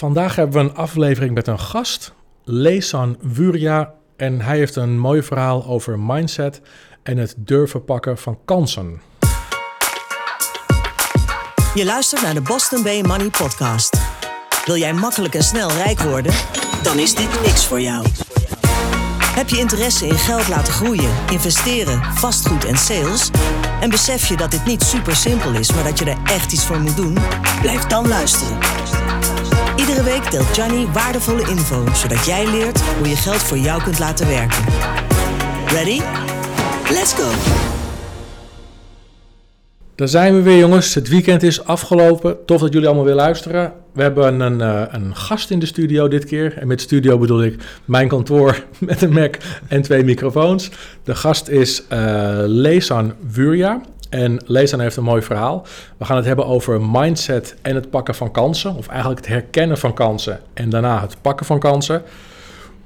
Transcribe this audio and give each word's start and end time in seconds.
Vandaag 0.00 0.36
hebben 0.36 0.62
we 0.62 0.68
een 0.68 0.76
aflevering 0.76 1.34
met 1.34 1.46
een 1.46 1.58
gast, 1.58 2.12
Leesan 2.44 3.16
Wuria. 3.20 3.94
En 4.16 4.40
hij 4.40 4.56
heeft 4.56 4.76
een 4.76 4.98
mooi 4.98 5.22
verhaal 5.22 5.66
over 5.66 5.98
mindset 5.98 6.60
en 7.02 7.16
het 7.16 7.34
durven 7.36 7.84
pakken 7.84 8.18
van 8.18 8.38
kansen. 8.44 9.00
Je 11.74 11.84
luistert 11.84 12.22
naar 12.22 12.34
de 12.34 12.40
Boston 12.40 12.82
Bay 12.82 13.02
Money 13.02 13.28
Podcast. 13.28 14.00
Wil 14.64 14.76
jij 14.76 14.92
makkelijk 14.92 15.34
en 15.34 15.42
snel 15.42 15.70
rijk 15.70 16.00
worden? 16.00 16.32
Dan 16.82 16.98
is 16.98 17.14
dit 17.14 17.40
niks 17.44 17.66
voor 17.66 17.80
jou. 17.80 18.06
Heb 19.34 19.48
je 19.48 19.58
interesse 19.58 20.06
in 20.06 20.18
geld 20.18 20.48
laten 20.48 20.72
groeien, 20.72 21.10
investeren, 21.30 22.04
vastgoed 22.04 22.64
en 22.64 22.76
sales? 22.76 23.30
En 23.80 23.90
besef 23.90 24.28
je 24.28 24.36
dat 24.36 24.50
dit 24.50 24.64
niet 24.64 24.82
super 24.82 25.16
simpel 25.16 25.52
is, 25.52 25.72
maar 25.72 25.84
dat 25.84 25.98
je 25.98 26.04
er 26.04 26.18
echt 26.24 26.52
iets 26.52 26.66
voor 26.66 26.80
moet 26.80 26.96
doen? 26.96 27.18
Blijf 27.60 27.86
dan 27.86 28.08
luisteren. 28.08 28.79
Iedere 30.00 30.20
week 30.20 30.30
deelt 30.30 30.56
Johnny 30.56 30.86
waardevolle 30.92 31.40
info, 31.40 31.84
zodat 31.94 32.24
jij 32.24 32.50
leert 32.50 32.80
hoe 32.80 33.08
je 33.08 33.16
geld 33.16 33.36
voor 33.36 33.58
jou 33.58 33.82
kunt 33.82 33.98
laten 33.98 34.26
werken. 34.26 34.64
Ready? 35.66 36.00
Let's 36.92 37.12
go! 37.12 37.30
Daar 39.94 40.08
zijn 40.08 40.34
we 40.34 40.42
weer, 40.42 40.58
jongens. 40.58 40.94
Het 40.94 41.08
weekend 41.08 41.42
is 41.42 41.64
afgelopen. 41.64 42.44
Tof 42.46 42.60
dat 42.60 42.72
jullie 42.72 42.86
allemaal 42.86 43.04
weer 43.04 43.14
luisteren. 43.14 43.72
We 43.92 44.02
hebben 44.02 44.40
een, 44.40 44.60
een 44.94 45.16
gast 45.16 45.50
in 45.50 45.58
de 45.58 45.66
studio 45.66 46.08
dit 46.08 46.24
keer. 46.24 46.58
En 46.58 46.66
met 46.66 46.80
studio 46.80 47.18
bedoel 47.18 47.42
ik 47.42 47.62
mijn 47.84 48.08
kantoor 48.08 48.64
met 48.78 49.02
een 49.02 49.12
Mac 49.12 49.36
en 49.68 49.82
twee 49.82 50.04
microfoons. 50.04 50.70
De 51.04 51.14
gast 51.14 51.48
is 51.48 51.82
uh, 51.92 51.98
Leesan 52.46 53.14
Wuria. 53.32 53.80
En 54.10 54.42
Leesan 54.46 54.80
heeft 54.80 54.96
een 54.96 55.04
mooi 55.04 55.22
verhaal. 55.22 55.66
We 55.96 56.04
gaan 56.04 56.16
het 56.16 56.26
hebben 56.26 56.46
over 56.46 56.80
mindset 56.80 57.56
en 57.62 57.74
het 57.74 57.90
pakken 57.90 58.14
van 58.14 58.30
kansen. 58.30 58.76
Of 58.76 58.88
eigenlijk 58.88 59.20
het 59.20 59.28
herkennen 59.28 59.78
van 59.78 59.94
kansen 59.94 60.40
en 60.54 60.70
daarna 60.70 61.00
het 61.00 61.16
pakken 61.20 61.46
van 61.46 61.58
kansen. 61.58 62.02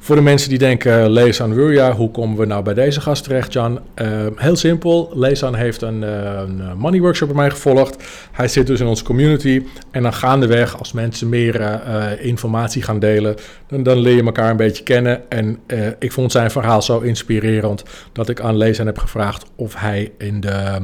Voor 0.05 0.17
de 0.17 0.23
mensen 0.23 0.49
die 0.49 0.59
denken, 0.59 1.11
Leesan 1.11 1.53
hoe 1.91 2.11
komen 2.11 2.39
we 2.39 2.45
nou 2.45 2.63
bij 2.63 2.75
deze 2.75 3.01
gast 3.01 3.25
terecht, 3.25 3.53
Jan? 3.53 3.81
Uh, 4.03 4.27
heel 4.37 4.57
simpel, 4.57 5.13
Leesan 5.15 5.55
heeft 5.55 5.83
een, 5.83 6.03
uh, 6.03 6.41
een, 6.47 6.77
money 6.77 7.01
workshop 7.01 7.29
bij 7.29 7.37
mij 7.37 7.51
gevolgd. 7.51 8.05
Hij 8.33 8.49
zit 8.49 8.67
dus 8.67 8.81
in 8.81 8.87
onze 8.87 9.05
community 9.05 9.63
en 9.91 10.03
dan 10.03 10.13
gaandeweg, 10.13 10.79
als 10.79 10.93
mensen 10.93 11.29
meer 11.29 11.81
informatie 12.21 12.83
gaan 12.83 12.99
delen, 12.99 13.37
dan, 13.67 13.83
dan, 13.83 13.99
leer 13.99 14.17
je 14.17 14.23
elkaar 14.23 14.51
een 14.51 14.57
beetje 14.57 14.83
kennen. 14.83 15.31
En 15.31 15.59
ik 15.99 16.13
vond 16.13 16.33
zijn 16.33 16.51
verhaal 16.51 16.83
zo 16.83 17.01
inspirerend 17.01 17.83
dat 18.13 18.29
ik 18.29 18.41
aan 18.41 18.57
Leesan 18.57 18.87
heb 18.87 18.99
gevraagd 18.99 19.45
of 19.57 19.75
hij 19.75 20.13
in 20.19 20.41
de 20.41 20.79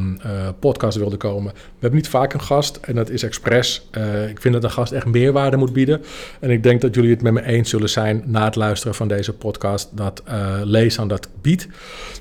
podcast 0.61 0.99
wilde 0.99 1.17
komen. 1.17 1.53
We 1.53 1.61
hebben 1.81 1.99
niet 1.99 2.09
vaak 2.09 2.33
een 2.33 2.43
gast 2.43 2.77
en 2.77 2.95
dat 2.95 3.11
is 3.11 3.23
expres. 3.23 3.89
ik 4.29 4.41
vind 4.41 4.55
dat 4.55 4.65
een 4.65 4.71
gast 4.71 4.93
echt 4.93 5.07
meerwaarde 5.07 5.57
moet 5.57 5.73
bieden. 5.73 6.03
En 6.41 6.51
ik 6.51 6.63
denk 6.63 6.81
dat 6.81 6.95
jullie 6.95 7.11
het 7.11 7.23
met 7.23 7.33
me 7.33 7.45
eens 7.45 7.71
zullen 7.71 7.91
zijn 7.91 8.23
na 8.27 8.45
het 8.45 8.57
luisteren 8.57 8.95
van 8.95 9.09
deze 9.11 9.33
podcast 9.33 9.89
dat 9.93 10.23
uh, 10.29 10.61
Leesan 10.63 11.09
dat 11.09 11.29
biedt. 11.41 11.69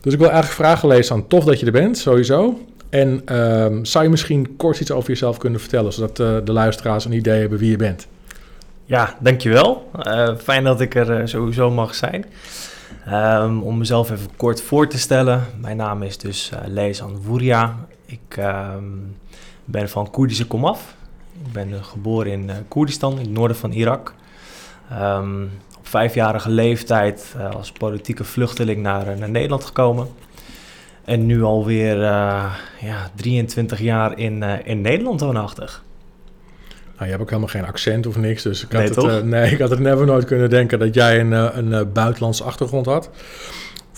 Dus 0.02 0.14
ik 0.14 0.20
wil 0.20 0.30
eigenlijk 0.30 0.60
vragen, 0.62 0.88
Leesan, 0.88 1.28
tof 1.28 1.44
dat 1.44 1.60
je 1.60 1.66
er 1.66 1.72
bent, 1.72 1.98
sowieso. 1.98 2.60
En 2.90 3.22
uh, 3.26 3.68
zou 3.82 4.04
je 4.04 4.10
misschien 4.10 4.56
kort 4.56 4.80
iets 4.80 4.92
over 4.92 5.10
jezelf 5.10 5.38
kunnen 5.38 5.60
vertellen, 5.60 5.94
zodat 5.94 6.20
uh, 6.20 6.38
de 6.44 6.52
luisteraars 6.52 7.06
een 7.06 7.12
idee 7.12 7.40
hebben 7.40 7.60
wie 7.60 7.70
je 7.72 7.78
bent? 7.78 8.08
Ja, 8.86 9.18
dankjewel. 9.20 9.92
Uh, 10.08 10.36
fijn 10.38 10.64
dat 10.64 10.82
ik 10.82 10.96
er 10.96 11.28
sowieso 11.28 11.72
mag 11.72 11.96
zijn. 11.96 12.26
Um, 13.08 13.62
om 13.62 13.78
mezelf 13.78 14.12
even 14.12 14.30
kort 14.36 14.62
voor 14.62 14.88
te 14.88 14.98
stellen. 14.98 15.46
Mijn 15.62 15.78
naam 15.78 16.04
is 16.04 16.18
dus 16.18 16.52
Leesan 16.66 17.22
Wuria. 17.28 17.76
Ik 18.06 18.38
um, 18.40 19.16
ben 19.66 19.90
van 19.90 20.12
Koerdische 20.12 20.48
komaf. 20.48 20.96
Ik 21.46 21.52
ben 21.52 21.84
geboren 21.84 22.32
in 22.32 22.52
Koerdistan, 22.68 23.12
in 23.12 23.20
het 23.20 23.30
noorden 23.30 23.58
van 23.58 23.72
Irak. 23.72 24.14
Vijfjarige 25.90 26.50
leeftijd 26.50 27.36
uh, 27.38 27.50
als 27.50 27.72
politieke 27.72 28.24
vluchteling 28.24 28.82
naar, 28.82 29.08
uh, 29.08 29.16
naar 29.16 29.30
Nederland 29.30 29.64
gekomen. 29.64 30.08
En 31.06 31.26
nu 31.26 31.44
alweer 31.44 31.98
uh, 31.98 32.54
ja, 32.80 33.10
23 33.16 33.80
jaar 33.80 34.18
in, 34.18 34.44
in 34.44 34.82
Nederland 34.82 35.22
woonachtig. 35.22 35.84
Nou, 36.70 37.12
je 37.12 37.18
hebt 37.18 37.22
ook 37.22 37.30
helemaal 37.30 37.50
geen 37.50 37.66
accent 37.66 38.08
of 38.08 38.18
niks, 38.18 38.44
dus 38.44 38.64
ik 38.64 38.72
had, 38.72 38.96
nee, 38.96 39.16
het, 39.16 39.26
nee, 39.26 39.52
ik 39.52 39.60
had 39.60 39.70
het 39.70 39.80
never 39.80 40.06
nooit 40.06 40.26
kunnen 40.26 40.50
denken 40.50 40.80
dat 40.80 40.94
jij 40.94 41.20
een, 41.20 41.32
een 41.32 41.92
buitenlandse 41.92 42.44
achtergrond 42.44 42.86
had. 42.86 43.10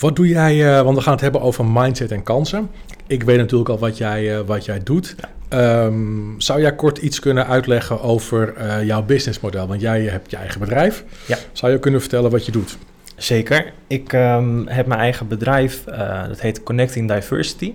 Wat 0.02 0.16
doe 0.16 0.28
jij, 0.28 0.84
want 0.84 0.98
we 0.98 1.04
gaan 1.04 1.14
het 1.14 1.22
hebben 1.22 1.42
over 1.42 1.66
mindset 1.66 2.12
en 2.12 2.24
kansen. 2.24 2.70
Ik 3.08 3.24
weet 3.24 3.38
natuurlijk 3.38 3.70
al 3.70 3.80
wat 3.80 3.98
jij, 3.98 4.44
wat 4.44 4.66
jij 4.66 4.84
doet. 4.84 5.16
Um, 5.50 6.36
zou 6.38 6.62
jij 6.62 6.76
kort 6.76 6.98
iets 6.98 7.20
kunnen 7.20 7.48
uitleggen 7.48 8.02
over 8.02 8.54
uh, 8.58 8.84
jouw 8.84 9.04
businessmodel? 9.04 9.68
Want 9.68 9.82
jij 9.82 10.02
hebt 10.04 10.32
je 10.32 10.38
eigen 10.38 10.60
bedrijf. 10.60 11.04
Ja. 11.26 11.38
Zou 11.52 11.72
je 11.72 11.80
kunnen 11.80 12.00
vertellen 12.00 12.32
wat 12.32 12.46
je 12.46 12.52
doet? 12.52 12.78
Zeker. 13.16 13.74
Ik 13.88 14.14
um, 14.14 14.68
heb 14.68 14.86
mijn 14.86 15.00
eigen 15.00 15.28
bedrijf, 15.28 15.84
uh, 15.88 16.28
dat 16.28 16.40
heet 16.40 16.64
Connecting 16.64 17.14
Diversity. 17.14 17.74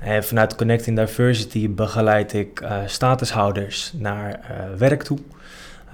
En 0.00 0.24
vanuit 0.24 0.54
Connecting 0.54 0.96
Diversity 0.96 1.70
begeleid 1.70 2.32
ik 2.32 2.60
uh, 2.60 2.76
statushouders 2.86 3.92
naar 3.96 4.40
werk 4.78 5.02
toe. 5.02 5.18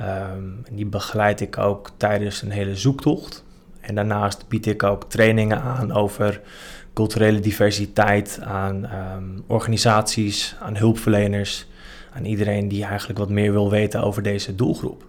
Um, 0.01 0.65
die 0.71 0.87
begeleid 0.87 1.41
ik 1.41 1.59
ook 1.59 1.91
tijdens 1.97 2.43
een 2.43 2.51
hele 2.51 2.77
zoektocht. 2.77 3.45
En 3.87 3.95
daarnaast 3.95 4.49
bied 4.49 4.67
ik 4.67 4.83
ook 4.83 5.11
trainingen 5.11 5.61
aan 5.63 5.93
over 5.93 6.41
culturele 6.95 7.41
diversiteit, 7.41 8.39
aan 8.43 8.85
um, 8.85 9.45
organisaties, 9.47 10.57
aan 10.61 10.77
hulpverleners, 10.77 11.67
aan 12.13 12.25
iedereen 12.25 12.69
die 12.69 12.85
eigenlijk 12.85 13.19
wat 13.19 13.29
meer 13.29 13.53
wil 13.53 13.71
weten 13.71 14.03
over 14.03 14.23
deze 14.23 14.55
doelgroep. 14.55 15.05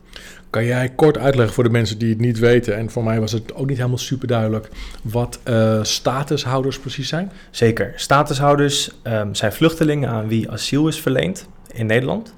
Kan 0.50 0.66
jij 0.66 0.90
kort 0.90 1.18
uitleggen 1.18 1.54
voor 1.54 1.64
de 1.64 1.70
mensen 1.70 1.98
die 1.98 2.10
het 2.10 2.20
niet 2.20 2.40
weten, 2.40 2.76
en 2.76 2.90
voor 2.90 3.04
mij 3.04 3.20
was 3.20 3.32
het 3.32 3.54
ook 3.54 3.68
niet 3.68 3.78
helemaal 3.78 3.98
super 3.98 4.28
duidelijk, 4.28 4.70
wat 5.02 5.40
uh, 5.44 5.84
statushouders 5.84 6.80
precies 6.80 7.08
zijn? 7.08 7.32
Zeker. 7.52 7.94
Statushouders 7.96 8.92
um, 9.04 9.36
zijn 9.36 9.54
vluchtelingen 9.54 10.10
aan 10.10 10.28
wie 10.28 10.52
asiel 10.52 10.88
is 10.88 11.02
verleend 11.02 11.48
in 11.74 11.86
Nederland. 11.86 12.34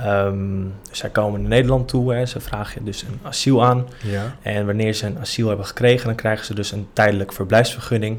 Um, 0.00 0.74
zij 0.90 1.10
komen 1.10 1.40
naar 1.40 1.50
Nederland 1.50 1.88
toe, 1.88 2.14
hè, 2.14 2.26
ze 2.26 2.40
vragen 2.40 2.84
dus 2.84 3.02
een 3.02 3.18
asiel 3.22 3.64
aan. 3.64 3.86
Ja. 4.02 4.36
En 4.42 4.66
wanneer 4.66 4.92
ze 4.92 5.06
een 5.06 5.18
asiel 5.18 5.48
hebben 5.48 5.66
gekregen, 5.66 6.06
dan 6.06 6.16
krijgen 6.16 6.44
ze 6.46 6.54
dus 6.54 6.72
een 6.72 6.88
tijdelijk 6.92 7.32
verblijfsvergunning. 7.32 8.18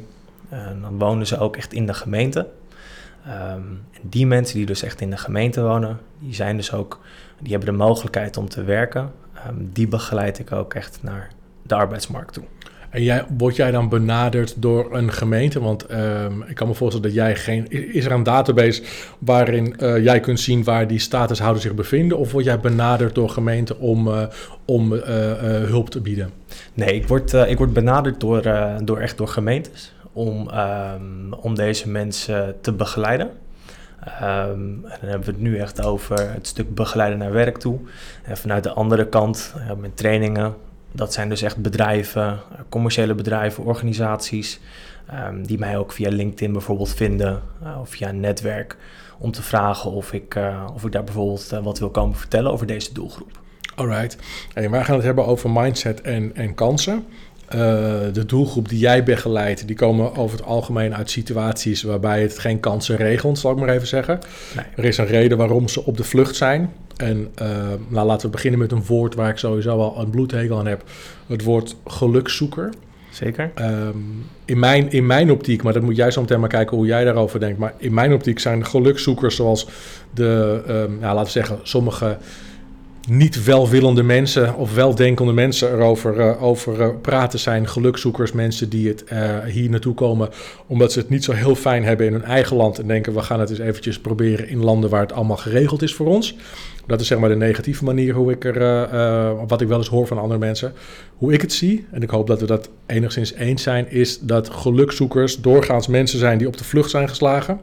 En 0.50 0.82
dan 0.82 1.00
wonen 1.00 1.28
ze 1.28 1.40
ook 1.40 1.58
echt 1.58 1.74
in 1.74 1.86
de 1.86 1.94
gemeente. 1.94 2.48
Um, 3.28 3.86
en 3.92 4.02
die 4.02 4.28
mensen 4.28 4.58
die 4.58 4.66
dus 4.66 4.84
echt 4.84 5.02
in 5.02 5.10
de 5.10 5.18
gemeente 5.18 5.62
wonen, 5.62 6.00
die 6.20 6.34
zijn 6.34 6.58
dus 6.58 6.74
ook, 6.74 7.00
die 7.40 7.52
hebben 7.52 7.72
de 7.72 7.78
mogelijkheid 7.78 8.38
om 8.38 8.50
te 8.50 8.64
werken. 8.64 9.12
Um, 9.48 9.70
die 9.74 9.88
begeleid 9.88 10.40
ik 10.40 10.52
ook 10.52 10.74
echt 10.74 11.00
naar 11.02 11.30
de 11.62 11.76
arbeidsmarkt 11.76 12.34
toe. 12.34 12.44
En 12.94 13.04
jij, 13.04 13.26
word 13.38 13.56
jij 13.56 13.72
dan 13.72 13.90
benaderd 13.90 14.54
door 14.58 14.96
een 14.96 15.12
gemeente? 15.12 15.60
Want 15.60 15.92
um, 15.92 16.44
ik 16.48 16.56
kan 16.56 16.68
me 16.68 16.74
voorstellen 16.74 17.08
dat 17.08 17.18
jij 17.18 17.36
geen. 17.36 17.68
Is 17.70 18.06
er 18.06 18.12
een 18.12 18.24
database 18.24 18.84
waarin 19.20 19.76
uh, 19.80 20.04
jij 20.04 20.20
kunt 20.20 20.40
zien 20.40 20.64
waar 20.64 20.88
die 20.88 21.00
statushouders 21.00 21.64
zich 21.64 21.74
bevinden? 21.74 22.18
Of 22.18 22.32
word 22.32 22.46
jij 22.46 22.60
benaderd 22.60 23.16
door 23.16 23.30
gemeenten 23.30 23.80
om, 23.80 24.08
uh, 24.08 24.24
om 24.66 24.94
uh, 24.94 25.02
hulp 25.66 25.90
te 25.90 26.02
bieden? 26.02 26.32
Nee, 26.74 26.96
ik 26.96 27.08
word, 27.08 27.34
ik 27.34 27.58
word 27.58 27.74
benaderd 27.74 28.20
door, 28.20 28.42
door 28.84 29.00
echt 29.00 29.18
door 29.18 29.28
gemeentes 29.28 29.94
om, 30.12 30.50
um, 30.50 31.34
om 31.34 31.56
deze 31.56 31.90
mensen 31.90 32.56
te 32.62 32.72
begeleiden. 32.72 33.30
Um, 34.22 34.86
en 34.86 34.98
dan 35.02 35.10
hebben 35.10 35.26
we 35.26 35.32
het 35.32 35.42
nu 35.42 35.58
echt 35.58 35.86
over 35.86 36.32
het 36.32 36.48
stuk 36.48 36.76
begeleiden 36.76 37.20
naar 37.20 37.32
werk 37.32 37.58
toe. 37.58 37.80
En 38.24 38.38
vanuit 38.38 38.64
de 38.64 38.72
andere 38.72 39.08
kant, 39.08 39.54
met 39.78 39.98
trainingen, 39.98 40.54
dat 40.96 41.14
zijn 41.14 41.30
dus 41.30 41.42
echt 41.42 41.58
bedrijven, 41.58 42.40
commerciële 42.70 43.16
bedrijven, 43.16 43.64
organisaties, 43.64 44.60
um, 45.28 45.48
die 45.48 45.60
mij 45.60 45.78
ook 45.78 45.92
via 45.92 46.10
LinkedIn 46.10 46.52
bijvoorbeeld 46.52 46.94
vinden 46.94 47.42
uh, 47.64 47.80
of 47.80 47.90
via 47.90 48.10
een 48.10 48.20
netwerk 48.20 48.78
om 49.18 49.32
te 49.32 49.44
vragen 49.44 49.92
of 49.92 50.14
ik, 50.14 50.36
uh, 50.36 50.68
of 50.74 50.86
ik 50.86 50.92
daar 50.92 51.04
bijvoorbeeld 51.04 51.50
wat 51.64 51.80
wil 51.80 51.90
komen 51.90 52.18
vertellen 52.18 52.52
over 52.52 52.68
deze 52.68 52.94
doelgroep. 52.94 53.42
Alright. 53.76 54.18
En 54.54 54.72
wij 54.72 54.84
gaan 54.84 54.96
het 54.96 55.04
hebben 55.04 55.26
over 55.26 55.50
mindset 55.50 56.02
en, 56.02 56.36
en 56.36 56.56
kansen. 56.56 57.06
Uh, 57.56 57.60
de 58.14 58.26
doelgroep 58.26 58.70
die 58.70 58.80
jij 58.80 59.04
begeleidt, 59.04 59.68
die 59.68 59.76
komen 59.76 60.16
over 60.16 60.38
het 60.38 60.46
algemeen 60.46 60.96
uit 60.96 61.10
situaties 61.10 61.84
waarbij 61.84 62.22
het 62.22 62.40
geen 62.40 62.60
kansen 62.60 62.96
regelt, 62.96 63.40
zal 63.40 63.52
ik 63.52 63.58
maar 63.58 63.70
even 63.70 63.88
zeggen. 63.88 64.20
Nee. 64.56 64.66
Er 64.76 64.86
is 64.86 64.98
een 64.98 65.06
reden 65.06 65.38
waarom 65.38 65.68
ze 65.68 65.86
op 65.86 65.98
de 65.98 66.04
vlucht 66.04 66.36
zijn. 66.36 66.72
En 66.98 67.32
uh, 67.42 67.48
nou, 67.88 68.08
laten 68.08 68.26
we 68.26 68.32
beginnen 68.32 68.60
met 68.60 68.72
een 68.72 68.86
woord 68.86 69.16
waar 69.16 69.30
ik 69.30 69.38
sowieso 69.38 69.80
al 69.80 70.00
een 70.00 70.10
bloedhekel 70.10 70.60
aan 70.60 70.68
heb. 70.68 70.84
Het 71.28 71.44
woord 71.44 71.76
gelukzoeker. 71.86 72.70
Zeker. 73.12 73.52
Um, 73.62 74.26
in, 74.46 74.60
mijn, 74.60 74.92
in 74.92 75.06
mijn 75.06 75.32
optiek, 75.32 75.64
maar 75.64 75.74
dat 75.74 75.82
moet 75.82 75.96
jij 75.96 76.12
zo 76.12 76.22
meteen 76.22 76.40
maar 76.40 76.50
kijken 76.50 76.78
hoe 76.78 76.86
jij 76.86 77.04
daarover 77.04 77.40
denkt. 77.40 77.60
Maar 77.60 77.74
in 77.78 77.94
mijn 77.94 78.14
optiek 78.14 78.40
zijn 78.40 78.66
gelukzoekers 78.66 79.36
zoals 79.36 79.68
de, 80.14 80.64
um, 80.68 80.98
nou, 81.00 81.16
laten 81.16 81.24
we 81.24 81.30
zeggen, 81.30 81.60
sommige 81.64 82.18
niet 83.10 83.44
welwillende 83.44 84.04
mensen 84.04 84.56
of 84.56 84.74
weldenkende 84.74 85.34
mensen 85.34 85.72
erover 85.72 86.18
uh, 86.18 86.44
over, 86.44 86.80
uh, 86.80 86.88
praten 87.02 87.40
zijn. 87.40 87.68
Gelukzoekers, 87.68 88.32
mensen 88.32 88.70
die 88.70 88.88
het 88.88 89.04
uh, 89.14 89.40
hier 89.40 89.70
naartoe 89.70 89.94
komen 89.94 90.30
omdat 90.68 90.92
ze 90.92 91.00
het 91.00 91.10
niet 91.10 91.24
zo 91.24 91.32
heel 91.32 91.56
fijn 91.56 91.84
hebben 91.84 92.06
in 92.06 92.14
hun 92.14 92.24
eigen 92.24 92.56
land. 92.56 92.80
En 92.80 92.88
denken 92.88 93.14
we 93.14 93.22
gaan 93.22 93.40
het 93.40 93.50
eens 93.50 93.60
eventjes 93.60 94.00
proberen 94.00 94.48
in 94.48 94.64
landen 94.64 94.90
waar 94.90 95.02
het 95.02 95.14
allemaal 95.14 95.38
geregeld 95.38 95.82
is 95.82 95.94
voor 95.94 96.08
ons. 96.08 96.36
Dat 96.88 97.02
is 97.02 97.08
zeg 97.08 97.18
maar 97.18 97.30
de 97.30 97.36
negatieve 97.36 97.84
manier 97.84 98.14
hoe 98.14 98.32
ik 98.32 98.46
er, 98.46 98.88
wat 99.48 99.62
ik 99.62 99.68
wel 99.68 99.78
eens 99.78 99.88
hoor 99.88 100.08
van 100.08 100.18
andere 100.18 100.40
mensen. 100.40 100.74
Hoe 101.18 101.34
ik 101.34 101.42
het 101.42 101.54
zie, 101.54 101.86
en 101.92 102.02
ik 102.02 102.10
hoop 102.10 102.28
dat 102.28 102.40
we 102.40 102.46
dat 102.46 102.70
enigszins 102.86 103.34
eens 103.34 103.64
zijn, 103.64 103.92
is 103.92 104.20
dat 104.20 104.50
gelukzoekers 104.50 105.42
doorgaans 105.42 105.88
mensen 105.88 106.20
zijn 106.20 106.38
die 106.38 106.48
op 106.48 106.58
de 106.58 106.64
vlucht 106.64 106.90
zijn 106.90 107.10
geslagen. 107.10 107.60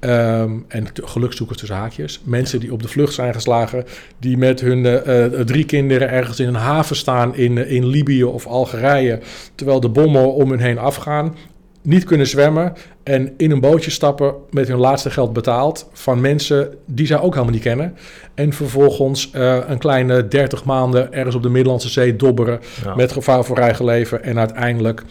Um, 0.00 0.64
en 0.68 0.86
gelukzoekers 0.94 1.58
tussen 1.58 1.76
haakjes. 1.76 2.20
Mensen 2.24 2.60
die 2.60 2.72
op 2.72 2.82
de 2.82 2.88
vlucht 2.88 3.14
zijn 3.14 3.34
geslagen. 3.34 3.84
Die 4.18 4.36
met 4.36 4.60
hun 4.60 4.78
uh, 4.78 5.24
drie 5.40 5.64
kinderen 5.64 6.10
ergens 6.10 6.40
in 6.40 6.48
een 6.48 6.54
haven 6.54 6.96
staan 6.96 7.36
in, 7.36 7.56
uh, 7.56 7.70
in 7.70 7.86
Libië 7.86 8.24
of 8.24 8.46
Algerije. 8.46 9.20
Terwijl 9.54 9.80
de 9.80 9.88
bommen 9.88 10.34
om 10.34 10.50
hun 10.50 10.60
heen 10.60 10.78
afgaan. 10.78 11.34
Niet 11.82 12.04
kunnen 12.04 12.26
zwemmen. 12.26 12.72
En 13.02 13.34
in 13.36 13.50
een 13.50 13.60
bootje 13.60 13.90
stappen 13.90 14.34
met 14.50 14.68
hun 14.68 14.78
laatste 14.78 15.10
geld 15.10 15.32
betaald. 15.32 15.88
Van 15.92 16.20
mensen 16.20 16.74
die 16.86 17.06
zij 17.06 17.20
ook 17.20 17.32
helemaal 17.32 17.54
niet 17.54 17.62
kennen. 17.62 17.96
En 18.34 18.52
vervolgens 18.52 19.30
een 19.68 19.78
kleine 19.78 20.28
30 20.28 20.64
maanden 20.64 21.12
ergens 21.12 21.34
op 21.34 21.42
de 21.42 21.48
Middellandse 21.48 21.88
Zee 21.88 22.16
dobberen. 22.16 22.60
Ja. 22.84 22.94
Met 22.94 23.12
gevaar 23.12 23.44
voor 23.44 23.58
eigen 23.58 23.84
leven. 23.84 24.22
En 24.22 24.38
uiteindelijk 24.38 25.02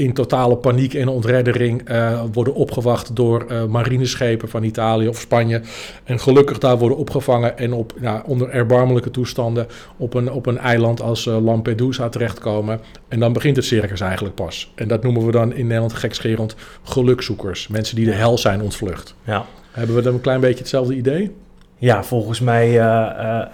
in 0.00 0.12
totale 0.12 0.56
paniek 0.56 0.94
en 0.94 1.08
ontreddering 1.08 1.90
uh, 1.90 2.22
worden 2.32 2.54
opgewacht 2.54 3.16
door 3.16 3.46
uh, 3.50 3.64
marineschepen 3.64 4.48
van 4.48 4.62
Italië 4.62 5.08
of 5.08 5.18
Spanje. 5.18 5.60
En 6.04 6.20
gelukkig 6.20 6.58
daar 6.58 6.78
worden 6.78 6.98
opgevangen 6.98 7.58
en 7.58 7.72
op, 7.72 7.92
ja, 8.00 8.22
onder 8.26 8.48
erbarmelijke 8.48 9.10
toestanden 9.10 9.66
op 9.96 10.14
een, 10.14 10.32
op 10.32 10.46
een 10.46 10.58
eiland 10.58 11.02
als 11.02 11.26
uh, 11.26 11.44
Lampedusa 11.44 12.08
terechtkomen. 12.08 12.80
En 13.08 13.20
dan 13.20 13.32
begint 13.32 13.56
het 13.56 13.64
circus 13.64 14.00
eigenlijk 14.00 14.34
pas. 14.34 14.72
En 14.74 14.88
dat 14.88 15.02
noemen 15.02 15.26
we 15.26 15.32
dan 15.32 15.52
in 15.54 15.66
Nederland 15.66 15.92
gekscherend 15.92 16.54
gelukzoekers. 16.82 17.68
Mensen 17.68 17.96
die 17.96 18.04
de 18.04 18.12
hel 18.14 18.38
zijn 18.38 18.62
ontvlucht. 18.62 19.14
Ja. 19.24 19.46
Hebben 19.70 19.96
we 19.96 20.02
dan 20.02 20.14
een 20.14 20.20
klein 20.20 20.40
beetje 20.40 20.58
hetzelfde 20.58 20.94
idee? 20.94 21.34
Ja, 21.76 22.04
volgens 22.04 22.40
mij 22.40 22.80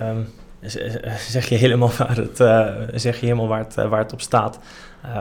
um, 0.00 0.26
zeg, 1.28 1.48
je 1.48 1.54
helemaal 1.54 1.90
waar 1.98 2.16
het, 2.16 2.36
zeg 3.00 3.20
je 3.20 3.26
helemaal 3.26 3.48
waar 3.48 3.58
het, 3.58 3.74
waar 3.74 3.98
het 3.98 4.12
op 4.12 4.20
staat. 4.20 4.58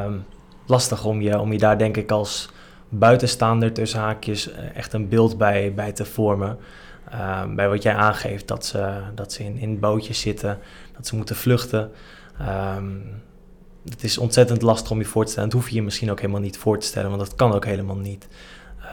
Um, 0.05 0.23
lastig 0.65 1.05
om 1.05 1.21
je, 1.21 1.39
om 1.39 1.51
je 1.51 1.57
daar 1.57 1.77
denk 1.77 1.97
ik 1.97 2.11
als 2.11 2.49
buitenstaander 2.89 3.73
tussen 3.73 3.99
haakjes 3.99 4.51
eh, 4.51 4.75
echt 4.75 4.93
een 4.93 5.09
beeld 5.09 5.37
bij, 5.37 5.73
bij 5.73 5.91
te 5.91 6.05
vormen. 6.05 6.57
Uh, 7.13 7.43
bij 7.55 7.69
wat 7.69 7.83
jij 7.83 7.95
aangeeft, 7.95 8.47
dat 8.47 8.65
ze, 8.65 8.99
dat 9.15 9.33
ze 9.33 9.43
in, 9.43 9.57
in 9.57 9.79
bootjes 9.79 10.19
zitten, 10.19 10.59
dat 10.95 11.07
ze 11.07 11.15
moeten 11.15 11.35
vluchten. 11.35 11.91
Um, 12.77 13.03
het 13.89 14.03
is 14.03 14.17
ontzettend 14.17 14.61
lastig 14.61 14.91
om 14.91 14.97
je 14.97 15.05
voor 15.05 15.25
te 15.25 15.31
stellen. 15.31 15.49
Dat 15.49 15.59
hoef 15.59 15.69
je 15.69 15.75
je 15.75 15.83
misschien 15.83 16.11
ook 16.11 16.19
helemaal 16.19 16.41
niet 16.41 16.57
voor 16.57 16.79
te 16.79 16.85
stellen, 16.85 17.09
want 17.09 17.21
dat 17.21 17.35
kan 17.35 17.53
ook 17.53 17.65
helemaal 17.65 17.97
niet. 17.97 18.27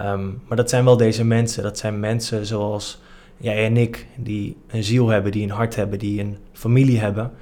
Um, 0.03 0.43
maar 0.49 0.57
dat 0.57 0.71
zijn 0.71 0.85
wel 0.85 0.97
deze 0.97 1.25
mensen. 1.25 1.63
Dat 1.63 1.79
zijn 1.79 2.01
mensen 2.01 2.47
zoals 2.47 3.01
jij 3.37 3.65
en 3.65 3.77
ik, 3.77 4.07
die 4.17 4.57
een 4.69 4.85
ziel 4.85 5.09
hebben, 5.09 5.33
die 5.33 5.43
een 5.43 5.51
hart 5.51 5.75
hebben, 5.75 5.99
die 5.99 6.21
een 6.21 6.37
familie 6.53 7.01
hebben. 7.01 7.33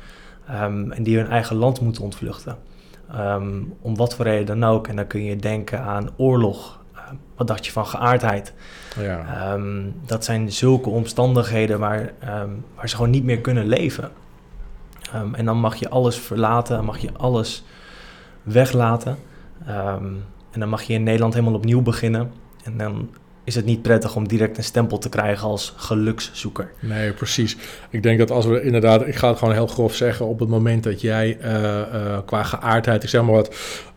En 0.91 1.03
die 1.03 1.17
hun 1.17 1.29
eigen 1.29 1.57
land 1.57 1.81
moeten 1.81 2.03
ontvluchten. 2.03 2.57
Um, 3.17 3.75
om 3.81 3.97
wat 3.97 4.15
voor 4.15 4.25
reden 4.25 4.61
dan 4.61 4.71
ook. 4.71 4.89
En 4.89 4.97
dan 4.97 5.07
kun 5.07 5.25
je 5.25 5.37
denken 5.37 5.81
aan 5.81 6.11
oorlog. 6.17 6.81
Uh, 6.95 7.01
wat 7.37 7.47
dacht 7.47 7.67
je 7.67 7.73
van 7.73 7.87
geaardheid? 7.87 8.55
Ja. 8.99 9.53
Um, 9.53 9.95
dat 10.07 10.25
zijn 10.25 10.53
zulke 10.53 10.91
omstandigheden 10.91 11.79
waar, 11.79 12.13
um, 12.43 12.65
waar 12.75 12.89
ze 12.89 12.97
gewoon 12.97 13.11
niet 13.11 13.25
meer 13.25 13.41
kunnen 13.41 13.67
leven. 13.67 14.11
en 15.33 15.45
dan 15.45 15.57
mag 15.57 15.77
je 15.77 15.89
alles 15.89 16.19
verlaten, 16.19 16.85
mag 16.85 16.99
je 16.99 17.11
alles 17.17 17.65
weglaten. 18.43 19.17
en 20.51 20.61
dan 20.61 20.69
mag 20.69 20.83
je 20.83 20.93
in 20.93 21.03
Nederland 21.03 21.35
helemaal 21.35 21.55
opnieuw 21.55 21.83
beginnen. 21.83 22.33
En 22.65 22.77
dan 22.77 23.09
is 23.51 23.57
het 23.57 23.65
niet 23.65 23.83
prettig 23.83 24.17
om 24.17 24.29
direct 24.29 24.57
een 24.57 24.65
stempel 24.65 24.99
te 24.99 25.09
krijgen 25.09 25.49
als 25.49 25.73
gelukszoeker. 25.77 26.71
Nee, 26.81 27.13
precies. 27.13 27.57
Ik 27.91 28.03
denk 28.03 28.19
dat 28.19 28.31
als 28.31 28.47
we 28.47 28.63
inderdaad, 28.63 29.07
ik 29.07 29.15
ga 29.15 29.29
het 29.29 29.39
gewoon 29.39 29.55
heel 29.55 29.67
grof 29.67 29.95
zeggen, 29.95 30.27
op 30.27 30.41
het 30.41 30.49
moment 30.49 30.85
dat 30.85 31.01
jij 31.01 31.39
uh, 31.43 31.53
uh, 31.53 32.19
qua 32.25 32.43
geaardheid, 32.43 33.03
ik 33.03 33.09
zeg 33.09 33.23
maar 33.23 33.35
wat, 33.35 33.55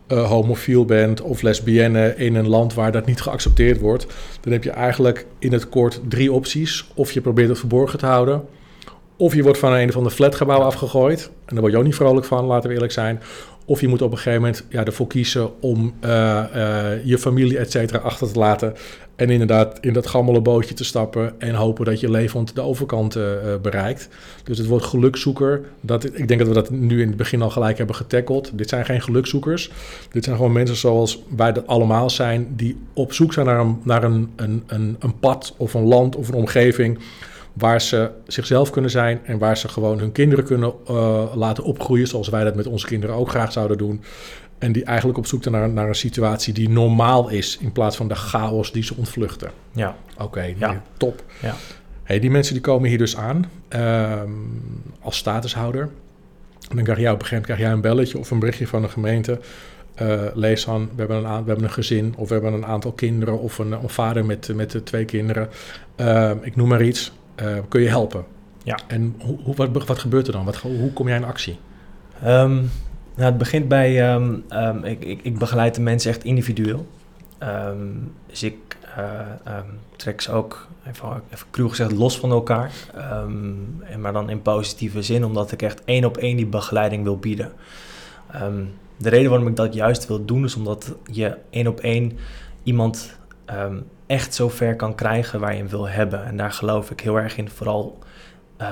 uh, 0.08 0.28
homofiel 0.28 0.84
bent 0.84 1.20
of 1.20 1.42
lesbienne 1.42 2.14
in 2.16 2.34
een 2.34 2.48
land 2.48 2.74
waar 2.74 2.92
dat 2.92 3.06
niet 3.06 3.20
geaccepteerd 3.20 3.80
wordt, 3.80 4.06
dan 4.40 4.52
heb 4.52 4.64
je 4.64 4.70
eigenlijk 4.70 5.26
in 5.38 5.52
het 5.52 5.68
kort 5.68 6.00
drie 6.08 6.32
opties. 6.32 6.88
Of 6.94 7.12
je 7.12 7.20
probeert 7.20 7.48
het 7.48 7.58
verborgen 7.58 7.98
te 7.98 8.06
houden, 8.06 8.44
of 9.16 9.34
je 9.34 9.42
wordt 9.42 9.58
van 9.58 9.72
een 9.72 9.88
of 9.88 9.96
ander 9.96 10.12
flatgebouw 10.12 10.60
afgegooid. 10.60 11.30
En 11.44 11.52
daar 11.52 11.60
word 11.60 11.72
je 11.72 11.78
ook 11.78 11.84
niet 11.84 11.94
vrolijk 11.94 12.26
van, 12.26 12.44
laten 12.44 12.68
we 12.68 12.74
eerlijk 12.74 12.92
zijn. 12.92 13.20
Of 13.66 13.80
je 13.80 13.88
moet 13.88 14.02
op 14.02 14.10
een 14.10 14.16
gegeven 14.16 14.40
moment 14.40 14.64
ja, 14.68 14.84
ervoor 14.84 15.06
kiezen 15.06 15.60
om 15.60 15.94
je 17.04 17.16
familie, 17.18 17.58
et 17.58 17.70
cetera, 17.70 17.98
achter 17.98 18.32
te 18.32 18.38
laten. 18.38 18.74
En 19.16 19.30
inderdaad 19.30 19.78
in 19.80 19.92
dat 19.92 20.06
gammele 20.06 20.40
bootje 20.40 20.74
te 20.74 20.84
stappen 20.84 21.40
en 21.40 21.54
hopen 21.54 21.84
dat 21.84 22.00
je 22.00 22.10
levend 22.10 22.54
de 22.54 22.60
overkant 22.60 23.16
uh, 23.16 23.24
bereikt. 23.62 24.08
Dus 24.44 24.58
het 24.58 24.66
woord 24.66 24.82
gelukzoeker, 24.84 25.64
dat, 25.80 26.04
ik 26.04 26.28
denk 26.28 26.40
dat 26.40 26.48
we 26.48 26.54
dat 26.54 26.70
nu 26.70 27.00
in 27.00 27.08
het 27.08 27.16
begin 27.16 27.42
al 27.42 27.50
gelijk 27.50 27.78
hebben 27.78 27.96
getackeld. 27.96 28.50
Dit 28.58 28.68
zijn 28.68 28.84
geen 28.84 29.02
gelukzoekers. 29.02 29.70
Dit 30.10 30.24
zijn 30.24 30.36
gewoon 30.36 30.52
mensen 30.52 30.76
zoals 30.76 31.22
wij 31.36 31.52
dat 31.52 31.66
allemaal 31.66 32.10
zijn, 32.10 32.46
die 32.56 32.76
op 32.92 33.12
zoek 33.12 33.32
zijn 33.32 33.46
naar 33.82 34.04
een, 34.04 34.32
een, 34.36 34.62
een, 34.66 34.96
een, 34.98 35.18
pad 35.18 35.54
of 35.56 35.74
een 35.74 35.86
land 35.86 36.16
of 36.16 36.28
een 36.28 36.34
omgeving 36.34 36.98
waar 37.52 37.80
ze 37.80 38.10
zichzelf 38.26 38.70
kunnen 38.70 38.90
zijn 38.90 39.20
en 39.24 39.38
waar 39.38 39.56
ze 39.56 39.68
gewoon 39.68 39.98
hun 39.98 40.12
kinderen 40.12 40.44
kunnen 40.44 40.72
uh, 40.90 41.22
laten 41.34 41.64
opgroeien, 41.64 42.06
zoals 42.06 42.28
wij 42.28 42.44
dat 42.44 42.54
met 42.54 42.66
onze 42.66 42.86
kinderen 42.86 43.16
ook 43.16 43.28
graag 43.28 43.52
zouden 43.52 43.78
doen. 43.78 44.02
En 44.64 44.72
die 44.72 44.84
eigenlijk 44.84 45.18
op 45.18 45.26
zoek 45.26 45.44
naar, 45.44 45.68
naar 45.68 45.88
een 45.88 45.94
situatie 45.94 46.52
die 46.52 46.68
normaal 46.68 47.28
is, 47.28 47.58
in 47.60 47.72
plaats 47.72 47.96
van 47.96 48.08
de 48.08 48.14
chaos 48.14 48.72
die 48.72 48.82
ze 48.82 48.94
ontvluchten. 48.96 49.50
Ja. 49.72 49.96
Oké, 50.14 50.22
okay, 50.22 50.56
ja. 50.58 50.82
top. 50.96 51.24
Ja. 51.42 51.54
Hey, 52.02 52.20
die 52.20 52.30
mensen 52.30 52.54
die 52.54 52.62
komen 52.62 52.88
hier 52.88 52.98
dus 52.98 53.16
aan 53.16 53.50
um, 53.68 54.82
als 55.00 55.16
statushouder. 55.16 55.82
En 56.68 56.76
dan 56.76 56.84
krijg 56.84 56.98
jij 56.98 57.10
op 57.10 57.20
een 57.20 57.26
gegeven 57.26 57.30
moment 57.30 57.44
krijg 57.44 57.60
jij 57.60 57.70
een 57.70 57.80
belletje 57.80 58.18
of 58.18 58.30
een 58.30 58.38
berichtje 58.38 58.66
van 58.66 58.82
de 58.82 58.88
gemeente. 58.88 59.40
Uh, 60.02 60.22
lees 60.34 60.68
aan, 60.68 60.80
we 60.80 60.92
hebben, 60.96 61.16
een 61.16 61.22
we 61.22 61.48
hebben 61.48 61.64
een 61.64 61.70
gezin 61.70 62.14
of 62.16 62.28
we 62.28 62.34
hebben 62.34 62.52
een 62.52 62.66
aantal 62.66 62.92
kinderen 62.92 63.40
of 63.40 63.58
een, 63.58 63.72
een 63.72 63.88
vader 63.88 64.24
met, 64.24 64.50
met 64.54 64.86
twee 64.86 65.04
kinderen. 65.04 65.48
Uh, 65.96 66.30
ik 66.40 66.56
noem 66.56 66.68
maar 66.68 66.82
iets. 66.82 67.12
Uh, 67.42 67.58
kun 67.68 67.80
je 67.80 67.88
helpen? 67.88 68.24
Ja. 68.62 68.78
En 68.86 69.14
hoe, 69.18 69.38
hoe, 69.42 69.54
wat, 69.54 69.86
wat 69.86 69.98
gebeurt 69.98 70.26
er 70.26 70.32
dan? 70.32 70.44
Wat, 70.44 70.56
hoe 70.56 70.92
kom 70.92 71.08
jij 71.08 71.16
in 71.16 71.24
actie? 71.24 71.58
Um, 72.26 72.70
nou, 73.14 73.28
het 73.28 73.38
begint 73.38 73.68
bij, 73.68 74.14
um, 74.14 74.44
um, 74.50 74.84
ik, 74.84 75.04
ik, 75.04 75.20
ik, 75.22 75.38
begeleid 75.38 75.74
de 75.74 75.80
mensen 75.80 76.10
echt 76.10 76.24
individueel. 76.24 76.86
dus 78.26 78.42
ik 78.42 78.56
uh, 78.98 79.58
trek 79.96 80.20
ze 80.20 80.32
ook, 80.32 80.66
even, 80.86 81.22
even 81.32 81.68
gezegd, 81.68 81.92
los 81.92 82.18
van 82.18 82.30
elkaar. 82.30 82.72
en 83.82 84.00
maar 84.00 84.12
dan 84.12 84.30
in 84.30 84.42
positieve 84.42 85.02
zin, 85.02 85.24
omdat 85.24 85.52
ik 85.52 85.62
echt 85.62 85.84
één 85.84 86.04
op 86.04 86.16
één 86.16 86.36
die 86.36 86.46
begeleiding 86.46 87.02
wil 87.02 87.18
bieden. 87.18 87.52
de 88.96 89.08
reden 89.08 89.30
waarom 89.30 89.48
ik 89.48 89.56
dat 89.56 89.74
juist 89.74 90.06
wil 90.06 90.24
doen, 90.24 90.44
is 90.44 90.54
omdat 90.54 90.94
je 91.10 91.36
één 91.50 91.66
op 91.66 91.80
één 91.80 92.18
iemand 92.62 93.18
echt 94.06 94.34
zo 94.34 94.48
ver 94.48 94.76
kan 94.76 94.94
krijgen 94.94 95.40
waar 95.40 95.52
je 95.52 95.58
hem 95.58 95.68
wil 95.68 95.88
hebben. 95.88 96.24
En 96.24 96.36
daar 96.36 96.52
geloof 96.52 96.90
ik 96.90 97.00
heel 97.00 97.16
erg 97.16 97.36
in, 97.36 97.48
vooral 97.48 97.98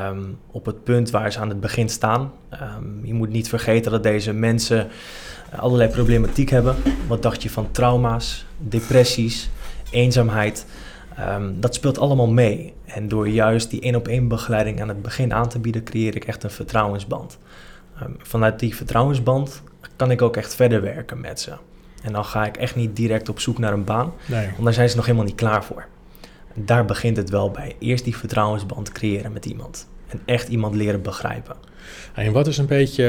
um, 0.00 0.38
op 0.50 0.66
het 0.66 0.84
punt 0.84 1.10
waar 1.10 1.32
ze 1.32 1.38
aan 1.38 1.48
het 1.48 1.60
begin 1.60 1.88
staan. 1.88 2.32
Um, 2.52 3.00
je 3.04 3.14
moet 3.14 3.30
niet 3.30 3.48
vergeten 3.48 3.92
dat 3.92 4.02
deze 4.02 4.32
mensen 4.32 4.88
allerlei 5.56 5.90
problematiek 5.90 6.50
hebben. 6.50 6.76
Wat 7.06 7.22
dacht 7.22 7.42
je 7.42 7.50
van 7.50 7.70
trauma's, 7.70 8.46
depressies, 8.58 9.50
eenzaamheid? 9.90 10.66
Um, 11.18 11.60
dat 11.60 11.74
speelt 11.74 11.98
allemaal 11.98 12.30
mee. 12.30 12.72
En 12.84 13.08
door 13.08 13.28
juist 13.28 13.70
die 13.70 13.80
één 13.80 13.94
op 13.94 14.08
één 14.08 14.28
begeleiding 14.28 14.80
aan 14.80 14.88
het 14.88 15.02
begin 15.02 15.34
aan 15.34 15.48
te 15.48 15.58
bieden, 15.58 15.84
creëer 15.84 16.16
ik 16.16 16.24
echt 16.24 16.42
een 16.42 16.50
vertrouwensband. 16.50 17.38
vanuit 18.18 18.58
die 18.58 18.76
vertrouwensband 18.76 19.62
kan 19.96 20.10
ik 20.10 20.22
ook 20.22 20.36
echt 20.36 20.54
verder 20.54 20.82
werken 20.82 21.20
met 21.20 21.40
ze. 21.40 21.52
En 22.02 22.12
dan 22.12 22.24
ga 22.24 22.46
ik 22.46 22.56
echt 22.56 22.76
niet 22.76 22.96
direct 22.96 23.28
op 23.28 23.40
zoek 23.40 23.58
naar 23.58 23.72
een 23.72 23.84
baan, 23.84 24.12
nee. 24.26 24.46
want 24.46 24.64
daar 24.64 24.72
zijn 24.72 24.88
ze 24.88 24.96
nog 24.96 25.04
helemaal 25.04 25.26
niet 25.26 25.34
klaar 25.34 25.64
voor. 25.64 25.86
Daar 26.54 26.84
begint 26.84 27.16
het 27.16 27.30
wel 27.30 27.50
bij. 27.50 27.76
Eerst 27.78 28.04
die 28.04 28.16
vertrouwensband 28.16 28.92
creëren 28.92 29.32
met 29.32 29.46
iemand. 29.46 29.88
En 30.06 30.20
echt 30.24 30.48
iemand 30.48 30.74
leren 30.74 31.02
begrijpen. 31.02 31.56
En 32.14 32.32
wat 32.32 32.46
is 32.46 32.58
een 32.58 32.66
beetje, 32.66 33.04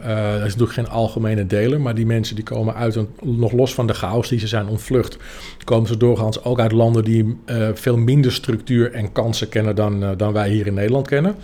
uh, 0.00 0.32
dat 0.32 0.34
is 0.34 0.42
natuurlijk 0.42 0.72
geen 0.72 0.88
algemene 0.88 1.46
deler, 1.46 1.80
maar 1.80 1.94
die 1.94 2.06
mensen 2.06 2.34
die 2.34 2.44
komen 2.44 2.74
uit, 2.74 2.98
nog 3.22 3.52
los 3.52 3.74
van 3.74 3.86
de 3.86 3.94
chaos 3.94 4.28
die 4.28 4.38
ze 4.38 4.46
zijn 4.46 4.66
ontvlucht, 4.66 5.16
komen 5.64 5.88
ze 5.88 5.96
doorgaans 5.96 6.44
ook 6.44 6.60
uit 6.60 6.72
landen 6.72 7.04
die 7.04 7.38
uh, 7.46 7.68
veel 7.74 7.96
minder 7.96 8.32
structuur 8.32 8.92
en 8.92 9.12
kansen 9.12 9.48
kennen 9.48 9.76
dan, 9.76 10.02
uh, 10.02 10.10
dan 10.16 10.32
wij 10.32 10.50
hier 10.50 10.66
in 10.66 10.74
Nederland 10.74 11.06
kennen. 11.06 11.34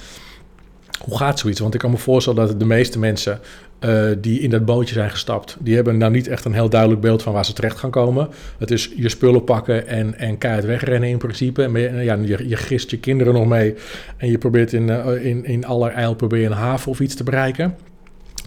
Hoe 1.01 1.17
gaat 1.17 1.39
zoiets? 1.39 1.61
Want 1.61 1.75
ik 1.75 1.81
kan 1.81 1.91
me 1.91 1.97
voorstellen 1.97 2.47
dat 2.47 2.59
de 2.59 2.67
meeste 2.67 2.99
mensen 2.99 3.41
uh, 3.81 4.11
die 4.19 4.41
in 4.41 4.51
dat 4.51 4.65
bootje 4.65 4.95
zijn 4.95 5.11
gestapt, 5.11 5.57
die 5.61 5.75
hebben 5.75 5.97
nou 5.97 6.13
niet 6.13 6.29
echt 6.29 6.45
een 6.45 6.53
heel 6.53 6.69
duidelijk 6.69 7.01
beeld 7.01 7.23
van 7.23 7.33
waar 7.33 7.45
ze 7.45 7.53
terecht 7.53 7.79
gaan 7.79 7.91
komen. 7.91 8.29
Het 8.59 8.71
is 8.71 8.93
je 8.97 9.09
spullen 9.09 9.45
pakken 9.45 9.87
en, 9.87 10.19
en 10.19 10.39
keihard 10.39 10.67
wegrennen 10.67 11.09
in 11.09 11.19
principe. 11.19 11.63
En 11.63 12.05
ja, 12.05 12.15
je, 12.15 12.49
je 12.49 12.57
gist 12.57 12.91
je 12.91 12.99
kinderen 12.99 13.35
nog 13.35 13.47
mee 13.47 13.75
en 14.17 14.31
je 14.31 14.39
probeert 14.39 14.73
in, 14.73 14.89
uh, 14.89 15.25
in, 15.25 15.45
in 15.45 15.67
allerijl 15.67 16.15
probeer 16.15 16.41
je 16.41 16.47
een 16.47 16.53
haven 16.53 16.91
of 16.91 17.01
iets 17.01 17.15
te 17.15 17.25
bereiken. 17.25 17.77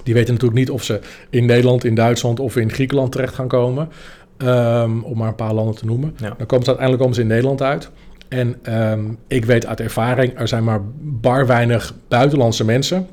Die 0.03 0.13
weten 0.13 0.33
natuurlijk 0.33 0.59
niet 0.59 0.69
of 0.69 0.83
ze 0.83 0.99
in 1.29 1.45
Nederland, 1.45 1.83
in 1.83 1.95
Duitsland 1.95 2.39
of 2.39 2.55
in 2.55 2.71
Griekenland 2.71 3.11
terecht 3.11 3.33
gaan 3.33 3.47
komen. 3.47 3.89
Um, 4.37 5.03
om 5.03 5.17
maar 5.17 5.27
een 5.27 5.35
paar 5.35 5.53
landen 5.53 5.75
te 5.75 5.85
noemen. 5.85 6.15
Ja. 6.17 6.33
Dan 6.37 6.45
komen 6.45 6.65
ze 6.65 6.69
uiteindelijk 6.77 6.99
komen 6.99 7.15
ze 7.15 7.21
in 7.21 7.27
Nederland 7.27 7.61
uit. 7.61 7.89
En 8.29 8.73
um, 8.91 9.17
ik 9.27 9.45
weet 9.45 9.65
uit 9.65 9.79
ervaring, 9.79 10.39
er 10.39 10.47
zijn 10.47 10.63
maar 10.63 10.81
bar 10.99 11.47
weinig 11.47 11.93
buitenlandse 12.07 12.65
mensen 12.65 13.07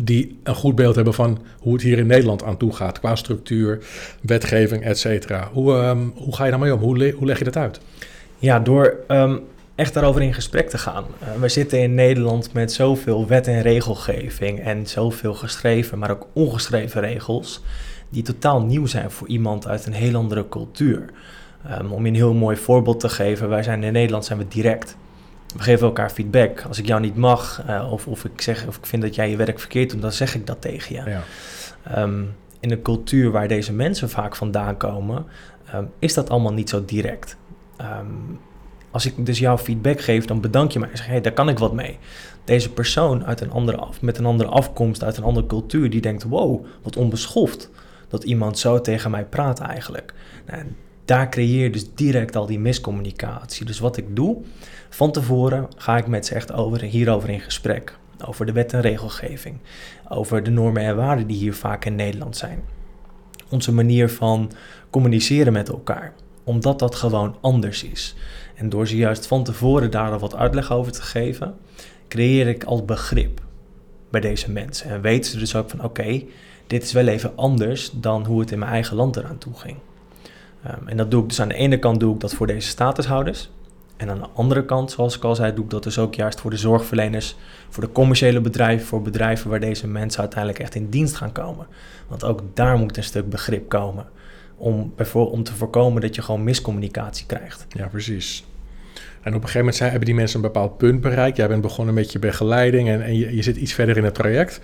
die 0.00 0.38
een 0.42 0.54
goed 0.54 0.74
beeld 0.74 0.94
hebben 0.94 1.14
van 1.14 1.38
hoe 1.58 1.72
het 1.72 1.82
hier 1.82 1.98
in 1.98 2.06
Nederland 2.06 2.42
aan 2.42 2.56
toe 2.56 2.72
gaat 2.72 2.98
qua 2.98 3.16
structuur, 3.16 3.78
wetgeving, 4.20 4.82
et 4.84 4.98
cetera. 4.98 5.48
Hoe, 5.52 5.72
um, 5.72 6.12
hoe 6.16 6.34
ga 6.34 6.44
je 6.44 6.50
daarmee 6.50 6.74
om? 6.74 6.80
Hoe, 6.80 7.12
hoe 7.16 7.26
leg 7.26 7.38
je 7.38 7.44
dat 7.44 7.56
uit? 7.56 7.80
Ja, 8.38 8.60
door 8.60 8.96
um, 9.08 9.40
echt 9.74 9.94
daarover 9.94 10.22
in 10.22 10.34
gesprek 10.34 10.70
te 10.70 10.78
gaan. 10.78 11.04
Uh, 11.22 11.40
we 11.40 11.48
zitten 11.48 11.80
in 11.80 11.94
Nederland 11.94 12.52
met 12.52 12.72
zoveel 12.72 13.26
wet 13.26 13.46
en 13.46 13.62
regelgeving 13.62 14.60
en 14.60 14.86
zoveel 14.86 15.34
geschreven, 15.34 15.98
maar 15.98 16.10
ook 16.10 16.26
ongeschreven 16.32 17.00
regels, 17.00 17.62
die 18.08 18.22
totaal 18.22 18.62
nieuw 18.62 18.86
zijn 18.86 19.10
voor 19.10 19.28
iemand 19.28 19.66
uit 19.66 19.86
een 19.86 19.92
heel 19.92 20.14
andere 20.14 20.48
cultuur. 20.48 21.04
Um, 21.70 21.92
om 21.92 22.02
je 22.02 22.08
een 22.08 22.14
heel 22.14 22.34
mooi 22.34 22.56
voorbeeld 22.56 23.00
te 23.00 23.08
geven, 23.08 23.48
wij 23.48 23.62
zijn 23.62 23.82
in 23.82 23.92
Nederland 23.92 24.24
zijn 24.24 24.38
we 24.38 24.48
direct. 24.48 24.96
We 25.56 25.62
geven 25.62 25.86
elkaar 25.86 26.10
feedback. 26.10 26.64
Als 26.68 26.78
ik 26.78 26.86
jou 26.86 27.00
niet 27.00 27.16
mag, 27.16 27.62
uh, 27.68 27.92
of, 27.92 28.06
of 28.06 28.24
ik 28.24 28.40
zeg 28.40 28.66
of 28.66 28.76
ik 28.76 28.86
vind 28.86 29.02
dat 29.02 29.14
jij 29.14 29.30
je 29.30 29.36
werk 29.36 29.58
verkeerd 29.58 29.90
doet, 29.90 30.02
dan 30.02 30.12
zeg 30.12 30.34
ik 30.34 30.46
dat 30.46 30.60
tegen 30.60 30.94
je. 30.94 31.10
Ja. 31.10 31.22
Um, 32.02 32.34
in 32.60 32.70
een 32.70 32.82
cultuur 32.82 33.30
waar 33.30 33.48
deze 33.48 33.72
mensen 33.72 34.10
vaak 34.10 34.36
vandaan 34.36 34.76
komen, 34.76 35.26
um, 35.74 35.90
is 35.98 36.14
dat 36.14 36.30
allemaal 36.30 36.52
niet 36.52 36.68
zo 36.68 36.84
direct. 36.84 37.36
Als 38.90 39.06
ik 39.06 39.26
dus 39.26 39.38
jouw 39.38 39.58
feedback 39.58 40.00
geef, 40.00 40.24
dan 40.24 40.40
bedank 40.40 40.70
je 40.70 40.78
mij 40.78 40.90
en 40.90 40.96
zeg: 40.96 41.06
hey, 41.06 41.20
daar 41.20 41.32
kan 41.32 41.48
ik 41.48 41.58
wat 41.58 41.72
mee. 41.72 41.98
Deze 42.44 42.72
persoon 42.72 43.24
uit 43.24 43.40
een 43.40 43.50
andere 43.50 43.78
af, 43.78 44.00
met 44.02 44.18
een 44.18 44.26
andere 44.26 44.48
afkomst, 44.48 45.04
uit 45.04 45.16
een 45.16 45.24
andere 45.24 45.46
cultuur, 45.46 45.90
die 45.90 46.00
denkt: 46.00 46.22
wow, 46.22 46.64
wat 46.82 46.96
onbeschoft 46.96 47.70
dat 48.08 48.24
iemand 48.24 48.58
zo 48.58 48.80
tegen 48.80 49.10
mij 49.10 49.24
praat 49.24 49.60
eigenlijk. 49.60 50.14
Nou, 50.46 50.62
daar 51.08 51.28
creëer 51.28 51.62
je 51.62 51.70
dus 51.70 51.94
direct 51.94 52.36
al 52.36 52.46
die 52.46 52.58
miscommunicatie. 52.58 53.66
Dus 53.66 53.78
wat 53.78 53.96
ik 53.96 54.16
doe, 54.16 54.36
van 54.88 55.12
tevoren 55.12 55.68
ga 55.76 55.96
ik 55.96 56.06
met 56.06 56.26
ze 56.26 56.34
echt 56.34 56.52
over, 56.52 56.80
hierover 56.80 57.28
in 57.28 57.40
gesprek. 57.40 57.98
Over 58.24 58.46
de 58.46 58.52
wet 58.52 58.72
en 58.72 58.80
regelgeving. 58.80 59.58
Over 60.08 60.42
de 60.42 60.50
normen 60.50 60.82
en 60.82 60.96
waarden 60.96 61.26
die 61.26 61.36
hier 61.36 61.54
vaak 61.54 61.84
in 61.84 61.94
Nederland 61.94 62.36
zijn. 62.36 62.62
Onze 63.50 63.72
manier 63.72 64.10
van 64.10 64.50
communiceren 64.90 65.52
met 65.52 65.68
elkaar. 65.68 66.12
Omdat 66.44 66.78
dat 66.78 66.94
gewoon 66.94 67.36
anders 67.40 67.84
is. 67.84 68.14
En 68.54 68.68
door 68.68 68.86
ze 68.88 68.96
juist 68.96 69.26
van 69.26 69.44
tevoren 69.44 69.90
daar 69.90 70.12
al 70.12 70.18
wat 70.18 70.36
uitleg 70.36 70.72
over 70.72 70.92
te 70.92 71.02
geven, 71.02 71.54
creëer 72.08 72.46
ik 72.46 72.64
al 72.64 72.84
begrip 72.84 73.40
bij 74.10 74.20
deze 74.20 74.50
mensen. 74.50 74.90
En 74.90 75.00
weten 75.00 75.30
ze 75.30 75.38
dus 75.38 75.54
ook 75.54 75.70
van 75.70 75.84
oké, 75.84 76.22
dit 76.66 76.82
is 76.82 76.92
wel 76.92 77.06
even 77.06 77.36
anders 77.36 77.90
dan 77.90 78.26
hoe 78.26 78.40
het 78.40 78.50
in 78.50 78.58
mijn 78.58 78.70
eigen 78.70 78.96
land 78.96 79.16
eraan 79.16 79.38
toe 79.38 79.54
ging. 79.54 79.76
Um, 80.66 80.88
en 80.88 80.96
dat 80.96 81.10
doe 81.10 81.22
ik 81.22 81.28
dus 81.28 81.40
aan 81.40 81.48
de 81.48 81.54
ene 81.54 81.78
kant 81.78 82.00
doe 82.00 82.14
ik 82.14 82.20
dat 82.20 82.34
voor 82.34 82.46
deze 82.46 82.68
statushouders. 82.68 83.50
En 83.96 84.10
aan 84.10 84.18
de 84.18 84.28
andere 84.34 84.64
kant, 84.64 84.90
zoals 84.90 85.16
ik 85.16 85.24
al 85.24 85.34
zei, 85.34 85.54
doe 85.54 85.64
ik 85.64 85.70
dat 85.70 85.82
dus 85.82 85.98
ook 85.98 86.14
juist 86.14 86.40
voor 86.40 86.50
de 86.50 86.56
zorgverleners, 86.56 87.36
voor 87.68 87.82
de 87.82 87.92
commerciële 87.92 88.40
bedrijven, 88.40 88.86
voor 88.86 89.02
bedrijven 89.02 89.50
waar 89.50 89.60
deze 89.60 89.86
mensen 89.86 90.20
uiteindelijk 90.20 90.58
echt 90.58 90.74
in 90.74 90.90
dienst 90.90 91.14
gaan 91.14 91.32
komen. 91.32 91.66
Want 92.08 92.24
ook 92.24 92.42
daar 92.54 92.78
moet 92.78 92.96
een 92.96 93.04
stuk 93.04 93.30
begrip 93.30 93.68
komen 93.68 94.06
om, 94.56 94.94
om 95.12 95.42
te 95.42 95.54
voorkomen 95.54 96.02
dat 96.02 96.14
je 96.14 96.22
gewoon 96.22 96.44
miscommunicatie 96.44 97.26
krijgt. 97.26 97.66
Ja, 97.68 97.86
precies. 97.86 98.44
En 99.28 99.34
op 99.34 99.40
een 99.42 99.48
gegeven 99.48 99.58
moment 99.58 99.76
zijn, 99.76 99.90
hebben 99.90 100.08
die 100.08 100.16
mensen 100.16 100.36
een 100.36 100.52
bepaald 100.52 100.76
punt 100.76 101.00
bereikt. 101.00 101.36
Jij 101.36 101.48
bent 101.48 101.60
begonnen 101.60 101.94
met 101.94 102.12
je 102.12 102.18
begeleiding 102.18 102.88
en, 102.88 103.02
en 103.02 103.18
je, 103.18 103.36
je, 103.36 103.42
zit 103.42 103.56
iets 103.56 103.72
verder 103.72 103.96
in 103.96 104.04
het 104.04 104.14
traject. 104.14 104.60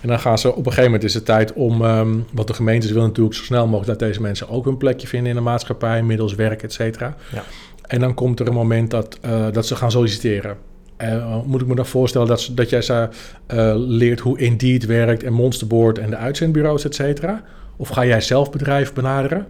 En 0.00 0.08
dan 0.08 0.18
gaan 0.18 0.38
ze 0.38 0.48
op 0.48 0.56
een 0.56 0.64
gegeven 0.64 0.84
moment 0.84 1.04
is 1.04 1.14
het 1.14 1.24
tijd 1.24 1.52
om, 1.52 1.82
um, 1.82 2.24
want 2.32 2.48
de 2.48 2.54
gemeentes 2.54 2.90
willen 2.90 3.06
natuurlijk 3.06 3.36
zo 3.36 3.44
snel 3.44 3.66
mogelijk 3.66 3.98
dat 3.98 4.08
deze 4.08 4.20
mensen 4.20 4.48
ook 4.48 4.64
hun 4.64 4.76
plekje 4.76 5.06
vinden 5.06 5.30
in 5.30 5.36
de 5.36 5.42
maatschappij, 5.42 6.02
middels 6.02 6.34
werk, 6.34 6.62
et 6.62 6.72
cetera. 6.72 7.16
Ja. 7.32 7.42
En 7.82 8.00
dan 8.00 8.14
komt 8.14 8.40
er 8.40 8.46
een 8.46 8.54
moment 8.54 8.90
dat, 8.90 9.18
uh, 9.24 9.46
dat 9.52 9.66
ze 9.66 9.76
gaan 9.76 9.90
solliciteren. 9.90 10.56
Uh, 11.02 11.36
moet 11.44 11.60
ik 11.60 11.66
me 11.66 11.74
dan 11.74 11.86
voorstellen 11.86 12.28
dat, 12.28 12.40
ze, 12.40 12.54
dat 12.54 12.70
jij 12.70 12.82
ze 12.82 13.08
uh, 13.54 13.72
leert 13.76 14.20
hoe 14.20 14.38
Indeed 14.38 14.86
werkt 14.86 15.22
en 15.22 15.32
Monsterboard 15.32 15.98
en 15.98 16.10
de 16.10 16.16
uitzendbureaus, 16.16 16.84
et 16.84 16.94
cetera? 16.94 17.42
Of 17.76 17.88
ga 17.88 18.04
jij 18.04 18.20
zelf 18.20 18.50
bedrijf 18.50 18.92
benaderen? 18.92 19.46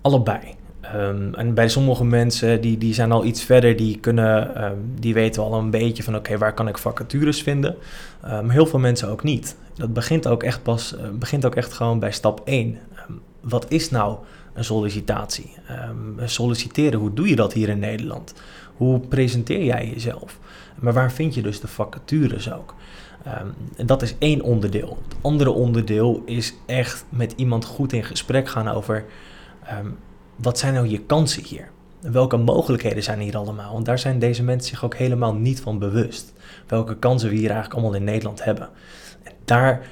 Allebei. 0.00 0.40
Um, 0.94 1.34
en 1.34 1.54
bij 1.54 1.68
sommige 1.68 2.04
mensen 2.04 2.60
die, 2.60 2.78
die 2.78 2.94
zijn 2.94 3.12
al 3.12 3.24
iets 3.24 3.42
verder, 3.42 3.76
die, 3.76 3.98
kunnen, 3.98 4.64
um, 4.64 4.94
die 4.98 5.14
weten 5.14 5.42
al 5.42 5.54
een 5.54 5.70
beetje 5.70 6.02
van 6.02 6.16
oké, 6.16 6.38
waar 6.38 6.54
kan 6.54 6.68
ik 6.68 6.78
vacatures 6.78 7.42
vinden. 7.42 7.76
Maar 8.22 8.38
um, 8.38 8.50
heel 8.50 8.66
veel 8.66 8.78
mensen 8.78 9.08
ook 9.08 9.22
niet. 9.22 9.56
Dat 9.74 9.92
begint 9.92 10.26
ook 10.26 10.42
echt 10.42 10.62
pas, 10.62 10.94
uh, 10.94 11.00
begint 11.18 11.46
ook 11.46 11.54
echt 11.54 11.72
gewoon 11.72 11.98
bij 11.98 12.12
stap 12.12 12.40
1. 12.44 12.78
wat 13.40 13.66
is 13.68 13.90
nou 13.90 14.18
een 14.52 14.64
sollicitatie? 14.64 15.52
solliciteren, 16.24 16.98
hoe 16.98 17.12
doe 17.12 17.28
je 17.28 17.36
dat 17.36 17.52
hier 17.52 17.68
in 17.68 17.78
Nederland? 17.78 18.34
Hoe 18.76 19.00
presenteer 19.00 19.64
jij 19.64 19.90
jezelf? 19.94 20.38
Maar 20.80 20.92
waar 20.92 21.12
vind 21.12 21.34
je 21.34 21.42
dus 21.42 21.60
de 21.60 21.68
vacatures 21.68 22.52
ook? 22.52 22.74
en 23.76 23.86
dat 23.86 24.02
is 24.02 24.14
één 24.18 24.40
onderdeel. 24.40 24.98
Het 25.08 25.16
andere 25.20 25.50
onderdeel 25.50 26.22
is 26.24 26.54
echt 26.66 27.04
met 27.08 27.32
iemand 27.36 27.64
goed 27.64 27.92
in 27.92 28.04
gesprek 28.04 28.48
gaan 28.48 28.68
over 28.68 29.04
wat 30.36 30.58
zijn 30.58 30.74
nou 30.74 30.88
je 30.88 31.00
kansen 31.00 31.44
hier? 31.44 31.68
Welke 32.00 32.36
mogelijkheden 32.36 33.02
zijn 33.02 33.20
hier 33.20 33.36
allemaal? 33.36 33.72
Want 33.72 33.86
daar 33.86 33.98
zijn 33.98 34.18
deze 34.18 34.42
mensen 34.42 34.70
zich 34.70 34.84
ook 34.84 34.94
helemaal 34.94 35.34
niet 35.34 35.60
van 35.60 35.78
bewust. 35.78 36.32
Welke 36.66 36.96
kansen 36.96 37.28
we 37.28 37.34
hier 37.34 37.50
eigenlijk 37.50 37.74
allemaal 37.74 37.94
in 37.98 38.04
Nederland 38.04 38.44
hebben. 38.44 38.68
En 39.22 39.32
daar 39.44 39.86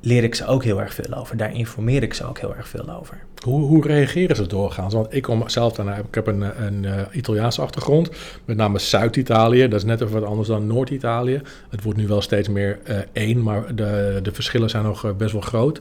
leer 0.00 0.24
ik 0.24 0.34
ze 0.34 0.46
ook 0.46 0.64
heel 0.64 0.80
erg 0.80 0.94
veel 0.94 1.14
over. 1.14 1.36
Daar 1.36 1.54
informeer 1.54 2.02
ik 2.02 2.14
ze 2.14 2.24
ook 2.24 2.38
heel 2.38 2.56
erg 2.56 2.68
veel 2.68 2.90
over. 2.90 3.18
Hoe, 3.44 3.60
hoe 3.60 3.86
reageren 3.86 4.36
ze 4.36 4.46
doorgaans? 4.46 4.94
Want 4.94 5.14
ik 5.14 5.22
kom 5.22 5.48
zelf 5.48 5.72
daarna, 5.72 5.96
ik 5.96 6.14
heb 6.14 6.26
een, 6.26 6.64
een 6.66 6.82
uh, 6.82 7.00
Italiaanse 7.12 7.62
achtergrond, 7.62 8.10
met 8.44 8.56
name 8.56 8.78
Zuid-Italië. 8.78 9.68
Dat 9.68 9.78
is 9.78 9.84
net 9.84 10.00
even 10.00 10.20
wat 10.20 10.28
anders 10.28 10.48
dan 10.48 10.66
Noord-Italië. 10.66 11.40
Het 11.70 11.82
wordt 11.82 11.98
nu 11.98 12.06
wel 12.06 12.20
steeds 12.20 12.48
meer 12.48 12.78
uh, 12.88 12.96
één, 13.12 13.42
maar 13.42 13.74
de, 13.74 14.20
de 14.22 14.32
verschillen 14.32 14.70
zijn 14.70 14.84
nog 14.84 15.16
best 15.16 15.32
wel 15.32 15.40
groot. 15.40 15.80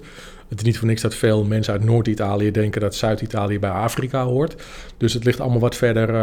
Het 0.52 0.60
is 0.60 0.66
niet 0.66 0.78
voor 0.78 0.88
niks 0.88 1.02
dat 1.02 1.16
veel 1.16 1.44
mensen 1.44 1.74
uit 1.74 1.84
Noord-Italië 1.84 2.52
denken 2.52 2.82
dat 2.82 2.96
Zuid-Italië 2.96 3.60
bij 3.60 3.70
Afrika 3.70 4.24
hoort. 4.24 4.64
Dus 4.98 5.14
het 5.14 5.24
ligt 5.24 5.40
allemaal 5.40 5.60
wat 5.60 5.76
verder, 5.76 6.14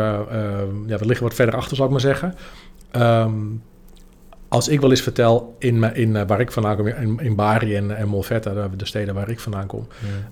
ja, 0.87 0.99
we 0.99 1.06
liggen 1.06 1.26
wat 1.26 1.35
verder 1.35 1.54
achter, 1.54 1.76
zal 1.76 1.85
ik 1.85 1.90
maar 1.90 2.00
zeggen. 2.00 2.35
Um, 2.97 3.62
als 4.49 4.68
ik 4.68 4.80
wel 4.80 4.90
eens 4.90 5.00
vertel 5.00 5.54
in, 5.58 5.94
in 5.94 6.14
uh, 6.14 6.23
waar 6.26 6.40
ik 6.40 6.52
vandaan 6.52 6.76
kom, 6.76 6.87
in, 6.87 7.18
in 7.20 7.35
Bari 7.35 7.76
en, 7.76 7.97
en 7.97 8.08
Molfetta, 8.08 8.68
de 8.76 8.87
steden 8.87 9.14
waar 9.14 9.30
ik 9.30 9.40
vandaan 9.40 9.66
kom, 9.66 9.87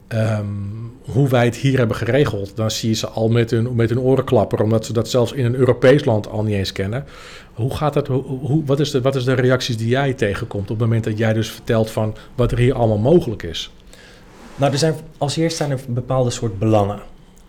ja. 0.09 0.39
um, 0.39 0.93
hoe 1.01 1.29
wij 1.29 1.45
het 1.45 1.57
hier 1.57 1.79
hebben 1.79 1.97
geregeld, 1.97 2.57
dan 2.57 2.71
zie 2.71 2.89
je 2.89 2.95
ze 2.95 3.09
al 3.09 3.29
met 3.29 3.51
hun, 3.51 3.75
met 3.75 3.89
hun 3.89 4.01
oren 4.01 4.25
klapperen, 4.25 4.65
omdat 4.65 4.85
ze 4.85 4.93
dat 4.93 5.09
zelfs 5.09 5.33
in 5.33 5.45
een 5.45 5.55
Europees 5.55 6.05
land 6.05 6.29
al 6.29 6.43
niet 6.43 6.55
eens 6.55 6.73
kennen. 6.73 7.05
Hoe 7.53 7.75
gaat 7.75 7.95
dat? 7.95 8.07
Hoe, 8.07 8.23
hoe, 8.23 8.65
wat, 8.65 8.81
is 8.81 8.91
de, 8.91 9.01
wat 9.01 9.17
is 9.17 9.25
de 9.25 9.35
reacties 9.35 9.77
die 9.77 9.89
jij 9.89 10.13
tegenkomt 10.13 10.71
op 10.71 10.79
het 10.79 10.87
moment 10.87 11.05
dat 11.05 11.19
jij 11.19 11.33
dus 11.33 11.51
vertelt 11.51 11.91
van 11.91 12.17
wat 12.35 12.53
er 12.53 12.59
hier 12.59 12.75
allemaal 12.75 12.99
mogelijk 12.99 13.43
is? 13.43 13.71
Nou, 14.57 14.73
er 14.73 14.79
zijn, 14.79 14.95
als 15.19 15.37
eerst 15.37 15.57
zijn 15.57 15.71
er 15.71 15.81
bepaalde 15.89 16.31
soort 16.31 16.59
belangen. 16.59 17.01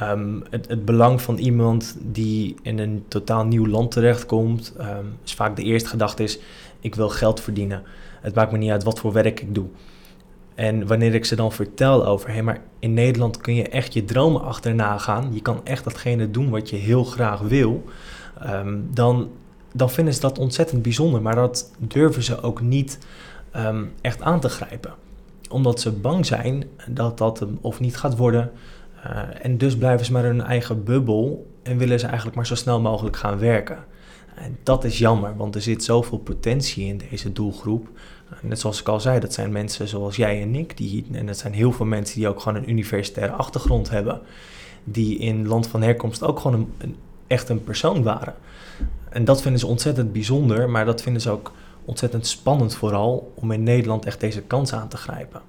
Um, 0.02 0.44
het, 0.50 0.68
het, 0.68 0.86
belang 0.86 1.22
van 1.22 1.38
iemand 1.38 1.98
die 2.02 2.56
in 2.62 2.80
een 2.80 3.06
totaal 3.08 3.46
nieuw 3.46 3.68
land 3.68 3.92
terechtkomt, 3.92 4.74
um, 4.80 5.18
is 5.24 5.34
vaak 5.34 5.56
de 5.56 5.64
eerste 5.64 5.90
gedachte 5.90 6.24
is, 6.24 6.40
ik 6.80 6.96
wil 6.96 7.10
geld 7.10 7.42
verdienen. 7.42 7.84
Het 8.22 8.36
maakt 8.36 8.52
me 8.52 8.58
niet 8.58 8.72
uit 8.72 8.84
wat 8.84 9.00
voor 9.00 9.14
werk 9.14 9.42
ik 9.42 9.56
doe. 9.56 9.66
En 10.56 10.88
wanneer 10.88 11.14
ik 11.14 11.26
ze 11.26 11.36
dan 11.36 11.52
vertel 11.52 12.06
over, 12.06 12.34
hé, 12.34 12.42
maar 12.42 12.62
in 12.80 12.94
Nederland 12.94 13.38
kun 13.38 13.56
je 13.56 13.70
echt 13.70 13.94
je 13.94 14.06
dromen 14.06 14.42
achterna 14.42 14.98
gaan, 14.98 15.30
je 15.34 15.42
kan 15.42 15.62
echt 15.64 15.84
datgene 15.84 16.32
doen 16.32 16.50
wat 16.50 16.70
je 16.70 16.76
heel 16.76 17.04
graag 17.04 17.40
wil, 17.40 17.84
um, 18.46 18.90
dan, 18.94 19.30
dan 19.74 19.90
vinden 19.90 20.14
ze 20.14 20.20
dat 20.20 20.40
ontzettend 20.40 20.82
bijzonder. 20.82 21.22
Maar 21.22 21.36
dat 21.36 21.72
durven 21.80 22.24
ze 22.24 22.42
ook 22.42 22.62
niet 22.62 23.00
echt 24.02 24.22
aan 24.22 24.40
te 24.40 24.50
grijpen. 24.50 24.94
Omdat 25.50 25.82
ze 25.82 25.92
bang 25.92 26.25
zijn 26.25 26.63
dat 26.89 27.18
dat 27.18 27.39
hem 27.39 27.58
of 27.62 27.80
niet 27.80 27.98
gaat 27.98 28.18
worden, 28.18 28.51
uh, 29.06 29.22
en 29.42 29.58
dus 29.58 29.77
blijven 29.77 30.06
ze 30.06 30.12
maar 30.12 30.24
hun 30.24 30.42
eigen 30.42 30.84
bubbel 30.84 31.48
en 31.63 31.77
willen 31.77 32.00
ze 32.00 32.06
eigenlijk 32.06 32.36
maar 32.36 32.48
zo 32.48 32.56
snel 32.56 32.82
mogelijk 32.82 33.18
gaan 33.18 33.39
werken. 33.39 33.77
En 34.36 34.58
dat 34.63 34.84
is 34.84 34.98
jammer, 34.98 35.36
want 35.36 35.56
er 35.56 35.62
zit 35.62 35.84
zoveel 35.84 36.18
potentie 36.18 36.86
in 36.86 37.01
deze 37.10 37.32
doelgroep. 37.32 37.89
Uh, 38.34 38.38
net 38.42 38.60
zoals 38.60 38.80
ik 38.80 38.88
al 38.88 39.00
zei, 39.00 39.20
dat 39.20 39.34
zijn 39.34 39.51
mensen 39.51 39.88
zoals 39.88 40.16
jij 40.16 40.42
en 40.42 40.56
ik. 40.56 40.77
Die, 40.77 41.06
en 41.12 41.25
dat 41.25 41.38
zijn 41.38 41.54
heel 41.54 41.72
veel 41.72 41.86
mensen 41.86 42.16
die 42.16 42.27
ook 42.27 42.39
gewoon 42.39 42.58
een 42.58 42.70
universitaire 42.70 43.34
achtergrond 43.34 43.89
hebben. 43.89 44.22
Die 44.84 45.18
in 45.18 45.48
land 45.48 45.68
van 45.68 45.82
herkomst 45.82 46.24
ook 46.24 46.39
gewoon 46.39 46.70
een, 46.77 46.96
echt 47.27 47.50
een 47.50 47.63
persoon 47.63 48.04
waren. 48.04 48.34
En 49.10 49.25
dat 49.25 49.42
vinden 49.42 49.60
ze 49.60 49.68
ontzettend 49.68 50.12
bijzonder, 50.12 50.70
maar 50.70 50.86
dat 50.86 51.01
vinden 51.01 51.22
ze 51.22 51.30
ook 51.30 51.51
ontzettend 51.88 52.27
spannend 52.27 52.75
vooral 52.75 53.34
om 53.36 53.51
in 53.51 53.63
Nederland 53.63 54.06
echt 54.06 54.20
deze 54.20 54.41
kans 54.41 54.74
aan 54.74 54.88
te 54.88 54.98
grijpen. 54.98 55.41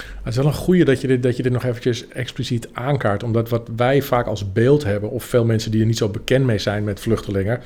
Het 0.00 0.26
is 0.32 0.36
wel 0.36 0.46
een 0.46 0.52
goede 0.52 0.84
dat 0.84 1.00
je, 1.00 1.06
dit, 1.06 1.22
dat 1.22 1.36
je 1.36 1.42
dit 1.42 1.52
nog 1.52 1.64
eventjes 1.64 2.08
expliciet 2.08 2.68
aankaart. 2.72 3.22
Omdat 3.22 3.48
wat 3.48 3.68
wij 3.76 4.02
vaak 4.02 4.26
als 4.26 4.52
beeld 4.52 4.84
hebben, 4.84 5.10
of 5.10 5.24
veel 5.24 5.44
mensen 5.44 5.70
die 5.70 5.80
er 5.80 5.86
niet 5.86 5.98
zo 5.98 6.08
bekend 6.08 6.44
mee 6.44 6.58
zijn 6.58 6.84
met 6.84 7.00
vluchtelingen. 7.00 7.60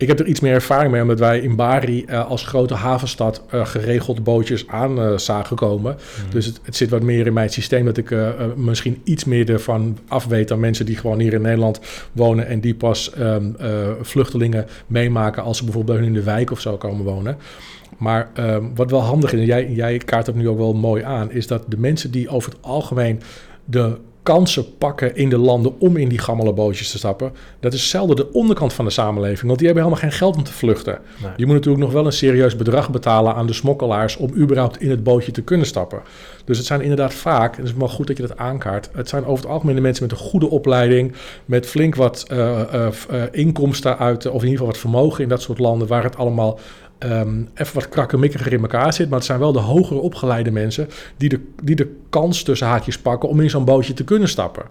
Ik 0.00 0.08
heb 0.08 0.18
er 0.18 0.26
iets 0.26 0.40
meer 0.40 0.52
ervaring 0.52 0.92
mee, 0.92 1.02
omdat 1.02 1.18
wij 1.18 1.40
in 1.40 1.56
Bari 1.56 2.04
uh, 2.08 2.28
als 2.28 2.46
grote 2.46 2.74
havenstad 2.74 3.42
uh, 3.54 3.66
geregeld 3.66 4.24
bootjes 4.24 4.68
aan 4.68 4.98
uh, 4.98 5.18
zagen 5.18 5.56
komen. 5.56 5.96
Mm. 6.24 6.30
Dus 6.30 6.46
het, 6.46 6.60
het, 6.62 6.76
zit 6.76 6.90
wat 6.90 7.02
meer 7.02 7.26
in 7.26 7.32
mijn 7.32 7.50
systeem 7.50 7.84
dat 7.84 7.96
ik 7.96 8.14
misschien 8.56 9.00
iets 9.04 9.24
meer 9.24 9.50
ervan 9.50 9.98
af 10.08 10.26
weet 10.26 10.48
dan 10.48 10.60
mensen 10.60 10.86
die 10.86 10.96
gewoon 10.96 11.18
hier 11.18 11.32
in 11.32 11.42
Nederland 11.42 11.80
wonen 12.12 12.46
en 12.46 12.60
die 12.60 12.74
pas 12.74 13.12
um, 13.18 13.56
vluchtelingen 14.00 14.66
meemaken 14.86 15.42
als 15.42 15.58
ze 15.58 15.64
bijvoorbeeld 15.64 16.00
in 16.00 16.12
de 16.12 16.22
wijk 16.22 16.50
of 16.50 16.60
zo 16.60 16.76
komen 16.76 17.04
wonen. 17.04 17.36
Maar 17.98 18.30
um, 18.38 18.74
wat 18.74 18.90
wel 18.90 19.02
handig 19.02 19.32
is, 19.32 19.40
en 19.40 19.46
jij, 19.46 19.70
jij 19.70 19.98
kaart 19.98 20.26
het 20.26 20.36
nu 20.36 20.48
ook 20.48 20.58
wel 20.58 20.74
mooi 20.74 21.02
aan, 21.02 21.30
is 21.30 21.46
dat 21.46 21.64
de 21.68 21.78
mensen 21.78 22.10
die 22.10 22.28
over 22.28 22.50
het 22.50 22.62
algemeen 22.62 23.20
de 23.64 23.96
kansen 24.22 24.76
pakken 24.78 25.16
in 25.16 25.28
de 25.28 25.38
landen 25.38 25.80
om 25.80 25.96
in 25.96 26.08
die 26.08 26.18
gammele 26.18 26.52
bootjes 26.52 26.90
te 26.90 26.98
stappen, 26.98 27.32
dat 27.60 27.72
is 27.72 27.88
zelden 27.88 28.16
de 28.16 28.32
onderkant 28.32 28.72
van 28.72 28.84
de 28.84 28.90
samenleving, 28.90 29.46
want 29.46 29.58
die 29.58 29.66
hebben 29.66 29.84
helemaal 29.84 30.08
geen 30.08 30.18
geld 30.18 30.36
om 30.36 30.42
te 30.42 30.52
vluchten. 30.52 30.98
Nee. 31.22 31.32
Je 31.36 31.46
moet 31.46 31.54
natuurlijk 31.54 31.84
nog 31.84 31.92
wel 31.92 32.06
een 32.06 32.12
serieus 32.12 32.56
bedrag 32.56 32.90
betalen 32.90 33.34
aan 33.34 33.46
de 33.46 33.52
smokkelaars 33.52 34.16
om 34.16 34.34
überhaupt 34.34 34.80
in 34.80 34.90
het 34.90 35.02
bootje 35.02 35.32
te 35.32 35.42
kunnen 35.42 35.66
stappen. 35.66 36.00
Dus 36.44 36.58
het 36.58 36.66
zijn 36.66 36.80
inderdaad 36.80 37.14
vaak, 37.14 37.52
en 37.52 37.60
het 37.60 37.70
is 37.70 37.76
wel 37.76 37.88
goed 37.88 38.06
dat 38.06 38.16
je 38.16 38.26
dat 38.26 38.36
aankaart, 38.36 38.90
het 38.92 39.08
zijn 39.08 39.24
over 39.24 39.44
het 39.44 39.52
algemeen 39.52 39.74
de 39.74 39.80
mensen 39.80 40.02
met 40.02 40.12
een 40.12 40.24
goede 40.24 40.50
opleiding, 40.50 41.12
met 41.44 41.66
flink 41.66 41.94
wat 41.94 42.26
uh, 42.32 42.38
uh, 42.38 42.86
uh, 43.12 43.22
inkomsten 43.30 43.98
uit, 43.98 44.26
of 44.26 44.42
in 44.42 44.48
ieder 44.48 44.50
geval 44.50 44.66
wat 44.66 44.78
vermogen 44.78 45.22
in 45.22 45.28
dat 45.28 45.42
soort 45.42 45.58
landen, 45.58 45.88
waar 45.88 46.02
het 46.02 46.16
allemaal 46.16 46.58
um, 47.04 47.48
even 47.54 47.74
wat 47.74 47.88
krakkemikkiger 47.88 48.52
in 48.52 48.60
elkaar 48.60 48.92
zit. 48.92 49.08
Maar 49.08 49.18
het 49.18 49.26
zijn 49.26 49.38
wel 49.38 49.52
de 49.52 49.58
hogere 49.58 50.00
opgeleide 50.00 50.50
mensen 50.50 50.88
die 51.16 51.28
de, 51.28 51.40
die 51.62 51.76
de 51.76 51.96
kans 52.10 52.42
tussen 52.42 52.66
haakjes 52.66 52.98
pakken 52.98 53.28
om 53.28 53.40
in 53.40 53.50
zo'n 53.50 53.64
bootje 53.64 53.92
te 53.92 54.04
kunnen 54.04 54.28
stappen. 54.28 54.62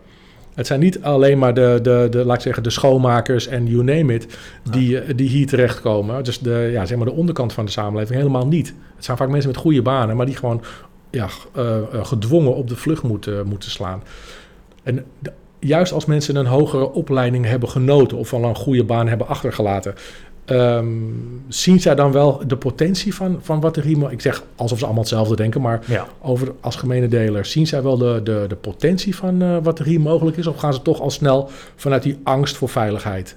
Het 0.53 0.67
zijn 0.67 0.79
niet 0.79 1.01
alleen 1.01 1.37
maar 1.37 1.53
de, 1.53 1.79
de, 1.81 2.07
de, 2.09 2.25
laat 2.25 2.35
ik 2.35 2.41
zeggen, 2.41 2.63
de 2.63 2.69
schoonmakers 2.69 3.47
en 3.47 3.67
you 3.67 3.83
name 3.83 4.13
it, 4.13 4.37
die, 4.71 4.89
ja. 4.89 5.13
die 5.15 5.29
hier 5.29 5.47
terechtkomen. 5.47 6.23
Dus 6.23 6.39
de, 6.39 6.69
ja, 6.71 6.85
zeg 6.85 6.97
maar 6.97 7.05
de 7.05 7.13
onderkant 7.13 7.53
van 7.53 7.65
de 7.65 7.71
samenleving 7.71 8.17
helemaal 8.17 8.47
niet. 8.47 8.73
Het 8.95 9.05
zijn 9.05 9.17
vaak 9.17 9.29
mensen 9.29 9.49
met 9.51 9.59
goede 9.59 9.81
banen, 9.81 10.15
maar 10.15 10.25
die 10.25 10.35
gewoon 10.35 10.61
ja, 11.09 11.27
uh, 11.57 11.77
gedwongen 11.91 12.55
op 12.55 12.67
de 12.67 12.75
vlucht 12.75 13.03
moeten, 13.03 13.47
moeten 13.47 13.71
slaan. 13.71 14.03
En 14.83 15.05
de, 15.19 15.31
juist 15.59 15.91
als 15.91 16.05
mensen 16.05 16.35
een 16.35 16.45
hogere 16.45 16.91
opleiding 16.91 17.45
hebben 17.45 17.69
genoten 17.69 18.17
of 18.17 18.33
al 18.33 18.43
een 18.43 18.55
goede 18.55 18.83
baan 18.83 19.07
hebben 19.07 19.27
achtergelaten, 19.27 19.93
Um, 20.51 21.43
zien 21.47 21.79
zij 21.79 21.95
dan 21.95 22.11
wel 22.11 22.41
de 22.47 22.57
potentie 22.57 23.15
van, 23.15 23.39
van 23.41 23.59
wat 23.59 23.75
de 23.75 23.81
riem... 23.81 24.07
Ik 24.07 24.21
zeg 24.21 24.43
alsof 24.55 24.77
ze 24.77 24.85
allemaal 24.85 25.03
hetzelfde 25.03 25.35
denken, 25.35 25.61
maar 25.61 25.81
ja. 25.85 26.07
over 26.21 26.53
als 26.59 26.75
gemene 26.75 27.07
deler... 27.07 27.45
zien 27.45 27.67
zij 27.67 27.83
wel 27.83 27.97
de, 27.97 28.21
de, 28.23 28.45
de 28.47 28.55
potentie 28.55 29.15
van 29.15 29.43
uh, 29.43 29.57
wat 29.63 29.79
er 29.79 29.85
hier 29.85 30.01
mogelijk 30.01 30.37
is? 30.37 30.47
Of 30.47 30.57
gaan 30.57 30.73
ze 30.73 30.81
toch 30.81 31.01
al 31.01 31.09
snel 31.09 31.49
vanuit 31.75 32.03
die 32.03 32.19
angst 32.23 32.57
voor 32.57 32.69
veiligheid? 32.69 33.35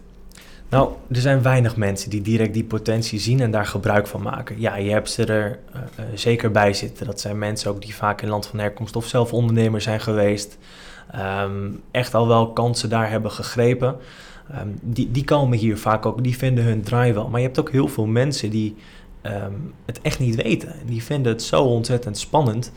Nou, 0.69 0.89
er 1.11 1.21
zijn 1.21 1.43
weinig 1.43 1.77
mensen 1.77 2.11
die 2.11 2.23
direct 2.23 2.55
die 2.55 2.65
potentie 2.65 3.21
zien 3.21 3.41
en 3.41 3.51
daar 3.51 3.67
gebruik 3.67 4.07
van 4.07 4.23
maken. 4.23 4.61
Ja, 4.61 4.77
je 4.77 4.91
hebt 4.91 5.11
ze 5.11 5.25
er 5.25 5.59
uh, 5.75 5.81
uh, 5.99 6.05
zeker 6.15 6.51
bij 6.51 6.73
zitten. 6.73 7.07
Dat 7.07 7.21
zijn 7.21 7.39
mensen 7.39 7.71
ook 7.71 7.83
die 7.83 7.95
vaak 7.95 8.23
in 8.23 8.29
land 8.29 8.47
van 8.47 8.59
herkomst 8.59 8.97
of 8.97 9.07
zelf 9.07 9.33
ondernemer 9.33 9.81
zijn 9.81 10.01
geweest. 10.01 10.59
Um, 11.45 11.81
echt 11.91 12.15
al 12.15 12.29
wel 12.29 12.53
kansen 12.53 12.89
daar 12.89 13.11
hebben 13.11 13.31
gegrepen... 13.31 13.97
Um, 14.51 14.79
die, 14.83 15.11
die 15.11 15.25
komen 15.25 15.59
hier 15.59 15.79
vaak 15.79 16.07
ook, 16.07 16.23
die 16.23 16.37
vinden 16.37 16.65
hun 16.65 16.83
draai 16.83 17.13
wel. 17.13 17.29
Maar 17.29 17.41
je 17.41 17.47
hebt 17.47 17.59
ook 17.59 17.71
heel 17.71 17.89
veel 17.89 18.07
mensen 18.07 18.51
die 18.51 18.75
um, 19.23 19.75
het 19.85 20.01
echt 20.01 20.19
niet 20.19 20.35
weten. 20.35 20.75
Die 20.87 21.03
vinden 21.03 21.33
het 21.33 21.43
zo 21.43 21.63
ontzettend 21.63 22.19
spannend. 22.19 22.73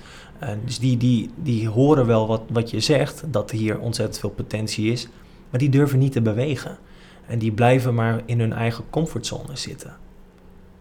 Dus 0.65 0.79
die, 0.79 0.97
die, 0.97 1.29
die 1.35 1.67
horen 1.67 2.05
wel 2.05 2.27
wat, 2.27 2.41
wat 2.49 2.69
je 2.69 2.79
zegt, 2.79 3.23
dat 3.27 3.51
hier 3.51 3.79
ontzettend 3.79 4.19
veel 4.19 4.29
potentie 4.29 4.91
is. 4.91 5.07
Maar 5.49 5.59
die 5.59 5.69
durven 5.69 5.99
niet 5.99 6.11
te 6.11 6.21
bewegen. 6.21 6.77
En 7.27 7.39
die 7.39 7.51
blijven 7.51 7.93
maar 7.93 8.21
in 8.25 8.39
hun 8.39 8.53
eigen 8.53 8.83
comfortzone 8.89 9.55
zitten. 9.55 9.95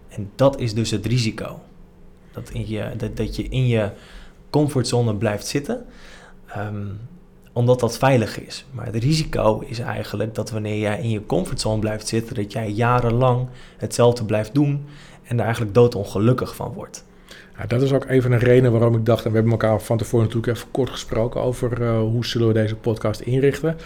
En 0.09 0.31
dat 0.35 0.61
is 0.61 0.75
dus 0.75 0.91
het 0.91 1.07
risico. 1.07 1.61
Dat, 2.33 2.50
in 2.50 2.69
je, 2.69 2.91
dat, 2.97 3.17
dat 3.17 3.37
je 3.37 3.49
in 3.49 3.67
je 3.67 3.91
comfortzone 4.50 5.14
blijft 5.14 5.47
zitten. 5.47 5.85
Um, 6.57 6.99
omdat 7.55 7.81
dat 7.81 7.99
veilig 7.99 8.41
is. 8.41 8.65
Maar 8.71 8.87
het 8.87 8.97
risico 8.97 9.65
is 9.67 9.79
eigenlijk 9.79 10.35
dat 10.35 10.51
wanneer 10.51 10.79
jij 10.79 11.01
in 11.01 11.11
je 11.11 11.27
comfortzone 11.27 11.79
blijft 11.79 12.09
zitten, 12.09 12.35
dat 12.35 12.53
jij 12.53 12.71
jarenlang 12.71 13.49
hetzelfde 13.77 14.25
blijft 14.25 14.55
doen 14.55 14.85
en 15.23 15.39
er 15.39 15.45
eigenlijk 15.45 15.75
doodongelukkig 15.75 16.55
van 16.57 16.73
wordt. 16.73 17.05
Ja, 17.59 17.67
dat 17.67 17.83
is 17.83 17.93
ook 17.93 18.05
even 18.05 18.33
een 18.33 18.39
reden 18.39 18.73
waarom 18.73 18.95
ik 18.95 19.07
dacht, 19.07 19.25
en 19.25 19.31
we 19.31 19.35
hebben 19.35 19.53
elkaar 19.53 19.81
van 19.81 19.97
tevoren 19.97 20.27
natuurlijk 20.27 20.57
even 20.57 20.71
kort 20.71 20.91
gesproken 20.91 21.41
over 21.41 21.81
uh, 21.81 21.99
hoe 21.99 22.27
zullen 22.27 22.49
we 22.49 22.55
deze 22.55 22.77
podcast 22.77 23.21
inrichten. 23.21 23.77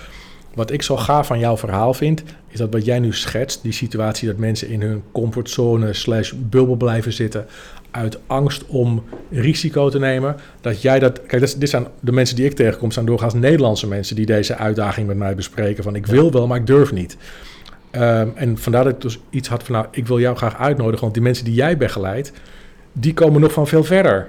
Wat 0.54 0.70
ik 0.70 0.83
zo 0.83 0.96
gaaf 0.96 1.26
van 1.26 1.38
jouw 1.38 1.57
verhaal 1.57 1.94
vind, 1.94 2.22
is 2.48 2.59
dat 2.59 2.72
wat 2.72 2.85
jij 2.85 2.98
nu 2.98 3.12
schetst, 3.12 3.62
die 3.62 3.72
situatie 3.72 4.28
dat 4.28 4.37
mensen 4.37 4.68
in 4.68 4.81
hun 4.81 5.02
comfortzone 5.12 5.92
slash 5.92 6.33
bubbel 6.37 6.76
blijven 6.76 7.12
zitten, 7.12 7.46
uit 7.98 8.18
angst 8.26 8.66
om 8.66 9.04
risico 9.30 9.88
te 9.88 9.98
nemen, 9.98 10.37
dat 10.61 10.82
jij 10.82 10.98
dat... 10.98 11.26
Kijk, 11.26 11.61
dit 11.61 11.68
zijn 11.68 11.87
de 12.00 12.12
mensen 12.12 12.37
die 12.37 12.44
ik 12.44 12.52
tegenkom, 12.52 12.90
zijn 12.90 13.06
doorgaans 13.06 13.34
Nederlandse 13.34 13.88
mensen 13.88 14.16
die 14.16 14.26
deze 14.26 14.56
uitdaging 14.56 15.06
met 15.06 15.16
mij 15.16 15.34
bespreken. 15.34 15.82
Van 15.82 15.94
ik 15.94 16.06
wil 16.06 16.32
wel, 16.32 16.46
maar 16.46 16.58
ik 16.58 16.66
durf 16.66 16.92
niet. 16.92 17.16
Um, 17.92 18.32
en 18.34 18.58
vandaar 18.58 18.84
dat 18.84 18.92
ik 18.92 19.00
dus 19.00 19.18
iets 19.30 19.48
had 19.48 19.62
van, 19.62 19.74
nou, 19.74 19.87
ik 19.90 20.06
wil 20.06 20.20
jou 20.20 20.37
graag 20.37 20.58
uitnodigen, 20.58 21.00
want 21.00 21.14
die 21.14 21.22
mensen 21.22 21.44
die 21.44 21.54
jij 21.54 21.76
begeleidt, 21.76 22.32
die 22.92 23.14
komen 23.14 23.40
nog 23.40 23.52
van 23.52 23.66
veel 23.66 23.84
verder. 23.84 24.28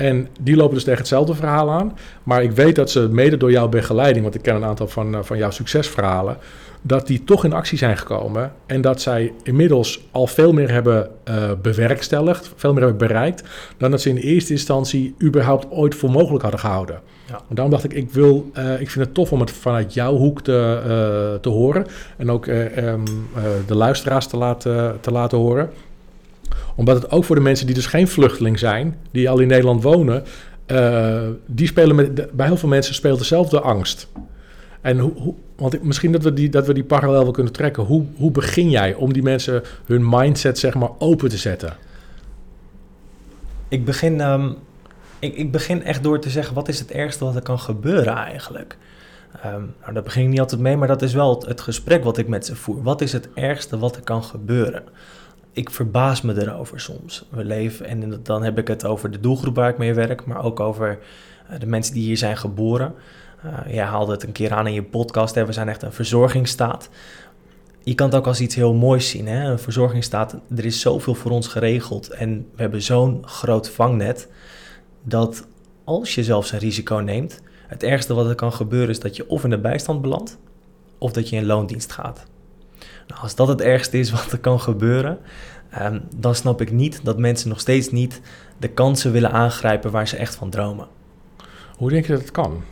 En 0.00 0.28
die 0.40 0.56
lopen 0.56 0.74
dus 0.74 0.84
tegen 0.84 0.98
hetzelfde 0.98 1.34
verhaal 1.34 1.70
aan. 1.70 1.96
Maar 2.22 2.42
ik 2.42 2.52
weet 2.52 2.76
dat 2.76 2.90
ze 2.90 3.08
mede 3.10 3.36
door 3.36 3.50
jouw 3.50 3.68
begeleiding, 3.68 4.22
want 4.22 4.34
ik 4.34 4.42
ken 4.42 4.54
een 4.54 4.64
aantal 4.64 4.88
van, 4.88 5.24
van 5.24 5.38
jouw 5.38 5.50
succesverhalen, 5.50 6.36
dat 6.82 7.06
die 7.06 7.24
toch 7.24 7.44
in 7.44 7.52
actie 7.52 7.78
zijn 7.78 7.96
gekomen. 7.96 8.52
En 8.66 8.80
dat 8.80 9.00
zij 9.00 9.32
inmiddels 9.42 10.08
al 10.10 10.26
veel 10.26 10.52
meer 10.52 10.70
hebben 10.70 11.10
uh, 11.28 11.34
bewerkstelligd, 11.62 12.52
veel 12.56 12.72
meer 12.72 12.82
hebben 12.82 13.08
bereikt, 13.08 13.42
dan 13.76 13.90
dat 13.90 14.00
ze 14.00 14.08
in 14.08 14.16
eerste 14.16 14.52
instantie 14.52 15.14
überhaupt 15.22 15.70
ooit 15.70 15.94
voor 15.94 16.10
mogelijk 16.10 16.42
hadden 16.42 16.60
gehouden. 16.60 17.00
Ja. 17.26 17.40
En 17.48 17.54
daarom 17.54 17.72
dacht 17.72 17.84
ik, 17.84 17.92
ik, 17.92 18.10
wil, 18.10 18.50
uh, 18.58 18.80
ik 18.80 18.90
vind 18.90 19.04
het 19.04 19.14
tof 19.14 19.32
om 19.32 19.40
het 19.40 19.50
vanuit 19.50 19.94
jouw 19.94 20.16
hoek 20.16 20.42
te, 20.42 20.80
uh, 20.82 21.40
te 21.40 21.48
horen. 21.48 21.86
En 22.16 22.30
ook 22.30 22.46
um, 22.46 23.04
de 23.66 23.74
luisteraars 23.74 24.26
te 24.26 24.36
laten, 24.36 25.00
te 25.00 25.10
laten 25.10 25.38
horen 25.38 25.70
omdat 26.80 27.02
het 27.02 27.10
ook 27.10 27.24
voor 27.24 27.36
de 27.36 27.42
mensen 27.42 27.66
die 27.66 27.74
dus 27.74 27.86
geen 27.86 28.08
vluchteling 28.08 28.58
zijn, 28.58 28.96
die 29.10 29.30
al 29.30 29.38
in 29.38 29.48
Nederland 29.48 29.82
wonen, 29.82 30.24
uh, 30.66 31.22
die 31.46 31.66
spelen 31.66 31.96
met, 31.96 32.32
bij 32.32 32.46
heel 32.46 32.56
veel 32.56 32.68
mensen 32.68 32.94
speelt 32.94 33.18
dezelfde 33.18 33.60
angst. 33.60 34.08
En 34.80 34.98
hoe, 34.98 35.12
hoe, 35.12 35.34
want 35.56 35.82
misschien 35.82 36.12
dat 36.12 36.22
we, 36.22 36.32
die, 36.32 36.48
dat 36.48 36.66
we 36.66 36.74
die 36.74 36.84
parallel 36.84 37.22
wel 37.22 37.32
kunnen 37.32 37.52
trekken. 37.52 37.82
Hoe, 37.82 38.04
hoe 38.16 38.30
begin 38.30 38.70
jij 38.70 38.94
om 38.94 39.12
die 39.12 39.22
mensen 39.22 39.62
hun 39.84 40.08
mindset 40.08 40.58
zeg 40.58 40.74
maar 40.74 40.90
open 40.98 41.28
te 41.28 41.36
zetten? 41.36 41.76
Ik 43.68 43.84
begin, 43.84 44.20
um, 44.20 44.56
ik, 45.18 45.34
ik 45.34 45.52
begin 45.52 45.84
echt 45.84 46.02
door 46.02 46.20
te 46.20 46.30
zeggen, 46.30 46.54
wat 46.54 46.68
is 46.68 46.78
het 46.78 46.90
ergste 46.90 47.24
wat 47.24 47.34
er 47.34 47.42
kan 47.42 47.58
gebeuren 47.58 48.16
eigenlijk? 48.16 48.76
Um, 49.46 49.74
nou, 49.80 49.92
daar 49.92 50.02
begin 50.02 50.22
ik 50.22 50.28
niet 50.28 50.40
altijd 50.40 50.60
mee, 50.60 50.76
maar 50.76 50.88
dat 50.88 51.02
is 51.02 51.12
wel 51.12 51.44
het 51.46 51.60
gesprek 51.60 52.04
wat 52.04 52.18
ik 52.18 52.28
met 52.28 52.46
ze 52.46 52.56
voer. 52.56 52.82
Wat 52.82 53.00
is 53.00 53.12
het 53.12 53.28
ergste 53.34 53.78
wat 53.78 53.96
er 53.96 54.02
kan 54.02 54.24
gebeuren? 54.24 54.82
Ik 55.52 55.70
verbaas 55.70 56.20
me 56.20 56.40
erover 56.40 56.80
soms. 56.80 57.24
We 57.30 57.44
leven, 57.44 57.86
en 57.86 58.20
dan 58.22 58.42
heb 58.42 58.58
ik 58.58 58.68
het 58.68 58.84
over 58.84 59.10
de 59.10 59.20
doelgroep 59.20 59.54
waar 59.54 59.70
ik 59.70 59.78
mee 59.78 59.94
werk, 59.94 60.24
maar 60.24 60.44
ook 60.44 60.60
over 60.60 60.98
uh, 61.50 61.58
de 61.60 61.66
mensen 61.66 61.94
die 61.94 62.02
hier 62.02 62.16
zijn 62.16 62.36
geboren. 62.36 62.94
Uh, 63.44 63.74
jij 63.74 63.84
haalde 63.84 64.12
het 64.12 64.22
een 64.22 64.32
keer 64.32 64.52
aan 64.52 64.66
in 64.66 64.72
je 64.72 64.82
podcast, 64.82 65.34
we 65.34 65.52
zijn 65.52 65.68
echt 65.68 65.82
een 65.82 65.92
verzorgingsstaat. 65.92 66.88
Je 67.82 67.94
kan 67.94 68.06
het 68.06 68.16
ook 68.16 68.26
als 68.26 68.40
iets 68.40 68.54
heel 68.54 68.74
moois 68.74 69.08
zien, 69.08 69.26
hè? 69.26 69.50
een 69.50 69.58
verzorgingsstaat. 69.58 70.36
Er 70.56 70.64
is 70.64 70.80
zoveel 70.80 71.14
voor 71.14 71.30
ons 71.30 71.46
geregeld 71.46 72.08
en 72.08 72.46
we 72.54 72.62
hebben 72.62 72.82
zo'n 72.82 73.26
groot 73.26 73.70
vangnet 73.70 74.28
dat 75.02 75.46
als 75.84 76.14
je 76.14 76.24
zelfs 76.24 76.52
een 76.52 76.58
risico 76.58 76.96
neemt, 76.96 77.40
het 77.66 77.82
ergste 77.82 78.14
wat 78.14 78.28
er 78.28 78.34
kan 78.34 78.52
gebeuren 78.52 78.88
is 78.88 79.00
dat 79.00 79.16
je 79.16 79.28
of 79.28 79.44
in 79.44 79.50
de 79.50 79.58
bijstand 79.58 80.02
belandt 80.02 80.38
of 80.98 81.12
dat 81.12 81.28
je 81.28 81.36
in 81.36 81.46
loondienst 81.46 81.92
gaat. 81.92 82.26
Als 83.20 83.34
dat 83.34 83.48
het 83.48 83.60
ergste 83.60 83.98
is 83.98 84.10
wat 84.10 84.32
er 84.32 84.38
kan 84.38 84.60
gebeuren, 84.60 85.18
um, 85.82 86.02
dan 86.16 86.34
snap 86.34 86.60
ik 86.60 86.72
niet 86.72 87.00
dat 87.02 87.18
mensen 87.18 87.48
nog 87.48 87.60
steeds 87.60 87.90
niet 87.90 88.20
de 88.58 88.68
kansen 88.68 89.12
willen 89.12 89.32
aangrijpen 89.32 89.90
waar 89.90 90.08
ze 90.08 90.16
echt 90.16 90.34
van 90.34 90.50
dromen. 90.50 90.86
Hoe 91.76 91.90
denk 91.90 92.06
je 92.06 92.12
dat 92.12 92.20
het 92.20 92.30
kan? 92.30 92.62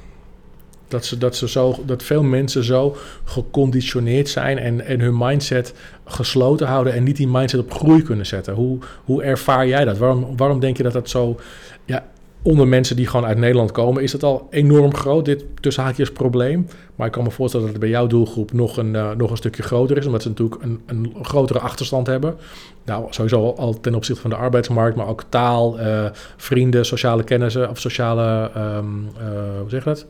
Dat, 0.89 1.05
ze, 1.05 1.19
dat, 1.19 1.37
ze 1.37 1.49
zo, 1.49 1.83
dat 1.87 2.03
veel 2.03 2.23
mensen 2.23 2.65
zo 2.65 2.97
geconditioneerd 3.25 4.29
zijn 4.29 4.59
en, 4.59 4.87
en 4.87 5.01
hun 5.01 5.17
mindset 5.17 5.75
gesloten 6.05 6.67
houden 6.67 6.93
en 6.93 7.03
niet 7.03 7.17
die 7.17 7.29
mindset 7.29 7.61
op 7.61 7.73
groei 7.73 8.03
kunnen 8.03 8.27
zetten. 8.27 8.55
Hoe, 8.55 8.79
hoe 9.05 9.23
ervaar 9.23 9.67
jij 9.67 9.85
dat? 9.85 9.99
Waarom, 9.99 10.37
waarom 10.37 10.61
denk 10.61 10.77
je 10.77 10.83
dat 10.83 10.93
dat 10.93 11.09
zo. 11.09 11.41
Ja, 11.85 12.07
onder 12.43 12.69
mensen 12.69 12.97
die 12.97 13.07
gewoon 13.07 13.27
uit 13.27 13.39
Nederland 13.39 13.73
komen, 13.73 14.03
is 14.03 14.13
het 14.13 14.23
al 14.23 14.47
enorm 14.51 14.95
groot, 14.95 15.25
dit 15.25 15.45
tussen 15.61 15.83
haakjes 15.83 16.13
probleem. 16.13 16.67
Maar 16.97 17.07
ik 17.07 17.13
kan 17.13 17.25
me 17.25 17.31
voorstellen 17.31 17.67
dat 17.67 17.75
het 17.75 17.85
bij 17.85 17.93
jouw 17.93 18.07
doelgroep 18.07 18.53
nog 18.53 18.77
een, 18.77 18.95
uh, 18.95 19.11
nog 19.11 19.31
een 19.31 19.37
stukje 19.37 19.63
groter 19.63 19.97
is, 19.97 20.07
omdat 20.07 20.23
ze 20.23 20.29
natuurlijk 20.29 20.63
een, 20.63 20.81
een 20.87 21.15
grotere 21.23 21.59
achterstand 21.59 22.07
hebben. 22.07 22.37
Nou, 22.85 23.07
sowieso 23.11 23.51
al 23.51 23.81
ten 23.81 23.95
opzichte 23.95 24.21
van 24.21 24.31
de 24.31 24.37
arbeidsmarkt, 24.37 24.97
maar 24.97 25.07
ook 25.07 25.25
taal, 25.29 25.81
uh, 25.81 26.05
vrienden, 26.37 26.87
sociale 26.87 27.25
kennissen 27.25 27.71
of 27.71 27.81
sociale, 27.81 28.51
um, 28.57 29.09
uh, 29.19 29.61
hoe 29.61 29.71
zeg 29.71 29.85
je 29.85 29.91
dat? 29.91 30.07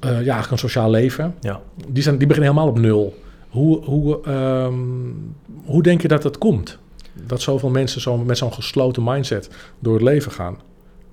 ja, 0.00 0.08
eigenlijk 0.10 0.50
een 0.50 0.58
sociaal 0.58 0.90
leven. 0.90 1.34
Ja. 1.40 1.60
Die, 1.88 2.02
zijn, 2.02 2.18
die 2.18 2.26
beginnen 2.26 2.52
helemaal 2.52 2.72
op 2.72 2.78
nul. 2.78 3.14
Hoe, 3.48 3.84
hoe, 3.84 4.28
um, 4.28 5.34
hoe 5.64 5.82
denk 5.82 6.02
je 6.02 6.08
dat 6.08 6.22
dat 6.22 6.38
komt? 6.38 6.78
Dat 7.26 7.40
zoveel 7.40 7.70
mensen 7.70 8.00
zo, 8.00 8.16
met 8.16 8.38
zo'n 8.38 8.52
gesloten 8.52 9.04
mindset 9.04 9.50
door 9.78 9.94
het 9.94 10.02
leven 10.02 10.32
gaan? 10.32 10.58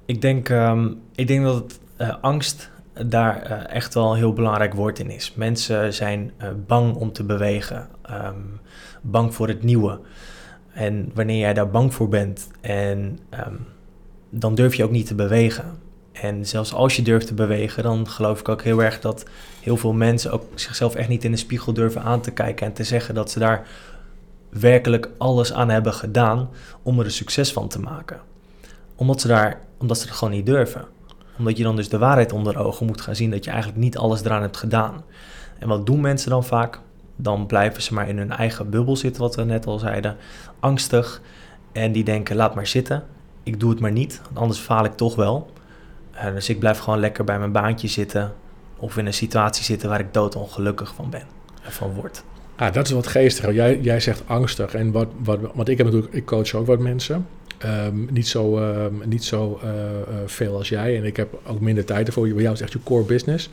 Ik 0.08 0.22
denk, 0.22 0.50
um, 0.50 1.02
ik 1.16 1.28
denk 1.28 1.44
dat 1.44 1.80
uh, 2.02 2.16
angst 2.22 2.70
daar 3.06 3.52
uh, 3.52 3.76
echt 3.76 3.94
wel 3.94 4.12
een 4.12 4.18
heel 4.18 4.34
belangrijk 4.34 4.74
woord 4.74 5.00
in 5.00 5.10
is. 5.10 5.34
Mensen 5.36 5.94
zijn 5.94 6.32
uh, 6.42 6.48
bang 6.68 6.96
om 6.96 7.12
te 7.12 7.24
bewegen, 7.24 7.88
um, 8.12 8.60
bang 9.02 9.36
voor 9.36 9.48
het 9.48 9.64
nieuwe. 9.64 10.00
En 10.74 11.12
wanneer 11.14 11.40
jij 11.40 11.54
daar 11.54 11.70
bang 11.70 11.94
voor 11.94 12.10
bent, 12.10 12.48
en, 12.62 13.20
um, 13.48 13.66
dan 14.30 14.56
durf 14.56 14.76
je 14.76 14.84
ook 14.84 14.92
niet 14.92 15.08
te 15.08 15.16
bewegen. 15.16 15.80
En 16.12 16.46
zelfs 16.46 16.74
als 16.74 16.96
je 16.96 17.02
durft 17.02 17.28
te 17.28 17.34
bewegen, 17.34 17.84
dan 17.84 18.08
geloof 18.08 18.40
ik 18.40 18.50
ook 18.50 18.62
heel 18.62 18.84
erg 18.84 19.00
dat 19.00 19.26
heel 19.62 19.78
veel 19.78 19.94
mensen 19.94 20.32
ook 20.32 20.44
zichzelf 20.56 20.96
echt 20.96 21.10
niet 21.10 21.24
in 21.24 21.32
de 21.32 21.38
spiegel 21.38 21.74
durven 21.74 22.02
aan 22.02 22.22
te 22.22 22.32
kijken 22.32 22.66
en 22.68 22.74
te 22.74 22.84
zeggen 22.84 23.16
dat 23.16 23.32
ze 23.32 23.40
daar 23.40 23.68
werkelijk 24.50 25.10
alles 25.18 25.54
aan 25.54 25.70
hebben 25.70 25.94
gedaan 25.94 26.50
om 26.84 27.00
er 27.00 27.06
een 27.06 27.12
succes 27.12 27.54
van 27.54 27.68
te 27.68 27.80
maken. 27.80 28.20
Omdat 28.98 29.22
ze, 29.22 29.28
daar, 29.28 29.62
omdat 29.78 29.98
ze 29.98 30.06
het 30.06 30.16
gewoon 30.16 30.34
niet 30.34 30.46
durven. 30.46 30.86
Omdat 31.38 31.58
je 31.58 31.64
dan 31.64 31.76
dus 31.76 31.90
de 31.90 31.98
waarheid 31.98 32.32
onder 32.32 32.58
ogen 32.58 32.86
moet 32.86 33.02
gaan 33.02 33.16
zien 33.16 33.32
dat 33.32 33.44
je 33.44 33.52
eigenlijk 33.52 33.80
niet 33.80 33.98
alles 33.98 34.24
eraan 34.24 34.42
hebt 34.42 34.58
gedaan. 34.58 35.04
En 35.60 35.68
wat 35.68 35.86
doen 35.86 36.02
mensen 36.02 36.30
dan 36.30 36.44
vaak? 36.44 36.80
Dan 37.16 37.46
blijven 37.46 37.82
ze 37.82 37.94
maar 37.94 38.10
in 38.10 38.18
hun 38.18 38.32
eigen 38.32 38.70
bubbel 38.70 38.96
zitten, 38.96 39.22
wat 39.22 39.36
we 39.36 39.44
net 39.44 39.66
al 39.66 39.80
zeiden. 39.80 40.16
Angstig. 40.60 41.22
En 41.72 41.92
die 41.92 42.04
denken, 42.04 42.36
laat 42.36 42.56
maar 42.56 42.68
zitten. 42.68 43.04
Ik 43.44 43.60
doe 43.60 43.70
het 43.70 43.80
maar 43.80 43.92
niet, 43.92 44.22
anders 44.34 44.60
faal 44.60 44.86
ik 44.86 44.96
toch 44.96 45.16
wel. 45.16 45.52
Uh, 46.16 46.34
dus 46.34 46.50
ik 46.50 46.60
blijf 46.60 46.80
gewoon 46.80 47.00
lekker 47.00 47.24
bij 47.24 47.40
mijn 47.40 47.52
baantje 47.52 47.88
zitten. 47.88 48.34
Of 48.78 48.98
in 48.98 49.06
een 49.06 49.14
situatie 49.14 49.64
zitten 49.64 49.90
waar 49.90 50.00
ik 50.00 50.14
doodongelukkig 50.14 50.94
van 50.96 51.10
ben 51.10 51.24
en 51.64 51.72
van 51.72 51.94
word. 51.94 52.24
Ah, 52.56 52.74
dat 52.74 52.86
is 52.86 52.92
wat 52.92 53.08
geestig. 53.08 53.54
Jij, 53.54 53.80
jij 53.80 54.00
zegt 54.00 54.24
angstig. 54.28 54.74
En 54.74 54.92
wat, 54.92 55.08
wat, 55.24 55.40
want 55.54 55.70
ik 55.70 55.78
heb 55.78 55.86
natuurlijk, 55.86 56.14
ik 56.14 56.26
coach 56.26 56.54
ook 56.54 56.66
wat 56.66 56.80
mensen. 56.80 57.28
Um, 57.66 58.08
niet 58.12 58.28
zo, 58.28 58.58
um, 58.58 59.02
niet 59.06 59.24
zo 59.24 59.60
uh, 59.64 59.70
uh, 59.70 60.16
veel 60.26 60.58
als 60.58 60.70
jij. 60.70 60.98
En 60.98 61.04
ik 61.04 61.18
heb 61.18 61.40
ook 61.48 61.60
minder 61.60 61.86
tijd 61.86 62.08
ervoor. 62.08 62.28
Bij 62.28 62.42
jou 62.42 62.54
is 62.54 62.62
echt 62.62 62.72
je 62.72 62.80
core 62.84 63.04
business. 63.04 63.50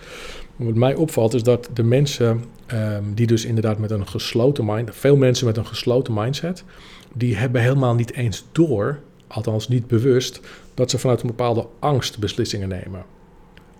Wat 0.56 0.74
mij 0.74 0.94
opvalt 0.94 1.34
is 1.34 1.42
dat 1.42 1.68
de 1.74 1.82
mensen 1.82 2.44
um, 2.72 3.14
die 3.14 3.26
dus 3.26 3.44
inderdaad 3.44 3.78
met 3.78 3.90
een 3.90 4.08
gesloten 4.08 4.64
mind... 4.64 4.90
Veel 4.92 5.16
mensen 5.16 5.46
met 5.46 5.56
een 5.56 5.66
gesloten 5.66 6.14
mindset... 6.14 6.64
die 7.12 7.36
hebben 7.36 7.62
helemaal 7.62 7.94
niet 7.94 8.12
eens 8.12 8.44
door, 8.52 8.98
althans 9.26 9.68
niet 9.68 9.86
bewust... 9.86 10.40
dat 10.74 10.90
ze 10.90 10.98
vanuit 10.98 11.20
een 11.20 11.26
bepaalde 11.26 11.66
angst 11.78 12.18
beslissingen 12.18 12.68
nemen. 12.68 13.04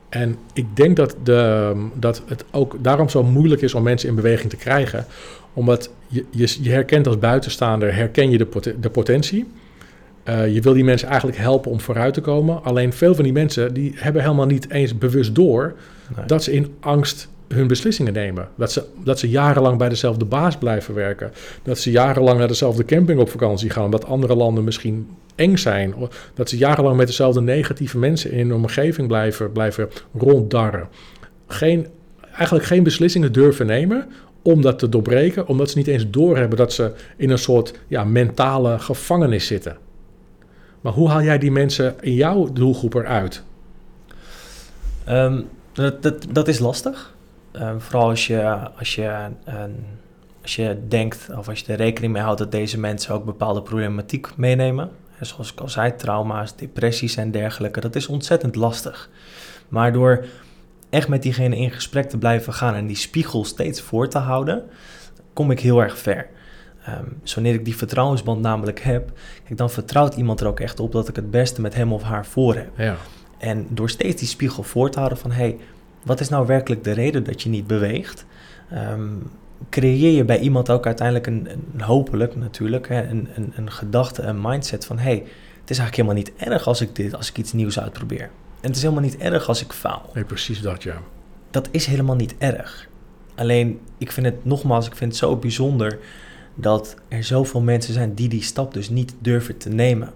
En 0.08 0.36
ik 0.52 0.76
denk 0.76 0.96
dat, 0.96 1.16
de, 1.22 1.72
dat 1.94 2.22
het 2.26 2.44
ook 2.50 2.76
daarom 2.80 3.08
zo 3.08 3.22
moeilijk 3.22 3.62
is 3.62 3.74
om 3.74 3.82
mensen 3.82 4.08
in 4.08 4.14
beweging 4.14 4.50
te 4.50 4.56
krijgen. 4.56 5.06
Omdat 5.52 5.90
je, 6.08 6.24
je, 6.30 6.56
je 6.62 6.70
herkent 6.70 7.06
als 7.06 7.18
buitenstaander, 7.18 7.94
herken 7.94 8.30
je 8.30 8.38
de, 8.38 8.46
pot, 8.46 8.82
de 8.82 8.90
potentie. 8.90 9.46
Uh, 10.28 10.54
je 10.54 10.60
wil 10.60 10.72
die 10.72 10.84
mensen 10.84 11.08
eigenlijk 11.08 11.38
helpen 11.38 11.70
om 11.70 11.80
vooruit 11.80 12.14
te 12.14 12.20
komen. 12.20 12.64
Alleen 12.64 12.92
veel 12.92 13.14
van 13.14 13.24
die 13.24 13.32
mensen 13.32 13.74
die 13.74 13.92
hebben 13.94 14.22
helemaal 14.22 14.46
niet 14.46 14.70
eens 14.70 14.98
bewust 14.98 15.34
door 15.34 15.74
nee. 16.16 16.26
dat 16.26 16.42
ze 16.42 16.52
in 16.52 16.74
angst 16.80 17.28
hun 17.48 17.66
beslissingen 17.66 18.12
nemen. 18.12 18.48
Dat 18.54 18.72
ze, 18.72 18.84
dat 19.04 19.18
ze 19.18 19.28
jarenlang 19.28 19.78
bij 19.78 19.88
dezelfde 19.88 20.24
baas 20.24 20.56
blijven 20.56 20.94
werken. 20.94 21.32
Dat 21.62 21.78
ze 21.78 21.90
jarenlang 21.90 22.38
naar 22.38 22.48
dezelfde 22.48 22.84
camping 22.84 23.20
op 23.20 23.30
vakantie 23.30 23.70
gaan, 23.70 23.84
omdat 23.84 24.04
andere 24.04 24.34
landen 24.34 24.64
misschien 24.64 25.08
eng 25.34 25.56
zijn. 25.56 25.94
Dat 26.34 26.48
ze 26.48 26.56
jarenlang 26.56 26.96
met 26.96 27.06
dezelfde 27.06 27.40
negatieve 27.40 27.98
mensen 27.98 28.30
in 28.30 28.38
hun 28.38 28.56
omgeving 28.56 29.08
blijven, 29.08 29.52
blijven 29.52 29.88
ronddarren. 30.18 30.88
Geen, 31.46 31.86
eigenlijk 32.32 32.64
geen 32.64 32.82
beslissingen 32.82 33.32
durven 33.32 33.66
nemen 33.66 34.08
om 34.42 34.62
dat 34.62 34.78
te 34.78 34.88
doorbreken, 34.88 35.46
omdat 35.46 35.70
ze 35.70 35.78
niet 35.78 35.86
eens 35.86 36.10
doorhebben 36.10 36.58
dat 36.58 36.72
ze 36.72 36.92
in 37.16 37.30
een 37.30 37.38
soort 37.38 37.78
ja, 37.88 38.04
mentale 38.04 38.78
gevangenis 38.78 39.46
zitten. 39.46 39.76
Maar 40.84 40.92
hoe 40.92 41.08
haal 41.08 41.22
jij 41.22 41.38
die 41.38 41.50
mensen 41.50 41.94
in 42.00 42.14
jouw 42.14 42.52
doelgroep 42.52 42.94
eruit? 42.94 43.42
Um, 45.08 45.48
dat, 45.72 46.26
dat, 46.32 46.48
is 46.48 46.58
lastig. 46.58 47.14
Um, 47.52 47.80
vooral 47.80 48.08
als 48.08 48.26
je, 48.26 48.42
als, 48.78 48.94
je, 48.94 49.28
um, 49.48 49.86
als 50.42 50.56
je 50.56 50.78
denkt 50.88 51.28
of 51.36 51.48
als 51.48 51.60
je 51.60 51.72
er 51.72 51.78
rekening 51.78 52.12
mee 52.12 52.22
houdt 52.22 52.38
dat 52.38 52.52
deze 52.52 52.80
mensen 52.80 53.14
ook 53.14 53.24
bepaalde 53.24 53.62
problematiek 53.62 54.36
meenemen. 54.36 54.90
En 55.18 55.26
zoals 55.26 55.52
ik 55.52 55.60
al 55.60 55.68
zei, 55.68 55.96
trauma's, 55.96 56.56
depressies 56.56 57.16
en 57.16 57.30
dergelijke. 57.30 57.80
Dat 57.80 57.96
is 57.96 58.06
ontzettend 58.06 58.54
lastig. 58.54 59.10
Maar 59.68 59.92
door 59.92 60.26
echt 60.90 61.08
met 61.08 61.22
diegene 61.22 61.56
in 61.56 61.70
gesprek 61.70 62.08
te 62.08 62.18
blijven 62.18 62.52
gaan 62.52 62.74
en 62.74 62.86
die 62.86 62.96
spiegel 62.96 63.44
steeds 63.44 63.80
voor 63.80 64.08
te 64.08 64.18
houden, 64.18 64.64
kom 65.32 65.50
ik 65.50 65.60
heel 65.60 65.82
erg 65.82 65.98
ver. 65.98 66.28
Um, 66.88 67.18
dus 67.22 67.34
wanneer 67.34 67.54
ik 67.54 67.64
die 67.64 67.76
vertrouwensband 67.76 68.40
namelijk 68.40 68.80
heb, 68.80 69.12
kijk, 69.44 69.58
dan 69.58 69.70
vertrouwt 69.70 70.14
iemand 70.14 70.40
er 70.40 70.46
ook 70.46 70.60
echt 70.60 70.80
op 70.80 70.92
dat 70.92 71.08
ik 71.08 71.16
het 71.16 71.30
beste 71.30 71.60
met 71.60 71.74
hem 71.74 71.92
of 71.92 72.02
haar 72.02 72.26
voor 72.26 72.54
heb. 72.54 72.70
Ja. 72.76 72.96
En 73.38 73.66
door 73.70 73.90
steeds 73.90 74.20
die 74.20 74.28
spiegel 74.28 74.62
voor 74.62 74.90
te 74.90 74.98
houden 74.98 75.18
van, 75.18 75.30
hé, 75.30 75.36
hey, 75.36 75.56
wat 76.02 76.20
is 76.20 76.28
nou 76.28 76.46
werkelijk 76.46 76.84
de 76.84 76.92
reden 76.92 77.24
dat 77.24 77.42
je 77.42 77.48
niet 77.48 77.66
beweegt? 77.66 78.26
Um, 78.72 79.30
creëer 79.70 80.16
je 80.16 80.24
bij 80.24 80.38
iemand 80.38 80.70
ook 80.70 80.86
uiteindelijk 80.86 81.26
een, 81.26 81.48
een 81.74 81.80
hopelijk 81.80 82.36
natuurlijk, 82.36 82.88
hè, 82.88 83.08
een, 83.08 83.28
een, 83.34 83.52
een, 83.56 83.70
gedachte, 83.70 84.22
een 84.22 84.40
mindset 84.40 84.86
van, 84.86 84.98
hé, 84.98 85.02
hey, 85.02 85.22
het 85.60 85.70
is 85.70 85.78
eigenlijk 85.78 85.96
helemaal 85.96 86.16
niet 86.16 86.32
erg 86.52 86.66
als 86.66 86.80
ik, 86.80 86.96
dit, 86.96 87.14
als 87.14 87.28
ik 87.28 87.38
iets 87.38 87.52
nieuws 87.52 87.80
uitprobeer. 87.80 88.30
En 88.60 88.70
het 88.70 88.76
is 88.76 88.82
helemaal 88.82 89.02
niet 89.02 89.16
erg 89.16 89.48
als 89.48 89.62
ik 89.62 89.72
faal. 89.72 90.10
Nee, 90.14 90.24
precies 90.24 90.60
dat, 90.60 90.82
ja. 90.82 91.00
Dat 91.50 91.68
is 91.70 91.86
helemaal 91.86 92.16
niet 92.16 92.34
erg. 92.38 92.88
Alleen, 93.34 93.80
ik 93.98 94.12
vind 94.12 94.26
het 94.26 94.44
nogmaals, 94.44 94.86
ik 94.86 94.96
vind 94.96 95.10
het 95.10 95.20
zo 95.20 95.36
bijzonder 95.36 95.98
dat 96.54 96.96
er 97.08 97.24
zoveel 97.24 97.60
mensen 97.60 97.94
zijn 97.94 98.14
die 98.14 98.28
die 98.28 98.42
stap 98.42 98.74
dus 98.74 98.88
niet 98.88 99.14
durven 99.18 99.56
te 99.56 99.68
nemen. 99.68 100.12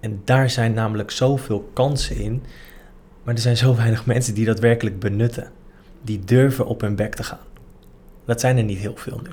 En 0.00 0.20
daar 0.24 0.50
zijn 0.50 0.72
namelijk 0.72 1.10
zoveel 1.10 1.70
kansen 1.72 2.16
in, 2.16 2.42
maar 3.22 3.34
er 3.34 3.40
zijn 3.40 3.56
zo 3.56 3.76
weinig 3.76 4.06
mensen 4.06 4.34
die 4.34 4.44
dat 4.44 4.60
werkelijk 4.60 4.98
benutten. 4.98 5.50
Die 6.02 6.24
durven 6.24 6.66
op 6.66 6.80
hun 6.80 6.96
bek 6.96 7.14
te 7.14 7.22
gaan. 7.22 7.38
Dat 8.24 8.40
zijn 8.40 8.56
er 8.56 8.64
niet 8.64 8.78
heel 8.78 8.96
veel 8.96 9.20
nu. 9.22 9.30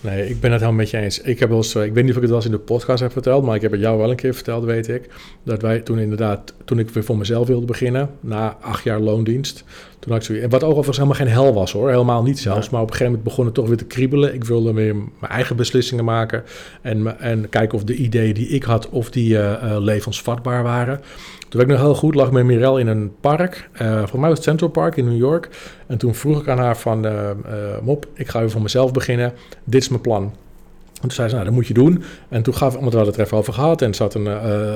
Nee, 0.00 0.28
ik 0.28 0.40
ben 0.40 0.50
het 0.50 0.60
helemaal 0.60 0.80
met 0.80 0.90
je 0.90 0.98
eens. 0.98 1.20
Ik, 1.20 1.38
heb 1.38 1.48
wel 1.48 1.58
eens, 1.58 1.74
ik 1.74 1.92
weet 1.92 2.04
niet 2.04 2.10
of 2.10 2.16
ik 2.16 2.22
het 2.22 2.30
wel 2.30 2.36
eens 2.36 2.46
in 2.46 2.52
de 2.52 2.58
podcast 2.58 3.00
heb 3.00 3.12
verteld, 3.12 3.44
maar 3.44 3.54
ik 3.54 3.62
heb 3.62 3.70
het 3.70 3.80
jou 3.80 3.98
wel 3.98 4.10
een 4.10 4.16
keer 4.16 4.34
verteld, 4.34 4.64
weet 4.64 4.88
ik. 4.88 5.08
Dat 5.42 5.62
wij 5.62 5.80
toen 5.80 5.98
inderdaad, 5.98 6.54
toen 6.64 6.78
ik 6.78 6.90
weer 6.90 7.04
voor 7.04 7.16
mezelf 7.16 7.46
wilde 7.46 7.66
beginnen, 7.66 8.10
na 8.20 8.56
acht 8.60 8.84
jaar 8.84 9.00
loondienst, 9.00 9.64
toen 9.98 10.12
had 10.12 10.20
ik 10.20 10.26
zoiets, 10.26 10.44
en 10.44 10.50
wat 10.50 10.64
overigens 10.64 10.96
helemaal 10.96 11.18
geen 11.18 11.28
hel 11.28 11.54
was 11.54 11.72
hoor, 11.72 11.90
helemaal 11.90 12.22
niet 12.22 12.38
zelfs, 12.38 12.64
ja. 12.64 12.72
maar 12.72 12.80
op 12.80 12.86
een 12.86 12.92
gegeven 12.92 13.12
moment 13.12 13.28
begon 13.28 13.44
het 13.44 13.54
toch 13.54 13.68
weer 13.68 13.76
te 13.76 13.84
kriebelen. 13.84 14.34
Ik 14.34 14.44
wilde 14.44 14.72
weer 14.72 14.94
mijn 14.94 15.32
eigen 15.32 15.56
beslissingen 15.56 16.04
maken 16.04 16.42
en, 16.82 17.20
en 17.20 17.48
kijken 17.48 17.78
of 17.78 17.84
de 17.84 17.94
ideeën 17.94 18.34
die 18.34 18.48
ik 18.48 18.62
had, 18.62 18.88
of 18.88 19.10
die 19.10 19.32
uh, 19.32 19.38
uh, 19.38 19.76
levensvatbaar 19.78 20.62
waren. 20.62 21.00
Toen 21.48 21.60
werd 21.60 21.70
ik 21.70 21.76
nog 21.76 21.86
heel 21.86 21.94
goed, 21.94 22.14
lag 22.14 22.30
met 22.30 22.44
Mirel 22.44 22.78
in 22.78 22.86
een 22.86 23.12
park. 23.20 23.70
Uh, 23.82 24.06
voor 24.06 24.20
mij 24.20 24.28
was 24.28 24.38
het 24.38 24.48
Central 24.48 24.70
Park 24.70 24.96
in 24.96 25.04
New 25.04 25.18
York. 25.18 25.48
En 25.86 25.98
toen 25.98 26.14
vroeg 26.14 26.40
ik 26.40 26.48
aan 26.48 26.58
haar 26.58 26.76
van, 26.76 27.06
Mop, 27.82 28.06
ik 28.14 28.28
ga 28.28 28.38
even 28.38 28.50
voor 28.50 28.62
mezelf 28.62 28.92
beginnen. 28.92 29.32
Dit 29.64 29.82
is 29.82 29.88
mijn 29.88 30.00
plan. 30.00 30.22
En 30.22 31.02
toen 31.02 31.10
zei 31.10 31.28
ze, 31.28 31.34
nou, 31.34 31.46
dat 31.46 31.54
moet 31.54 31.66
je 31.66 31.74
doen. 31.74 32.02
En 32.28 32.42
toen 32.42 32.54
gaf, 32.54 32.76
omdat 32.76 32.92
we 32.92 33.06
het 33.06 33.16
er 33.16 33.24
even 33.24 33.36
over 33.36 33.52
gehad. 33.52 33.82
En 33.82 33.94
zat 33.94 34.14
een, 34.14 34.28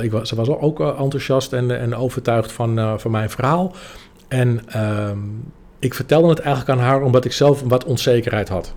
ik 0.03 0.13
was, 0.13 0.29
ze 0.29 0.35
was 0.35 0.49
ook 0.49 0.81
enthousiast 0.81 1.53
en, 1.53 1.81
en 1.81 1.97
overtuigd 1.97 2.53
van, 2.53 3.01
van 3.01 3.11
mijn 3.11 3.31
verhaal. 3.31 3.75
En 4.31 4.69
ehm, 4.69 5.19
ik 5.79 5.95
vertelde 5.95 6.29
het 6.29 6.39
eigenlijk 6.39 6.79
aan 6.79 6.87
haar 6.87 7.03
omdat 7.03 7.25
ik 7.25 7.33
zelf 7.33 7.63
wat 7.63 7.85
onzekerheid 7.85 8.49
had. 8.49 8.75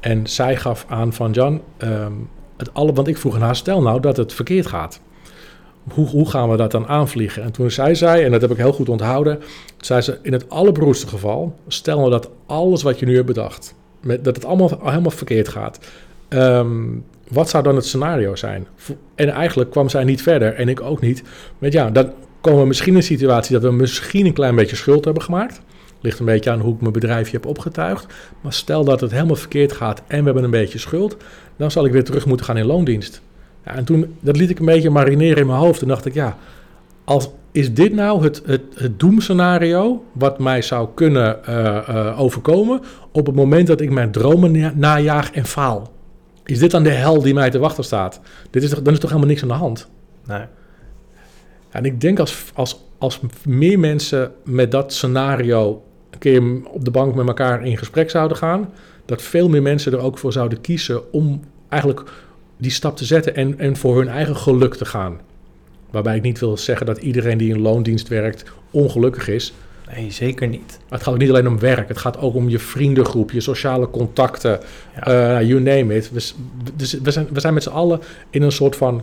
En 0.00 0.26
zij 0.26 0.56
gaf 0.56 0.84
aan 0.88 1.12
van, 1.12 1.32
Jan, 1.32 1.62
um, 1.78 2.28
het 2.56 2.74
alle, 2.74 2.92
want 2.92 3.08
ik 3.08 3.18
vroeg 3.18 3.34
aan 3.34 3.40
haar, 3.40 3.56
stel 3.56 3.82
nou 3.82 4.00
dat 4.00 4.16
het 4.16 4.32
verkeerd 4.32 4.66
gaat 4.66 5.00
hoe, 5.92 6.08
hoe 6.08 6.30
gaan 6.30 6.50
we 6.50 6.56
dat 6.56 6.70
dan 6.70 6.86
aanvliegen? 6.86 7.42
En 7.42 7.52
toen 7.52 7.70
zei 7.70 7.94
zij, 7.94 8.24
en 8.24 8.30
dat 8.30 8.40
heb 8.40 8.50
ik 8.50 8.56
heel 8.56 8.72
goed 8.72 8.88
onthouden, 8.88 9.42
zei 9.76 10.00
ze, 10.00 10.18
in 10.22 10.32
het 10.32 10.50
allerbroerste 10.50 11.06
geval, 11.06 11.54
stel 11.68 11.98
nou 11.98 12.10
dat 12.10 12.30
alles 12.46 12.82
wat 12.82 12.98
je 12.98 13.06
nu 13.06 13.14
hebt 13.14 13.26
bedacht, 13.26 13.74
met, 14.00 14.24
dat 14.24 14.36
het 14.36 14.44
allemaal 14.44 14.78
helemaal 14.82 15.10
verkeerd 15.10 15.48
gaat. 15.48 15.78
Um, 16.28 17.04
wat 17.28 17.48
zou 17.48 17.62
dan 17.62 17.76
het 17.76 17.86
scenario 17.86 18.34
zijn? 18.34 18.66
En 19.14 19.28
eigenlijk 19.28 19.70
kwam 19.70 19.88
zij 19.88 20.04
niet 20.04 20.22
verder 20.22 20.54
en 20.54 20.68
ik 20.68 20.80
ook 20.80 21.00
niet. 21.00 21.22
Met 21.58 21.72
ja, 21.72 21.90
dan 21.90 22.12
komen 22.46 22.60
we 22.60 22.66
misschien 22.66 22.94
een 22.94 23.02
situatie 23.02 23.52
dat 23.52 23.62
we 23.62 23.76
misschien 23.76 24.26
een 24.26 24.32
klein 24.32 24.54
beetje 24.54 24.76
schuld 24.76 25.04
hebben 25.04 25.22
gemaakt. 25.22 25.60
Ligt 26.00 26.18
een 26.18 26.24
beetje 26.24 26.50
aan 26.50 26.60
hoe 26.60 26.74
ik 26.74 26.80
mijn 26.80 26.92
bedrijfje 26.92 27.36
heb 27.36 27.46
opgetuigd. 27.46 28.06
Maar 28.40 28.52
stel 28.52 28.84
dat 28.84 29.00
het 29.00 29.10
helemaal 29.10 29.36
verkeerd 29.36 29.72
gaat 29.72 30.02
en 30.06 30.18
we 30.18 30.24
hebben 30.24 30.44
een 30.44 30.50
beetje 30.50 30.78
schuld, 30.78 31.16
dan 31.56 31.70
zal 31.70 31.84
ik 31.84 31.92
weer 31.92 32.04
terug 32.04 32.26
moeten 32.26 32.46
gaan 32.46 32.56
in 32.56 32.66
loondienst. 32.66 33.20
Ja, 33.64 33.74
en 33.74 33.84
toen, 33.84 34.16
dat 34.20 34.36
liet 34.36 34.50
ik 34.50 34.58
een 34.58 34.64
beetje 34.64 34.90
marineren 34.90 35.36
in 35.36 35.46
mijn 35.46 35.58
hoofd. 35.58 35.82
En 35.82 35.88
dacht 35.88 36.06
ik, 36.06 36.14
ja, 36.14 36.36
als 37.04 37.30
is 37.52 37.74
dit 37.74 37.92
nou 37.92 38.22
het, 38.22 38.42
het, 38.46 38.62
het 38.74 39.00
doemscenario 39.00 40.04
wat 40.12 40.38
mij 40.38 40.62
zou 40.62 40.88
kunnen 40.94 41.44
eh, 41.44 41.88
eh, 41.88 42.20
overkomen 42.20 42.80
op 43.12 43.26
het 43.26 43.34
moment 43.34 43.66
dat 43.66 43.80
ik 43.80 43.90
mijn 43.90 44.10
dromen 44.10 44.52
na- 44.52 44.72
najaag 44.74 45.32
en 45.32 45.44
faal? 45.44 45.92
Is 46.44 46.58
dit 46.58 46.70
dan 46.70 46.82
de 46.82 46.90
hel 46.90 47.22
die 47.22 47.34
mij 47.34 47.50
te 47.50 47.58
wachten 47.58 47.84
staat? 47.84 48.20
Dit 48.50 48.62
is 48.62 48.70
toch, 48.70 48.82
dan 48.82 48.92
is 48.92 48.98
toch 48.98 49.10
helemaal 49.10 49.30
niks 49.30 49.42
aan 49.42 49.48
de 49.48 49.54
hand? 49.54 49.88
Nee. 50.26 50.42
En 51.76 51.84
ik 51.84 52.00
denk 52.00 52.18
als, 52.18 52.44
als, 52.54 52.84
als 52.98 53.20
meer 53.44 53.78
mensen 53.78 54.32
met 54.44 54.70
dat 54.70 54.92
scenario 54.92 55.82
een 56.10 56.18
keer 56.18 56.42
op 56.64 56.84
de 56.84 56.90
bank 56.90 57.14
met 57.14 57.26
elkaar 57.26 57.66
in 57.66 57.78
gesprek 57.78 58.10
zouden 58.10 58.36
gaan, 58.36 58.72
dat 59.04 59.22
veel 59.22 59.48
meer 59.48 59.62
mensen 59.62 59.92
er 59.92 59.98
ook 59.98 60.18
voor 60.18 60.32
zouden 60.32 60.60
kiezen 60.60 61.12
om 61.12 61.40
eigenlijk 61.68 62.02
die 62.56 62.70
stap 62.70 62.96
te 62.96 63.04
zetten 63.04 63.34
en, 63.34 63.58
en 63.58 63.76
voor 63.76 63.96
hun 63.98 64.08
eigen 64.08 64.36
geluk 64.36 64.74
te 64.74 64.84
gaan. 64.84 65.20
Waarbij 65.90 66.16
ik 66.16 66.22
niet 66.22 66.38
wil 66.38 66.56
zeggen 66.56 66.86
dat 66.86 66.98
iedereen 66.98 67.38
die 67.38 67.54
in 67.54 67.60
loondienst 67.60 68.08
werkt 68.08 68.44
ongelukkig 68.70 69.28
is. 69.28 69.52
nee, 69.94 70.10
zeker 70.10 70.48
niet. 70.48 70.78
Maar 70.78 70.98
het 70.98 71.02
gaat 71.02 71.14
ook 71.14 71.20
niet 71.20 71.28
alleen 71.28 71.48
om 71.48 71.58
werk. 71.58 71.88
Het 71.88 71.98
gaat 71.98 72.18
ook 72.18 72.34
om 72.34 72.48
je 72.48 72.58
vriendengroep, 72.58 73.30
je 73.30 73.40
sociale 73.40 73.90
contacten, 73.90 74.60
Ja. 74.94 75.38
eh, 75.38 75.48
you 75.48 75.60
name 75.60 75.94
it. 75.96 76.10
We, 76.12 76.30
dus 76.76 76.92
we, 77.02 77.10
zijn, 77.10 77.26
we 77.32 77.40
zijn 77.40 77.54
met 77.54 77.62
z'n 77.62 77.68
allen 77.68 78.00
in 78.30 78.42
een 78.42 78.52
soort 78.52 78.76
van 78.76 79.02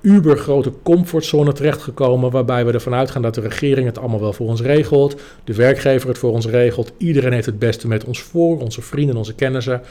ubergrote 0.00 0.72
comfortzone 0.82 1.52
terechtgekomen... 1.52 2.30
waarbij 2.30 2.64
we 2.66 2.72
ervan 2.72 2.94
uitgaan 2.94 3.22
dat 3.22 3.34
de 3.34 3.40
regering 3.40 3.86
het 3.86 3.98
allemaal 3.98 4.20
wel 4.20 4.32
voor 4.32 4.46
ons 4.46 4.60
regelt... 4.60 5.20
de 5.44 5.54
werkgever 5.54 6.08
het 6.08 6.18
voor 6.18 6.32
ons 6.32 6.46
regelt. 6.46 6.92
Iedereen 6.96 7.32
heeft 7.32 7.46
het 7.46 7.58
beste 7.58 7.88
met 7.88 8.04
ons 8.04 8.22
voor, 8.22 8.60
onze 8.60 8.82
vrienden, 8.82 9.16
onze 9.16 9.34
kennissen. 9.34 9.82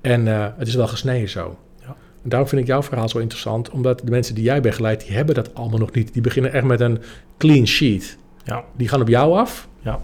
En 0.00 0.28
eh, 0.28 0.46
het 0.56 0.68
is 0.68 0.74
wel 0.74 0.88
gesneden 0.88 1.28
zo. 1.28 1.56
Ja. 1.80 1.96
En 2.22 2.28
daarom 2.28 2.48
vind 2.48 2.60
ik 2.60 2.66
jouw 2.66 2.82
verhaal 2.82 3.08
zo 3.08 3.18
interessant... 3.18 3.70
omdat 3.70 4.00
de 4.04 4.10
mensen 4.10 4.34
die 4.34 4.44
jij 4.44 4.60
begeleidt, 4.60 5.06
die 5.06 5.16
hebben 5.16 5.34
dat 5.34 5.54
allemaal 5.54 5.78
nog 5.78 5.92
niet. 5.92 6.12
Die 6.12 6.22
beginnen 6.22 6.52
echt 6.52 6.64
met 6.64 6.80
een 6.80 7.02
clean 7.38 7.66
sheet. 7.66 8.16
Ja. 8.44 8.64
Die 8.76 8.88
gaan 8.88 9.00
op 9.00 9.08
jou 9.08 9.38
af... 9.38 9.68
Ja. 9.80 10.00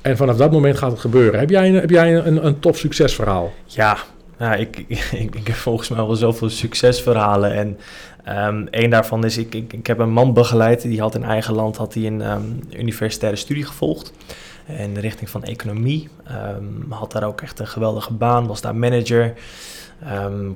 En 0.00 0.16
vanaf 0.16 0.36
dat 0.36 0.52
moment 0.52 0.78
gaat 0.78 0.90
het 0.90 1.00
gebeuren. 1.00 1.38
Heb 1.40 1.50
jij 1.50 1.68
een, 1.68 1.74
heb 1.74 1.90
jij 1.90 2.16
een, 2.16 2.46
een 2.46 2.58
top 2.58 2.76
succesverhaal? 2.76 3.52
Ja, 3.64 3.98
nou, 4.38 4.58
ik, 4.58 4.84
ik, 4.86 4.98
ik, 5.24 5.34
ik 5.34 5.46
heb 5.46 5.56
volgens 5.56 5.88
mij 5.88 5.98
wel 5.98 6.16
zoveel 6.16 6.48
succesverhalen. 6.48 7.52
En 7.52 7.78
een 8.70 8.90
daarvan 8.90 9.24
is, 9.24 9.36
ik, 9.38 9.54
ik, 9.54 9.72
ik 9.72 9.86
heb 9.86 9.98
een 9.98 10.12
man 10.12 10.32
begeleid, 10.32 10.82
die 10.82 11.00
had 11.00 11.14
in 11.14 11.24
eigen 11.24 11.54
land 11.54 11.76
had 11.76 11.94
hij 11.94 12.06
een 12.06 12.22
ehm, 12.22 12.42
universitaire 12.70 13.38
studie 13.38 13.64
gevolgd. 13.64 14.12
In 14.66 14.94
de 14.94 15.00
richting 15.00 15.30
van 15.30 15.44
economie. 15.44 16.08
Ehm, 16.24 16.90
had 16.90 17.12
daar 17.12 17.24
ook 17.24 17.40
echt 17.40 17.58
een 17.58 17.66
geweldige 17.66 18.12
baan, 18.12 18.46
was 18.46 18.60
daar 18.60 18.76
manager. 18.76 19.34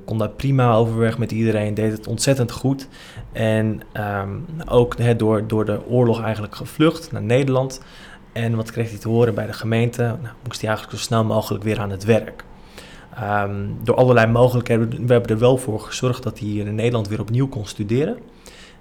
Kon 0.05 0.19
daar 0.19 0.29
prima 0.29 0.75
overweg 0.75 1.19
met 1.19 1.33
iedereen, 1.33 1.75
deed 1.75 1.93
het 1.93 2.07
ontzettend 2.07 2.51
goed. 2.51 2.89
En 3.33 3.81
ook 4.69 5.19
door, 5.19 5.47
door 5.47 5.65
de 5.65 5.87
oorlog 5.87 6.23
eigenlijk 6.23 6.55
gevlucht 6.55 7.13
naar 7.13 7.23
Nederland. 7.23 7.81
En 8.33 8.57
wat 8.57 8.71
kreeg 8.71 8.91
hij 8.91 8.99
te 8.99 9.09
horen 9.09 9.35
bij 9.35 9.47
de 9.47 9.53
gemeente? 9.53 10.03
Nou, 10.03 10.35
moest 10.47 10.61
hij 10.61 10.69
eigenlijk 10.71 10.99
zo 10.99 11.05
snel 11.05 11.25
mogelijk 11.25 11.65
weer 11.65 11.81
aan 11.81 11.91
het 11.91 12.05
werk. 12.05 12.45
Ehm, 13.15 13.67
door 13.83 13.95
allerlei 13.95 14.27
mogelijkheden, 14.27 15.07
we 15.07 15.13
hebben 15.13 15.31
er 15.31 15.39
wel 15.39 15.57
voor 15.57 15.81
gezorgd 15.81 16.23
dat 16.23 16.39
hij 16.39 16.49
hier 16.49 16.67
in 16.67 16.75
Nederland 16.75 17.09
weer 17.09 17.21
opnieuw 17.21 17.49
kon 17.49 17.67
studeren. 17.67 18.19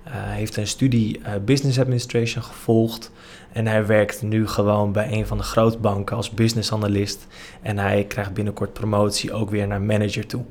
Hij 0.04 0.38
heeft 0.38 0.58
een 0.58 0.68
studie 0.68 1.20
eh, 1.22 1.34
Business 1.46 1.80
Administration 1.80 2.44
gevolgd. 2.44 3.12
En 3.52 3.68
hij 3.68 3.86
werkt 3.86 4.22
nu 4.22 4.48
gewoon 4.48 4.92
bij 4.92 5.12
een 5.12 5.28
van 5.28 5.38
de 5.38 5.44
grootbanken 5.44 6.16
als 6.16 6.30
business 6.30 6.72
analyst. 6.72 7.28
En 7.62 7.78
hij 7.78 8.04
krijgt 8.04 8.34
binnenkort 8.34 8.74
promotie 8.74 9.34
ook 9.34 9.50
weer 9.50 9.68
naar 9.68 9.82
manager 9.82 10.28
toe. 10.28 10.44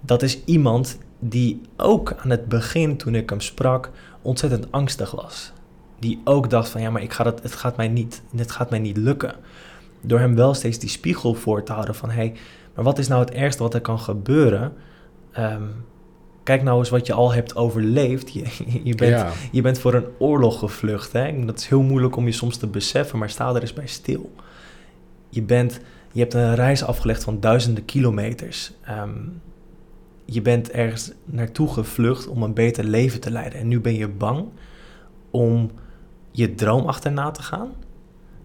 Dat 0.00 0.22
is 0.22 0.44
iemand 0.44 0.98
die 1.18 1.60
ook 1.76 2.14
aan 2.22 2.30
het 2.30 2.48
begin, 2.48 2.96
toen 2.96 3.14
ik 3.14 3.30
hem 3.30 3.40
sprak, 3.40 3.90
ontzettend 4.22 4.72
angstig 4.72 5.10
was. 5.10 5.52
Die 5.98 6.20
ook 6.24 6.50
dacht 6.50 6.68
van 6.68 6.80
ja, 6.80 6.90
maar 6.90 7.02
ik 7.02 7.12
ga 7.12 7.24
dat, 7.24 7.42
het 7.42 7.54
gaat 7.54 7.76
mij 7.76 7.88
niet, 7.88 8.22
dit 8.30 8.50
gaat 8.50 8.70
mij 8.70 8.78
niet 8.78 8.96
lukken. 8.96 9.34
Door 10.00 10.18
hem 10.18 10.34
wel 10.34 10.54
steeds 10.54 10.78
die 10.78 10.88
spiegel 10.88 11.34
voor 11.34 11.62
te 11.62 11.72
houden 11.72 11.94
van 11.94 12.08
hé, 12.08 12.14
hey, 12.14 12.34
maar 12.74 12.84
wat 12.84 12.98
is 12.98 13.08
nou 13.08 13.20
het 13.20 13.30
ergste 13.30 13.62
wat 13.62 13.74
er 13.74 13.80
kan 13.80 13.98
gebeuren? 13.98 14.72
Ehm, 15.32 15.62
kijk 16.42 16.62
nou 16.62 16.78
eens 16.78 16.88
wat 16.88 17.06
je 17.06 17.12
al 17.12 17.32
hebt 17.32 17.56
overleefd. 17.56 18.32
Je, 18.34 18.44
je, 18.82 18.94
bent, 18.94 19.12
ja. 19.12 19.32
je 19.52 19.62
bent 19.62 19.78
voor 19.78 19.94
een 19.94 20.06
oorlog 20.18 20.58
gevlucht. 20.58 21.12
Hè? 21.12 21.44
Dat 21.44 21.58
is 21.58 21.66
heel 21.66 21.82
moeilijk 21.82 22.16
om 22.16 22.26
je 22.26 22.32
soms 22.32 22.56
te 22.56 22.66
beseffen, 22.66 23.18
maar 23.18 23.30
sta 23.30 23.54
er 23.54 23.60
eens 23.60 23.72
bij 23.72 23.86
stil. 23.86 24.32
Je, 25.28 25.42
bent, 25.42 25.80
je 26.12 26.20
hebt 26.20 26.34
een 26.34 26.54
reis 26.54 26.84
afgelegd 26.84 27.24
van 27.24 27.40
duizenden 27.40 27.84
kilometers. 27.84 28.72
Ehm, 28.82 29.18
je 30.24 30.42
bent 30.42 30.70
ergens 30.70 31.12
naartoe 31.24 31.68
gevlucht 31.68 32.26
om 32.26 32.42
een 32.42 32.54
beter 32.54 32.84
leven 32.84 33.20
te 33.20 33.30
leiden. 33.30 33.58
En 33.58 33.68
nu 33.68 33.80
ben 33.80 33.94
je 33.94 34.08
bang 34.08 34.44
om 35.30 35.70
je 36.30 36.54
droom 36.54 36.86
achterna 36.86 37.30
te 37.30 37.42
gaan. 37.42 37.72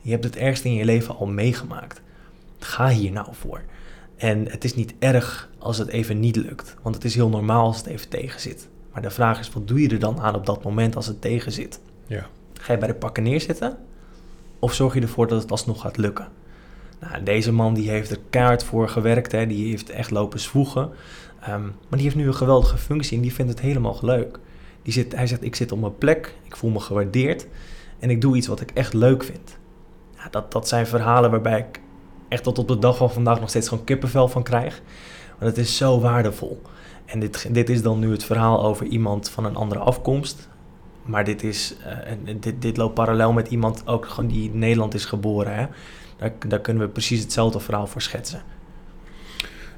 Je 0.02 0.12
hebt 0.12 0.24
het 0.24 0.36
ergste 0.36 0.68
in 0.68 0.74
je 0.74 0.86
leven 0.86 1.16
al 1.16 1.28
meegemaakt. 1.28 2.02
Ga 2.60 2.90
hier 2.90 3.12
nou 3.12 3.28
voor. 3.32 3.62
En 4.18 4.48
het 4.50 4.64
is 4.64 4.76
niet 4.76 4.94
erg 5.00 5.50
als 5.58 5.78
het 5.78 5.88
even 5.88 6.20
niet 6.20 6.36
lukt, 6.36 6.76
want 6.82 6.96
het 6.96 7.04
is 7.04 7.16
heel 7.16 7.30
normaal 7.30 7.66
als 7.66 7.78
het 7.78 7.86
even 7.86 8.10
tegen 8.10 8.40
zit. 8.40 8.70
Maar 8.94 9.02
de 9.02 9.10
vraag 9.10 9.40
is, 9.40 9.52
wat 9.52 9.68
doe 9.68 9.82
je 9.82 9.90
er 9.90 10.00
dan 10.00 10.20
aan 10.20 10.36
op 10.36 10.46
dat 10.46 10.64
moment 10.64 10.96
als 10.96 11.08
het 11.08 11.22
tegen 11.22 11.52
zit? 11.52 11.80
Ja. 12.08 12.28
Ga 12.54 12.74
je 12.74 12.80
bij 12.80 12.88
de 12.88 12.94
pakken 12.94 13.24
neerzitten? 13.24 13.78
Of 14.60 14.74
zorg 14.74 14.94
je 14.94 15.02
ervoor 15.02 15.28
dat 15.28 15.42
het 15.42 15.52
alsnog 15.52 15.82
gaat 15.82 15.98
lukken? 15.98 16.28
Nou, 17.00 17.24
deze 17.24 17.52
man 17.52 17.74
die 17.74 17.90
heeft 17.90 18.12
er 18.12 18.20
keihard 18.30 18.64
voor 18.64 18.90
gewerkt, 18.90 19.32
hè, 19.32 19.48
die 19.48 19.70
heeft 19.70 19.90
echt 19.90 20.12
lopen 20.12 20.40
zwoegen. 20.40 20.90
Ehm, 21.40 21.64
maar 21.64 21.72
die 21.90 22.02
heeft 22.02 22.16
nu 22.16 22.28
een 22.28 22.36
geweldige 22.36 22.78
functie 22.78 23.16
en 23.18 23.24
die 23.24 23.34
vindt 23.34 23.52
het 23.52 23.62
helemaal 23.62 23.98
leuk. 24.02 24.40
Die 24.82 24.94
zit, 24.94 25.16
hij 25.16 25.28
zegt, 25.28 25.44
ik 25.44 25.56
zit 25.56 25.72
op 25.72 25.80
mijn 25.80 25.98
plek, 25.98 26.36
ik 26.44 26.56
voel 26.56 26.70
me 26.70 26.80
gewaardeerd 26.80 27.48
en 28.00 28.10
ik 28.10 28.22
doe 28.22 28.36
iets 28.36 28.48
wat 28.48 28.62
ik 28.62 28.72
echt 28.74 28.94
leuk 28.94 29.24
vind. 29.24 29.60
Ja, 30.24 30.30
dat, 30.30 30.52
dat 30.52 30.68
zijn 30.68 30.88
verhalen 30.88 31.32
waarbij 31.32 31.60
ik 31.60 31.82
echt 32.28 32.44
tot 32.44 32.60
op 32.60 32.68
de 32.68 32.80
dag 32.80 32.98
van 32.98 33.12
vandaag 33.12 33.40
nog 33.40 33.50
steeds 33.50 33.68
gewoon 33.68 33.84
kippenvel 33.84 34.28
van 34.28 34.44
krijg. 34.44 34.82
Want 35.40 35.56
het 35.56 35.66
is 35.66 35.78
zo 35.78 36.00
waardevol. 36.00 36.62
En 37.06 37.20
dit, 37.20 37.54
dit 37.54 37.70
is 37.70 37.82
dan 37.82 38.00
nu 38.00 38.12
het 38.12 38.24
verhaal 38.24 38.64
over 38.64 38.86
iemand 38.86 39.30
van 39.30 39.46
een 39.46 39.56
andere 39.56 39.80
afkomst. 39.80 40.50
Maar 41.04 41.24
dit, 41.24 41.44
is, 41.44 41.76
eh, 41.86 42.36
dit, 42.40 42.62
dit 42.62 42.78
loopt 42.78 42.94
parallel 42.94 43.34
met 43.34 43.48
iemand 43.48 43.88
ook 43.88 44.06
gewoon 44.06 44.30
die 44.30 44.52
in 44.52 44.60
Nederland 44.60 44.94
is 44.94 45.06
geboren. 45.06 45.56
Hè? 45.56 45.66
Daar, 46.18 46.34
daar 46.48 46.60
kunnen 46.60 46.84
we 46.84 46.90
precies 46.90 47.22
hetzelfde 47.22 47.60
verhaal 47.60 47.88
voor 47.88 48.02
schetsen. 48.02 48.42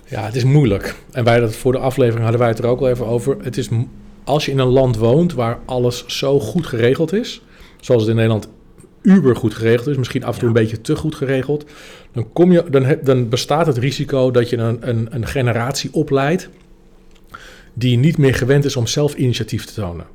Ja, 0.05 0.21
het 0.21 0.35
is 0.35 0.43
moeilijk. 0.43 0.95
En 1.11 1.23
wij 1.23 1.39
dat 1.39 1.55
voor 1.55 1.71
de 1.71 1.77
aflevering 1.77 2.21
hadden 2.21 2.39
wij 2.39 2.49
het 2.49 2.59
er 2.59 2.65
ook 2.65 2.79
al 2.79 2.89
even 2.89 3.05
over. 3.05 3.37
Het 3.41 3.57
is 3.57 3.69
als 4.23 4.45
je 4.45 4.51
in 4.51 4.59
een 4.59 4.67
land 4.67 4.97
woont 4.97 5.33
waar 5.33 5.59
alles 5.65 6.05
zo 6.05 6.39
goed 6.39 6.65
geregeld 6.65 7.13
is, 7.13 7.41
zoals 7.79 8.01
het 8.01 8.09
in 8.09 8.15
Nederland 8.15 8.47
uber 9.03 9.35
goed 9.35 9.53
geregeld 9.53 9.87
is, 9.87 9.97
misschien 9.97 10.23
af 10.23 10.33
en 10.33 10.39
toe 10.39 10.49
Ja. 10.49 10.55
een 10.55 10.61
beetje 10.61 10.81
te 10.81 10.95
goed 10.95 11.15
geregeld, 11.15 11.65
dan, 12.13 12.33
kom 12.33 12.51
je, 12.51 12.63
dan, 12.69 12.83
heb- 12.85 13.05
dan 13.05 13.29
bestaat 13.29 13.65
het 13.67 13.77
risico 13.77 14.31
dat 14.31 14.49
je 14.49 14.57
een, 14.57 14.77
een, 14.89 15.07
een 15.11 15.27
generatie 15.27 15.89
opleidt 15.93 16.49
die 17.73 17.97
niet 17.97 18.17
meer 18.17 18.35
gewend 18.35 18.65
is 18.65 18.75
om 18.75 18.87
zelf 18.87 19.15
initiatief 19.15 19.65
te 19.65 19.73
tonen. 19.73 20.05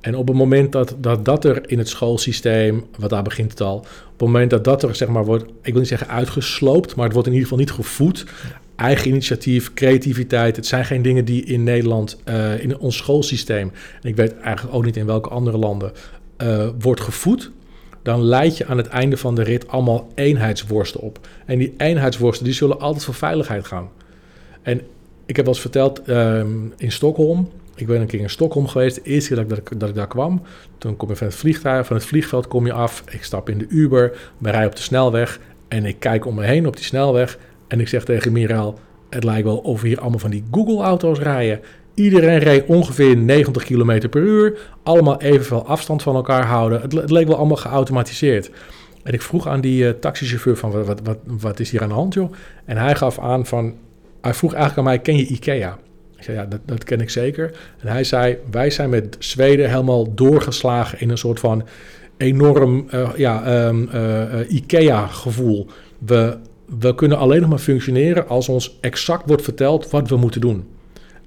En 0.00 0.14
op 0.16 0.28
het 0.28 0.36
moment 0.36 0.72
dat, 0.72 0.94
dat 0.98 1.24
dat 1.24 1.44
er 1.44 1.70
in 1.70 1.78
het 1.78 1.88
schoolsysteem, 1.88 2.84
wat 2.98 3.10
daar 3.10 3.22
begint 3.22 3.50
het 3.50 3.60
al, 3.60 3.76
op 3.76 3.86
het 4.16 4.20
moment 4.20 4.50
dat 4.50 4.64
dat 4.64 4.82
er 4.82 4.94
zeg 4.94 5.08
maar 5.08 5.24
wordt, 5.24 5.44
ik 5.62 5.70
wil 5.72 5.78
niet 5.80 5.88
zeggen 5.88 6.08
uitgesloopt, 6.08 6.94
maar 6.94 7.04
het 7.04 7.12
wordt 7.14 7.28
in 7.28 7.34
ieder 7.34 7.48
geval 7.48 7.64
niet 7.64 7.74
gevoed. 7.74 8.24
Eigen 8.76 9.08
initiatief, 9.08 9.74
creativiteit, 9.74 10.56
het 10.56 10.66
zijn 10.66 10.84
geen 10.84 11.02
dingen 11.02 11.24
die 11.24 11.44
in 11.44 11.62
Nederland, 11.62 12.18
eh, 12.24 12.62
in 12.62 12.78
ons 12.78 12.96
schoolsysteem, 12.96 13.72
en 14.02 14.08
ik 14.08 14.16
weet 14.16 14.36
eigenlijk 14.40 14.76
ook 14.76 14.84
niet 14.84 14.96
in 14.96 15.06
welke 15.06 15.28
andere 15.28 15.58
landen, 15.58 15.92
eh, 16.36 16.68
wordt 16.78 17.00
gevoed. 17.00 17.50
Dan 18.08 18.22
leid 18.22 18.56
je 18.56 18.66
aan 18.66 18.76
het 18.76 18.86
einde 18.86 19.16
van 19.16 19.34
de 19.34 19.42
rit 19.42 19.68
allemaal 19.68 20.08
eenheidsworsten 20.14 21.00
op. 21.00 21.28
En 21.44 21.58
die 21.58 21.74
eenheidsworsten 21.76 22.44
die 22.44 22.54
zullen 22.54 22.80
altijd 22.80 23.04
voor 23.04 23.14
veiligheid 23.14 23.66
gaan. 23.66 23.90
En 24.62 24.80
ik 25.26 25.36
heb 25.36 25.44
wel 25.44 25.54
eens 25.54 25.62
verteld 25.62 26.02
ehm, 26.02 26.48
in 26.76 26.92
Stockholm. 26.92 27.50
Ik 27.74 27.86
ben 27.86 28.00
een 28.00 28.06
keer 28.06 28.20
in 28.20 28.30
Stockholm 28.30 28.66
geweest. 28.66 28.94
De 28.94 29.02
eerste 29.02 29.34
keer 29.34 29.48
dat 29.48 29.58
ik, 29.58 29.80
dat 29.80 29.88
ik, 29.88 29.94
daar 29.94 30.06
kwam. 30.06 30.42
Toen 30.78 30.96
kom 30.96 31.08
je 31.08 31.16
van 31.16 31.26
het 31.26 31.36
vliegtuig. 31.36 31.86
Van 31.86 31.96
het 31.96 32.04
vliegveld 32.04 32.48
kom 32.48 32.66
je 32.66 32.72
af. 32.72 33.04
Ik 33.10 33.24
stap 33.24 33.48
in 33.48 33.58
de 33.58 33.66
Uber. 33.68 34.32
We 34.38 34.50
rijden 34.50 34.68
op 34.68 34.76
de 34.76 34.82
snelweg. 34.82 35.40
En 35.68 35.84
ik 35.84 35.96
kijk 35.98 36.26
om 36.26 36.34
me 36.34 36.44
heen 36.44 36.66
op 36.66 36.76
die 36.76 36.84
snelweg. 36.84 37.38
En 37.66 37.80
ik 37.80 37.88
zeg 37.88 38.04
tegen 38.04 38.32
Miraal. 38.32 38.78
Het 39.10 39.24
lijkt 39.24 39.44
wel 39.44 39.58
of 39.58 39.80
we 39.80 39.88
hier 39.88 40.00
allemaal 40.00 40.18
van 40.18 40.30
die 40.30 40.44
Google-auto's 40.50 41.18
rijden. 41.18 41.60
Iedereen 41.98 42.38
reed 42.38 42.66
ongeveer 42.66 43.16
90 43.16 43.64
km 43.64 44.08
per 44.08 44.22
uur. 44.22 44.58
Allemaal 44.82 45.20
evenveel 45.20 45.66
afstand 45.66 46.02
van 46.02 46.14
elkaar 46.14 46.46
houden. 46.46 46.80
Het, 46.80 46.92
le- 46.92 47.00
het 47.00 47.10
leek 47.10 47.26
wel 47.26 47.36
allemaal 47.36 47.56
geautomatiseerd. 47.56 48.50
En 49.02 49.12
ik 49.12 49.22
vroeg 49.22 49.48
aan 49.48 49.60
die 49.60 49.86
eh, 49.86 49.92
taxichauffeur 50.00 50.56
van 50.56 50.70
wat, 50.70 51.00
wat, 51.04 51.18
wat, 51.24 51.60
is 51.60 51.70
hier 51.70 51.82
aan 51.82 51.88
de 51.88 51.94
hand 51.94 52.14
joh? 52.14 52.32
En 52.64 52.76
hij 52.76 52.94
gaf 52.94 53.18
aan 53.18 53.46
van, 53.46 53.74
hij 54.20 54.34
vroeg 54.34 54.52
eigenlijk 54.52 54.78
aan 54.78 54.94
mij, 54.94 55.02
ken 55.02 55.16
je 55.16 55.26
IKEA? 55.26 55.78
Ik 56.16 56.22
zei, 56.24 56.36
ja, 56.36 56.44
dat, 56.44 56.60
dat 56.64 56.84
ken 56.84 57.00
ik 57.00 57.10
zeker. 57.10 57.50
En 57.80 57.88
hij 57.88 58.04
zei, 58.04 58.36
wij 58.50 58.70
zijn 58.70 58.90
met 58.90 59.16
Zweden 59.18 59.70
helemaal 59.70 60.14
doorgeslagen 60.14 61.00
in 61.00 61.10
een 61.10 61.18
soort 61.18 61.40
van 61.40 61.64
enorm 62.16 62.86
eh, 62.90 63.10
ja, 63.16 63.44
ehm, 63.44 63.88
eh, 63.88 64.40
eh, 64.40 64.50
IKEA-gevoel. 64.50 65.66
We, 65.98 66.36
we 66.78 66.94
kunnen 66.94 67.18
alleen 67.18 67.40
nog 67.40 67.50
maar 67.50 67.58
functioneren 67.58 68.28
als 68.28 68.48
ons 68.48 68.78
exact 68.80 69.22
wordt 69.26 69.42
verteld 69.42 69.90
wat 69.90 70.08
we 70.08 70.16
moeten 70.16 70.40
doen. 70.40 70.76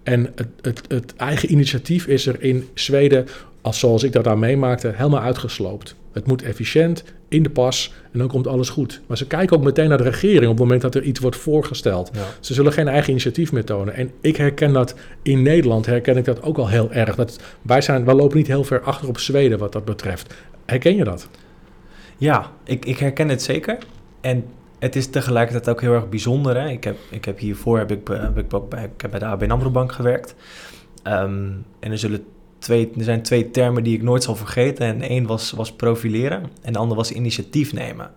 En 0.03 0.31
het, 0.35 0.47
het, 0.61 0.81
het 0.87 1.15
eigen 1.15 1.51
initiatief 1.51 2.07
is 2.07 2.27
er 2.27 2.41
in 2.41 2.67
Zweden 2.73 3.27
als 3.61 3.79
zoals 3.79 4.03
ik 4.03 4.11
dat 4.11 4.23
daar 4.23 4.37
meemaakte, 4.37 4.91
helemaal 4.95 5.21
uitgesloopt. 5.21 5.95
Het 6.11 6.27
moet 6.27 6.41
efficiënt, 6.41 7.03
in 7.27 7.43
de 7.43 7.49
pas 7.49 7.93
en 8.11 8.19
dan 8.19 8.27
komt 8.27 8.47
alles 8.47 8.69
goed. 8.69 9.01
Maar 9.07 9.17
ze 9.17 9.27
kijken 9.27 9.57
ook 9.57 9.63
meteen 9.63 9.89
naar 9.89 9.97
de 9.97 10.03
regering 10.03 10.43
op 10.43 10.49
het 10.49 10.59
moment 10.59 10.81
dat 10.81 10.95
er 10.95 11.03
iets 11.03 11.19
wordt 11.19 11.37
voorgesteld. 11.37 12.11
Ja. 12.13 12.19
Ze 12.39 12.53
zullen 12.53 12.73
geen 12.73 12.87
eigen 12.87 13.09
initiatief 13.09 13.51
meer 13.51 13.63
tonen. 13.63 13.93
En 13.93 14.11
ik 14.21 14.35
herken 14.35 14.73
dat 14.73 14.95
in 15.21 15.41
Nederland, 15.41 15.85
herken 15.85 16.17
ik 16.17 16.25
dat 16.25 16.43
ook 16.43 16.57
al 16.57 16.69
heel 16.69 16.91
erg. 16.91 17.15
Dat 17.15 17.39
wij, 17.61 17.81
zijn, 17.81 18.05
wij 18.05 18.13
lopen 18.13 18.37
niet 18.37 18.47
heel 18.47 18.63
ver 18.63 18.81
achter 18.81 19.07
op 19.07 19.19
Zweden 19.19 19.57
wat 19.57 19.71
dat 19.71 19.85
betreft. 19.85 20.33
Herken 20.65 20.95
je 20.95 21.03
dat? 21.03 21.29
Ja, 22.17 22.51
ik, 22.63 22.85
ik 22.85 22.97
herken 22.97 23.29
het 23.29 23.41
zeker. 23.41 23.77
En 24.21 24.43
het 24.81 24.95
is 24.95 25.07
tegelijkertijd 25.07 25.69
ook 25.69 25.81
heel 25.81 25.93
erg 25.93 26.09
bijzonder. 26.09 26.61
Hè? 26.61 26.69
Ik, 26.69 26.83
heb, 26.83 26.97
ik 27.09 27.25
heb 27.25 27.39
hiervoor 27.39 27.77
heb 27.77 27.91
ik, 27.91 28.07
heb 28.07 28.37
ik, 28.37 28.69
bij, 29.09 29.19
de 29.19 29.25
ABN 29.25 29.51
AMRO 29.51 29.69
Bank 29.69 29.91
gewerkt. 29.91 30.35
Ehm, 31.03 31.49
en 31.79 31.91
er, 31.91 31.97
zullen 31.97 32.25
twee, 32.59 32.91
er 32.97 33.03
zijn 33.03 33.21
twee 33.21 33.51
termen 33.51 33.83
die 33.83 33.95
ik 33.95 34.01
nooit 34.01 34.23
zal 34.23 34.35
vergeten. 34.35 34.85
En 34.85 35.01
één 35.01 35.25
was, 35.25 35.51
was 35.51 35.73
profileren 35.73 36.43
en 36.61 36.73
de 36.73 36.79
ander 36.79 36.97
was 36.97 37.11
initiatief 37.11 37.73
nemen. 37.73 38.11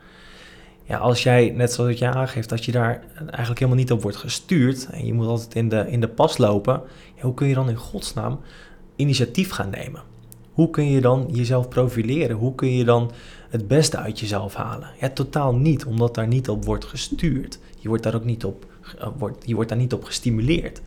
Ja, 0.85 0.99
als 0.99 1.23
jij, 1.23 1.53
net 1.57 1.73
zoals 1.73 1.91
het 1.91 1.99
je 1.99 2.07
aangeeft, 2.07 2.49
dat 2.49 2.65
je 2.65 2.73
daar 2.73 3.03
eigenlijk 3.17 3.59
helemaal 3.59 3.81
niet 3.81 3.93
op 3.93 4.03
wordt 4.03 4.17
gestuurd... 4.17 4.89
en 4.91 5.07
je 5.07 5.15
moet 5.15 5.27
altijd 5.27 5.55
in 5.55 5.69
de, 5.69 5.85
in 5.91 6.01
de 6.01 6.09
pas 6.09 6.39
lopen... 6.39 6.83
Hoe 7.21 7.35
kun 7.35 7.49
je 7.49 7.55
dan 7.55 7.69
in 7.69 7.77
godsnaam 7.77 8.41
initiatief 8.97 9.51
gaan 9.51 9.71
nemen? 9.71 10.14
Hoe 10.55 10.71
kun 10.71 10.91
je 10.91 11.01
dan 11.01 11.29
jezelf 11.33 11.69
profileren? 11.69 12.37
Hoe 12.37 12.55
kun 12.55 12.77
je 12.77 12.85
dan 12.85 13.11
het 13.49 13.69
beste 13.69 13.97
uit 13.97 14.21
jezelf 14.21 14.55
halen? 14.55 14.89
Ja, 15.01 15.11
totaal 15.11 15.55
niet, 15.55 15.85
omdat 15.85 16.15
daar 16.15 16.27
niet 16.27 16.49
op 16.49 16.65
wordt 16.65 16.85
gestuurd. 16.85 17.59
Je 17.79 17.89
wordt 17.89 18.03
daar 18.03 18.15
ook 18.15 18.25
niet 18.25 18.45
op, 18.45 18.67
uh, 18.99 19.09
wordt, 19.19 19.47
je 19.47 19.55
wordt 19.55 19.69
daar 19.69 19.79
niet 19.79 19.93
op 19.93 20.05
gestimuleerd. 20.05 20.81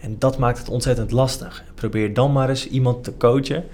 En 0.00 0.16
dat 0.18 0.38
maakt 0.38 0.58
het 0.58 0.68
ontzettend 0.68 1.10
lastig. 1.10 1.64
Probeer 1.74 2.14
dan 2.14 2.32
maar 2.32 2.48
eens 2.48 2.68
iemand 2.68 3.04
te 3.04 3.16
coachen 3.16 3.64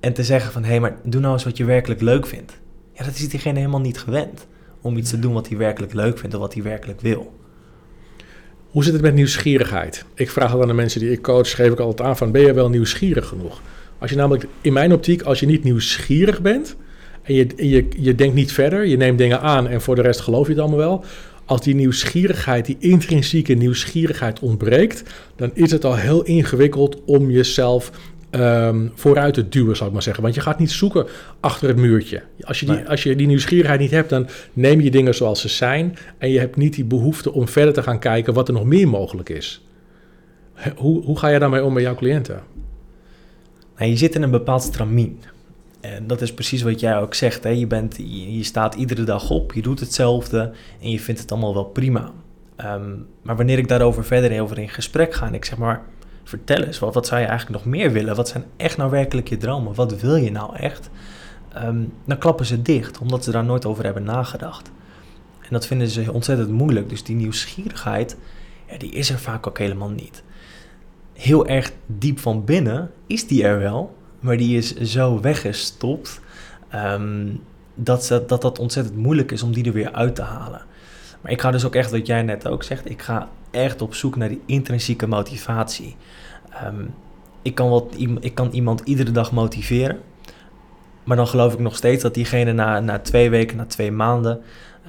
en 0.00 0.12
te 0.12 0.24
zeggen 0.24 0.52
van... 0.52 0.62
hé, 0.62 0.68
hey, 0.68 0.80
maar 0.80 0.96
doe 1.04 1.20
nou 1.20 1.32
eens 1.32 1.44
wat 1.44 1.56
je 1.56 1.64
werkelijk 1.64 2.00
leuk 2.00 2.26
vindt. 2.26 2.58
Ja, 2.92 3.04
dat 3.04 3.14
is 3.14 3.28
diegene 3.28 3.58
helemaal 3.58 3.80
niet 3.80 3.98
gewend. 3.98 4.46
Om 4.80 4.96
iets 4.96 5.10
te 5.10 5.18
doen 5.18 5.32
wat 5.32 5.48
hij 5.48 5.56
werkelijk 5.56 5.92
leuk 5.92 6.18
vindt 6.18 6.34
of 6.34 6.40
wat 6.40 6.54
hij 6.54 6.62
werkelijk 6.62 7.00
wil. 7.00 7.32
Hoe 8.70 8.84
zit 8.84 8.92
het 8.92 9.02
met 9.02 9.14
nieuwsgierigheid? 9.14 10.04
Ik 10.14 10.30
vraag 10.30 10.52
al 10.52 10.62
aan 10.62 10.68
de 10.68 10.74
mensen 10.74 11.00
die 11.00 11.10
ik 11.10 11.22
coach, 11.22 11.50
geef 11.54 11.72
ik 11.72 11.78
altijd 11.78 12.08
aan 12.08 12.16
van... 12.16 12.32
ben 12.32 12.42
je 12.42 12.52
wel 12.52 12.68
nieuwsgierig 12.68 13.26
genoeg? 13.26 13.60
Als 14.02 14.10
je 14.10 14.16
namelijk, 14.16 14.46
in 14.60 14.72
mijn 14.72 14.92
optiek, 14.92 15.22
als 15.22 15.40
je 15.40 15.46
niet 15.46 15.64
nieuwsgierig 15.64 16.40
bent... 16.40 16.76
en 17.22 17.34
je, 17.34 17.46
je, 17.56 17.86
je 17.96 18.14
denkt 18.14 18.34
niet 18.34 18.52
verder, 18.52 18.86
je 18.86 18.96
neemt 18.96 19.18
dingen 19.18 19.40
aan... 19.40 19.68
en 19.68 19.80
voor 19.80 19.94
de 19.94 20.02
rest 20.02 20.20
geloof 20.20 20.46
je 20.46 20.52
het 20.52 20.60
allemaal 20.60 20.78
wel 20.78 21.04
als 21.44 21.60
die 21.60 21.74
nieuwsgierigheid, 21.74 22.66
die 22.66 22.76
intrinsieke 22.78 23.54
nieuwsgierigheid 23.54 24.40
ontbreekt, 24.40 25.02
dan 25.36 25.50
is 25.54 25.70
het 25.70 25.84
al 25.84 25.96
heel 25.96 26.22
ingewikkeld 26.22 27.04
om 27.04 27.30
jezelf 27.30 27.90
um, 28.30 28.92
vooruit 28.94 29.34
te 29.34 29.48
duwen, 29.48 29.76
zou 29.76 29.86
ik 29.88 29.94
maar 29.94 30.02
zeggen. 30.02 30.22
Want 30.22 30.34
je 30.34 30.40
gaat 30.40 30.58
niet 30.58 30.70
zoeken 30.70 31.06
achter 31.40 31.68
het 31.68 31.76
muurtje. 31.76 32.22
Als 32.40 32.60
je, 32.60 32.66
die, 32.66 32.74
nee. 32.74 32.88
als 32.88 33.02
je 33.02 33.16
die 33.16 33.26
nieuwsgierigheid 33.26 33.80
niet 33.80 33.90
hebt, 33.90 34.08
dan 34.08 34.28
neem 34.52 34.80
je 34.80 34.90
dingen 34.90 35.14
zoals 35.14 35.40
ze 35.40 35.48
zijn 35.48 35.96
en 36.18 36.30
je 36.30 36.38
hebt 36.38 36.56
niet 36.56 36.74
die 36.74 36.84
behoefte 36.84 37.32
om 37.32 37.48
verder 37.48 37.74
te 37.74 37.82
gaan 37.82 37.98
kijken 37.98 38.34
wat 38.34 38.48
er 38.48 38.54
nog 38.54 38.64
meer 38.64 38.88
mogelijk 38.88 39.28
is. 39.28 39.66
Hoe, 40.76 41.02
hoe 41.02 41.18
ga 41.18 41.28
je 41.28 41.38
daarmee 41.38 41.64
om 41.64 41.72
met 41.72 41.82
jouw 41.82 41.94
cliënten? 41.94 42.42
Je 43.88 43.96
zit 43.96 44.14
in 44.14 44.22
een 44.22 44.30
bepaald 44.30 44.62
stramien. 44.62 45.20
En 45.80 46.06
dat 46.06 46.20
is 46.20 46.34
precies 46.34 46.62
wat 46.62 46.80
jij 46.80 46.98
ook 46.98 47.14
zegt. 47.14 47.44
Hè? 47.44 47.50
Je, 47.50 47.66
bent, 47.66 47.96
je, 47.96 48.44
staat 48.44 48.74
iedere 48.74 49.04
dag 49.04 49.30
op, 49.30 49.52
je 49.52 49.62
doet 49.62 49.80
hetzelfde 49.80 50.52
en 50.80 50.90
je 50.90 51.00
vindt 51.00 51.20
het 51.20 51.32
allemaal 51.32 51.54
wel 51.54 51.64
prima. 51.64 52.12
Um, 52.64 53.06
maar 53.22 53.36
wanneer 53.36 53.58
ik 53.58 53.68
daarover 53.68 54.04
verder 54.04 54.40
over 54.40 54.58
in 54.58 54.68
gesprek 54.68 55.14
ga 55.14 55.26
en 55.26 55.34
ik 55.34 55.44
zeg 55.44 55.58
maar, 55.58 55.82
vertel 56.24 56.62
eens, 56.62 56.78
wat, 56.78 57.06
zou 57.06 57.20
je 57.20 57.26
eigenlijk 57.26 57.64
nog 57.64 57.74
meer 57.74 57.92
willen? 57.92 58.16
Wat 58.16 58.28
zijn 58.28 58.44
echt 58.56 58.76
nou 58.76 58.90
werkelijk 58.90 59.28
je 59.28 59.36
dromen? 59.36 59.74
Wat 59.74 60.00
wil 60.00 60.16
je 60.16 60.30
nou 60.30 60.56
echt? 60.56 60.90
Um, 61.64 61.92
dan 62.04 62.18
klappen 62.18 62.46
ze 62.46 62.62
dicht, 62.62 62.98
omdat 62.98 63.24
ze 63.24 63.30
daar 63.30 63.44
nooit 63.44 63.66
over 63.66 63.84
hebben 63.84 64.02
nagedacht. 64.02 64.70
En 65.40 65.48
dat 65.50 65.66
vinden 65.66 65.88
ze 65.88 66.12
ontzettend 66.12 66.50
moeilijk. 66.50 66.88
Dus 66.88 67.04
die 67.04 67.16
nieuwsgierigheid, 67.16 68.16
ja, 68.70 68.78
die 68.78 68.90
is 68.90 69.10
er 69.10 69.18
vaak 69.18 69.46
ook 69.46 69.58
helemaal 69.58 69.90
niet. 69.90 70.22
Heel 71.12 71.46
erg 71.46 71.72
diep 71.86 72.18
van 72.18 72.44
binnen 72.44 72.90
is 73.06 73.26
die 73.26 73.44
er 73.44 73.58
wel, 73.58 73.96
maar 74.20 74.36
die 74.36 74.56
is 74.56 74.74
zo 74.74 75.20
weggestopt 75.20 76.20
um, 76.74 77.40
dat, 77.74 78.04
ze, 78.04 78.24
dat 78.26 78.42
dat 78.42 78.58
ontzettend 78.58 78.96
moeilijk 78.96 79.32
is 79.32 79.42
om 79.42 79.52
die 79.52 79.64
er 79.64 79.72
weer 79.72 79.92
uit 79.92 80.14
te 80.14 80.22
halen. 80.22 80.62
Maar 81.20 81.32
ik 81.32 81.40
ga 81.40 81.50
dus 81.50 81.64
ook 81.64 81.74
echt, 81.74 81.90
wat 81.90 82.06
jij 82.06 82.22
net 82.22 82.48
ook 82.48 82.62
zegt, 82.62 82.90
ik 82.90 83.02
ga 83.02 83.28
echt 83.50 83.82
op 83.82 83.94
zoek 83.94 84.16
naar 84.16 84.28
die 84.28 84.40
intrinsieke 84.46 85.06
motivatie. 85.06 85.96
Um, 86.64 86.94
ik, 87.42 87.54
kan 87.54 87.68
wat, 87.68 87.94
ik 88.20 88.34
kan 88.34 88.50
iemand 88.50 88.80
iedere 88.80 89.10
dag 89.10 89.32
motiveren, 89.32 89.98
maar 91.04 91.16
dan 91.16 91.26
geloof 91.26 91.52
ik 91.52 91.58
nog 91.58 91.76
steeds 91.76 92.02
dat 92.02 92.14
diegene 92.14 92.52
na, 92.52 92.80
na 92.80 92.98
twee 92.98 93.30
weken, 93.30 93.56
na 93.56 93.64
twee 93.64 93.92
maanden, 93.92 94.40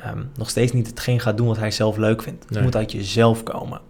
um, 0.07 0.29
nog 0.37 0.49
steeds 0.49 0.71
niet 0.71 0.87
hetgeen 0.87 1.19
gaat 1.19 1.37
doen 1.37 1.47
wat 1.47 1.57
hij 1.57 1.71
zelf 1.71 1.97
leuk 1.97 2.21
vindt. 2.21 2.43
Het 2.43 2.53
nee. 2.53 2.63
moet 2.63 2.75
uit 2.75 2.91
jezelf 2.91 3.43
komen 3.43 3.81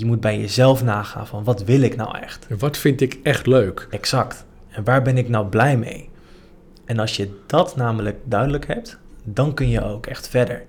je 0.00 0.06
moet 0.06 0.20
bij 0.20 0.38
jezelf 0.38 0.84
nagaan 0.84 1.26
van 1.26 1.44
wat 1.44 1.64
wil 1.64 1.80
ik 1.80 1.96
nou 1.96 2.18
echt? 2.18 2.46
Wat 2.58 2.76
vind 2.76 3.00
ik 3.00 3.18
echt 3.22 3.46
leuk? 3.46 3.86
Exact. 3.90 4.44
En 4.70 4.84
waar 4.84 5.02
ben 5.02 5.18
ik 5.18 5.28
nou 5.28 5.46
blij 5.46 5.76
mee? 5.76 6.08
En 6.84 6.98
als 6.98 7.16
je 7.16 7.28
dat 7.46 7.76
namelijk 7.76 8.16
duidelijk 8.24 8.66
hebt, 8.66 8.98
dan 9.24 9.54
kun 9.54 9.68
je 9.68 9.84
ook 9.84 10.06
echt 10.06 10.28
verder. 10.28 10.62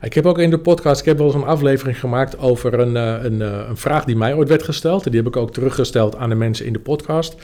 Ik 0.00 0.14
heb 0.14 0.26
ook 0.26 0.38
in 0.38 0.50
de 0.50 0.58
podcast, 0.58 1.00
ik 1.00 1.06
heb 1.06 1.16
wel 1.16 1.26
eens 1.26 1.34
een 1.34 1.44
aflevering 1.44 2.00
gemaakt 2.00 2.38
over 2.38 2.78
een, 2.78 2.94
een, 2.94 3.40
een 3.40 3.76
vraag 3.76 4.04
die 4.04 4.16
mij 4.16 4.34
ooit 4.34 4.48
werd 4.48 4.62
gesteld. 4.62 5.04
En 5.04 5.10
die 5.10 5.20
heb 5.20 5.28
ik 5.28 5.36
ook 5.36 5.52
teruggesteld 5.52 6.16
aan 6.16 6.28
de 6.28 6.34
mensen 6.34 6.66
in 6.66 6.72
de 6.72 6.78
podcast. 6.78 7.36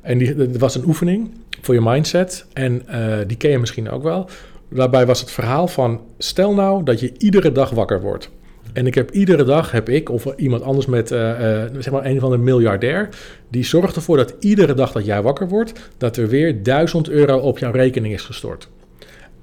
En 0.00 0.18
die, 0.18 0.34
dat 0.34 0.56
was 0.56 0.74
een 0.74 0.86
oefening 0.86 1.30
voor 1.60 1.74
je 1.74 1.80
mindset. 1.80 2.46
En 2.52 2.82
uh, 2.90 3.16
die 3.26 3.36
ken 3.36 3.50
je 3.50 3.58
misschien 3.58 3.90
ook 3.90 4.02
wel. 4.02 4.28
Daarbij 4.68 5.06
was 5.06 5.20
het 5.20 5.30
verhaal 5.30 5.68
van, 5.68 6.00
stel 6.18 6.54
nou 6.54 6.84
dat 6.84 7.00
je 7.00 7.12
iedere 7.18 7.52
dag 7.52 7.70
wakker 7.70 8.00
wordt. 8.00 8.30
En 8.72 8.86
ik 8.86 8.94
heb 8.94 9.10
iedere 9.10 9.44
dag 9.44 9.70
heb 9.70 9.88
ik 9.88 10.08
of 10.08 10.26
iemand 10.36 10.62
anders 10.62 10.86
met 10.86 11.10
uh, 11.10 11.18
uh, 11.18 11.62
zeg 11.78 11.90
maar 11.90 12.04
een 12.04 12.20
van 12.20 12.30
de 12.30 12.38
miljardair, 12.38 13.08
die 13.48 13.64
zorgt 13.64 13.96
ervoor 13.96 14.16
dat 14.16 14.34
iedere 14.40 14.74
dag 14.74 14.92
dat 14.92 15.04
jij 15.04 15.22
wakker 15.22 15.48
wordt, 15.48 15.72
dat 15.98 16.16
er 16.16 16.28
weer 16.28 16.62
1000 16.62 17.08
euro 17.08 17.38
op 17.38 17.58
jouw 17.58 17.72
rekening 17.72 18.14
is 18.14 18.22
gestort. 18.22 18.68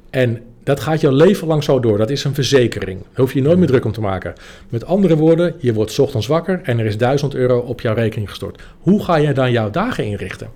En 0.10 0.42
dat 0.64 0.80
gaat 0.80 1.02
je 1.02 1.14
leven 1.14 1.48
lang 1.48 1.64
zo 1.64 1.80
door. 1.80 1.98
Dat 1.98 2.10
is 2.10 2.24
een 2.24 2.34
verzekering. 2.34 3.00
Daar 3.00 3.10
hoef 3.16 3.34
je 3.34 3.40
je 3.40 3.46
nooit 3.46 3.58
meer 3.58 3.68
druk 3.68 3.86
om 3.86 3.92
te 3.92 4.02
maken. 4.02 4.34
Met 4.70 4.86
andere 4.86 5.16
woorden, 5.16 5.56
je 5.58 5.74
wordt 5.74 6.00
ochtends 6.00 6.28
wakker 6.28 6.60
en 6.64 6.80
er 6.80 6.86
is 6.86 6.98
1000 6.98 7.36
euro 7.36 7.60
op 7.60 7.82
jouw 7.82 7.94
rekening 7.94 8.30
gestort. 8.30 8.62
Hoe 8.80 9.04
ga 9.04 9.22
jij 9.22 9.34
dan 9.34 9.52
jouw 9.52 9.70
dagen 9.70 10.06
inrichten? 10.06 10.50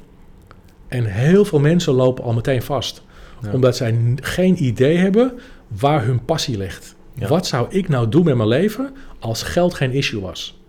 En 0.87 1.05
heel 1.05 1.45
veel 1.45 1.59
mensen 1.59 1.93
lopen 1.93 2.23
al 2.23 2.33
meteen 2.33 2.61
vast. 2.61 3.01
Ja. 3.41 3.51
Omdat 3.51 3.75
zij 3.75 3.95
geen 4.15 4.63
idee 4.63 4.97
hebben 4.97 5.33
waar 5.67 6.05
hun 6.05 6.25
passie 6.25 6.57
ligt. 6.57 6.95
Wat 7.15 7.47
zou 7.47 7.67
ik 7.69 7.87
nou 7.87 8.09
doen 8.09 8.23
met 8.23 8.35
mijn 8.35 8.49
leven 8.49 8.95
als 9.19 9.43
geld 9.43 9.73
geen 9.73 9.91
issue 9.91 10.21
was? 10.21 10.59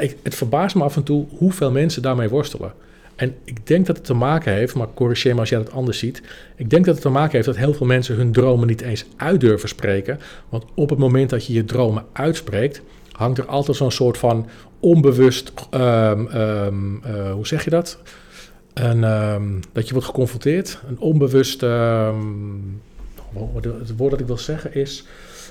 Ik, 0.00 0.16
het 0.22 0.34
verbaast 0.34 0.74
me 0.74 0.82
af 0.82 0.96
en 0.96 1.02
toe 1.02 1.26
hoeveel 1.38 1.70
mensen 1.70 2.02
daarmee 2.02 2.28
worstelen. 2.28 2.72
En 3.16 3.34
ik 3.44 3.66
denk 3.66 3.86
dat 3.86 3.96
het 3.96 4.04
te 4.04 4.14
maken 4.14 4.52
heeft, 4.52 4.74
maar 4.74 4.86
corrigeer 4.94 5.34
me 5.34 5.40
als 5.40 5.48
jij 5.48 5.58
het 5.58 5.72
anders 5.72 5.98
ziet. 5.98 6.22
Ik 6.56 6.70
denk 6.70 6.84
dat 6.84 6.94
het 6.94 7.02
te 7.02 7.08
maken 7.08 7.32
heeft 7.32 7.46
dat 7.46 7.56
heel 7.56 7.74
veel 7.74 7.86
mensen 7.86 8.16
hun 8.16 8.32
dromen 8.32 8.66
niet 8.66 8.80
eens 8.80 9.04
uit 9.16 9.40
durven 9.40 9.68
spreken. 9.68 10.18
Want 10.48 10.64
op 10.74 10.90
het 10.90 10.98
moment 10.98 11.30
dat 11.30 11.46
je 11.46 11.52
je 11.52 11.64
dromen 11.64 12.04
uitspreekt, 12.12 12.82
hangt 13.12 13.38
er 13.38 13.46
altijd 13.46 13.76
zo'n 13.76 13.90
soort 13.90 14.18
van 14.18 14.48
onbewust, 14.80 15.52
um, 15.70 15.80
um, 15.80 17.02
uh, 17.06 17.32
hoe 17.32 17.46
zeg 17.46 17.64
je 17.64 17.70
dat? 17.70 17.98
Een, 18.74 19.04
um, 19.04 19.60
dat 19.72 19.86
je 19.86 19.92
wordt 19.92 20.08
geconfronteerd. 20.08 20.78
Een 20.88 20.98
onbewust, 20.98 21.60
het 21.60 22.14
woord 23.96 24.10
dat 24.10 24.20
ik 24.20 24.26
wil 24.26 24.38
zeggen 24.38 24.74
is 24.74 25.04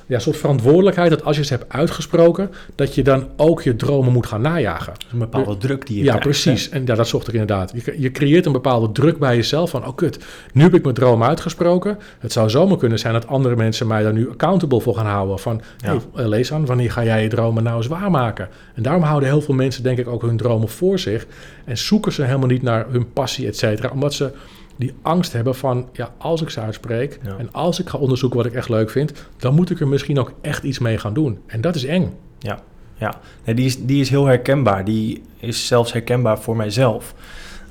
ja, 0.07 0.15
een 0.15 0.21
soort 0.21 0.37
verantwoordelijkheid 0.37 1.09
dat 1.09 1.23
als 1.23 1.37
je 1.37 1.45
ze 1.45 1.53
hebt 1.53 1.73
uitgesproken, 1.73 2.51
dat 2.75 2.95
je 2.95 3.03
dan 3.03 3.27
ook 3.35 3.61
je 3.61 3.75
dromen 3.75 4.13
moet 4.13 4.25
gaan 4.25 4.41
najagen. 4.41 4.93
Dus 4.93 5.11
een 5.11 5.19
bepaalde 5.19 5.57
druk 5.57 5.87
die 5.87 5.97
je 5.97 6.03
Ja, 6.03 6.07
krijgt, 6.09 6.27
precies. 6.27 6.65
Hè? 6.65 6.71
En 6.71 6.85
ja, 6.85 6.95
dat 6.95 7.07
zocht 7.07 7.27
ik 7.27 7.33
inderdaad. 7.33 7.71
Je, 7.75 7.95
je, 8.01 8.11
creëert 8.11 8.45
een 8.45 8.51
bepaalde 8.51 8.91
druk 8.91 9.19
bij 9.19 9.35
jezelf 9.35 9.69
van, 9.69 9.87
oh 9.87 9.95
kut, 9.95 10.19
nu 10.53 10.63
heb 10.63 10.73
ik 10.73 10.83
mijn 10.83 10.95
droom 10.95 11.23
uitgesproken. 11.23 11.97
Het 12.19 12.31
zou 12.31 12.49
zomaar 12.49 12.77
kunnen 12.77 12.99
zijn 12.99 13.13
dat 13.13 13.27
andere 13.27 13.55
mensen 13.55 13.87
mij 13.87 14.03
daar 14.03 14.13
nu 14.13 14.29
accountable 14.29 14.81
voor 14.81 14.95
gaan 14.95 15.05
houden. 15.05 15.39
Van, 15.39 15.61
ja. 15.77 15.97
hey, 16.13 16.27
lees 16.27 16.53
aan, 16.53 16.65
wanneer 16.65 16.91
ga 16.91 17.03
jij 17.03 17.23
je 17.23 17.29
dromen 17.29 17.63
nou 17.63 17.77
eens 17.77 17.87
waarmaken? 17.87 18.49
En 18.73 18.83
daarom 18.83 19.03
houden 19.03 19.29
heel 19.29 19.41
veel 19.41 19.55
mensen 19.55 19.83
denk 19.83 19.97
ik 19.97 20.07
ook 20.07 20.21
hun 20.21 20.37
dromen 20.37 20.69
voor 20.69 20.99
zich 20.99 21.25
en 21.65 21.77
zoeken 21.77 22.11
ze 22.11 22.23
helemaal 22.23 22.47
niet 22.47 22.61
naar 22.61 22.85
hun 22.89 23.13
passie, 23.13 23.47
et 23.47 23.57
cetera, 23.57 23.89
omdat 23.89 24.13
ze 24.13 24.31
die 24.77 24.93
angst 25.01 25.33
hebben 25.33 25.55
van, 25.55 25.89
ja, 25.93 26.13
als 26.17 26.41
ik 26.41 26.49
ze 26.49 26.59
uitspreek 26.59 27.19
ja. 27.23 27.37
en 27.37 27.53
als 27.53 27.79
ik 27.79 27.89
ga 27.89 27.97
onderzoeken 27.97 28.37
wat 28.37 28.47
ik 28.47 28.53
echt 28.53 28.69
leuk 28.69 28.89
vind, 28.89 29.13
dan 29.37 29.53
moet 29.53 29.69
ik 29.69 29.79
er 29.79 29.87
misschien 29.87 30.19
ook 30.19 30.33
echt 30.41 30.63
iets 30.63 30.79
mee 30.79 30.97
gaan 30.97 31.13
doen. 31.13 31.39
En 31.45 31.61
dat 31.61 31.75
is 31.75 31.83
eng. 31.83 32.13
Ja, 32.39 32.59
ja. 32.97 33.19
Nee, 33.43 33.55
die, 33.55 33.65
is, 33.65 33.85
die 33.85 34.01
is 34.01 34.09
heel 34.09 34.25
herkenbaar. 34.25 34.85
Die 34.85 35.21
is 35.39 35.67
zelfs 35.67 35.93
herkenbaar 35.93 36.39
voor 36.39 36.55
mijzelf. 36.55 37.13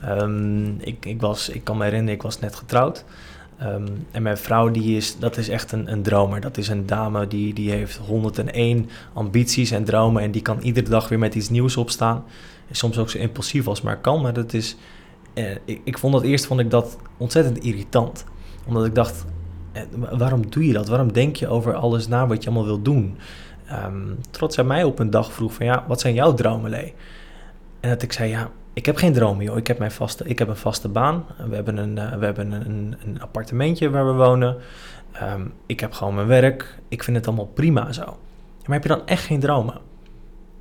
Um, 0.05 0.77
ik, 0.81 1.07
ik, 1.07 1.21
was, 1.21 1.49
ik 1.49 1.65
kan 1.65 1.77
me 1.77 1.85
herinneren, 1.85 2.15
ik 2.15 2.23
was 2.23 2.41
net 2.41 2.55
getrouwd. 2.55 3.05
Um, 3.63 4.07
en 4.11 4.23
mijn 4.23 4.37
vrouw, 4.37 4.71
die 4.71 4.97
is, 4.97 5.19
dat 5.19 5.37
is 5.37 5.49
echt 5.49 5.73
een, 5.73 5.93
een 5.93 6.03
dromer. 6.03 6.41
Dat 6.41 6.57
is 6.57 6.69
een 6.69 6.87
dame 6.87 7.27
die, 7.27 7.55
die 7.55 7.71
heeft 7.71 7.97
101 7.97 8.89
ambities 9.13 9.71
en 9.71 9.85
dromen. 9.85 10.23
En 10.23 10.31
die 10.31 10.43
kan 10.43 10.61
iedere 10.61 10.89
dag 10.89 11.09
weer 11.09 11.19
met 11.19 11.35
iets 11.35 11.49
nieuws 11.49 11.77
opstaan. 11.77 12.25
Soms 12.71 12.99
ook 12.99 13.11
zo 13.11 13.19
impulsief 13.19 13.69
als 13.69 13.83
maar 13.83 13.99
kan. 13.99 14.23
Maar 14.23 14.33
dat 14.33 14.53
is, 14.53 14.77
eh, 15.37 15.57
ik, 15.65 15.81
ik 15.85 15.99
vond 15.99 16.13
dat 16.13 16.23
eerst 16.23 16.47
vond 16.47 16.61
ik 16.61 16.71
dat 16.71 16.97
ontzettend 17.17 17.59
irritant. 17.59 18.25
Omdat 18.67 18.87
ik 18.87 18.95
dacht, 18.95 19.25
eh, 19.73 19.83
waarom 20.11 20.51
doe 20.51 20.67
je 20.67 20.73
dat? 20.73 20.89
Waarom 20.89 21.13
denk 21.13 21.37
je 21.37 21.49
over 21.49 21.75
alles 21.75 22.09
na 22.09 22.27
wat 22.27 22.43
je 22.43 22.49
allemaal 22.49 22.67
wil 22.67 22.83
doen? 22.83 23.19
Ehm 23.67 24.15
tot 24.31 24.55
zij 24.55 24.65
mij 24.65 24.85
op 24.85 24.99
een 24.99 25.11
dag 25.11 25.33
vroeg 25.33 25.55
van, 25.55 25.67
ja, 25.67 25.85
wat 25.89 26.01
zijn 26.01 26.15
jouw 26.15 26.35
dromen, 26.35 26.71
Lee? 26.71 26.95
En 27.81 27.89
dat 27.89 28.03
ik 28.03 28.13
zei, 28.13 28.31
ja, 28.31 28.51
ik 28.73 28.87
heb 28.87 28.97
geen 28.97 29.13
dromen, 29.13 29.45
joh. 29.45 29.57
Ik 29.57 29.67
heb, 29.67 29.79
mijn 29.79 29.91
vaste, 29.91 30.25
ik 30.25 30.39
heb 30.39 30.49
een 30.49 30.57
vaste 30.57 30.89
baan. 30.89 31.27
We 31.49 31.55
hebben 31.55 31.77
een, 31.77 31.99
eh, 31.99 32.19
we 32.19 32.25
hebben 32.25 32.53
een, 32.53 32.97
een 33.05 33.21
appartementje 33.21 33.91
waar 33.91 34.07
we 34.07 34.13
wonen. 34.13 34.57
Ehm, 35.13 35.47
ik 35.67 35.81
heb 35.81 35.93
gewoon 35.93 36.15
mijn 36.15 36.27
werk. 36.27 36.79
Ik 36.89 37.03
vind 37.03 37.17
het 37.17 37.27
allemaal 37.27 37.47
prima 37.47 37.93
zo. 37.93 38.05
Maar 38.65 38.75
heb 38.75 38.83
je 38.83 38.89
dan 38.89 39.07
echt 39.07 39.25
geen 39.25 39.41
dromen? 39.41 39.81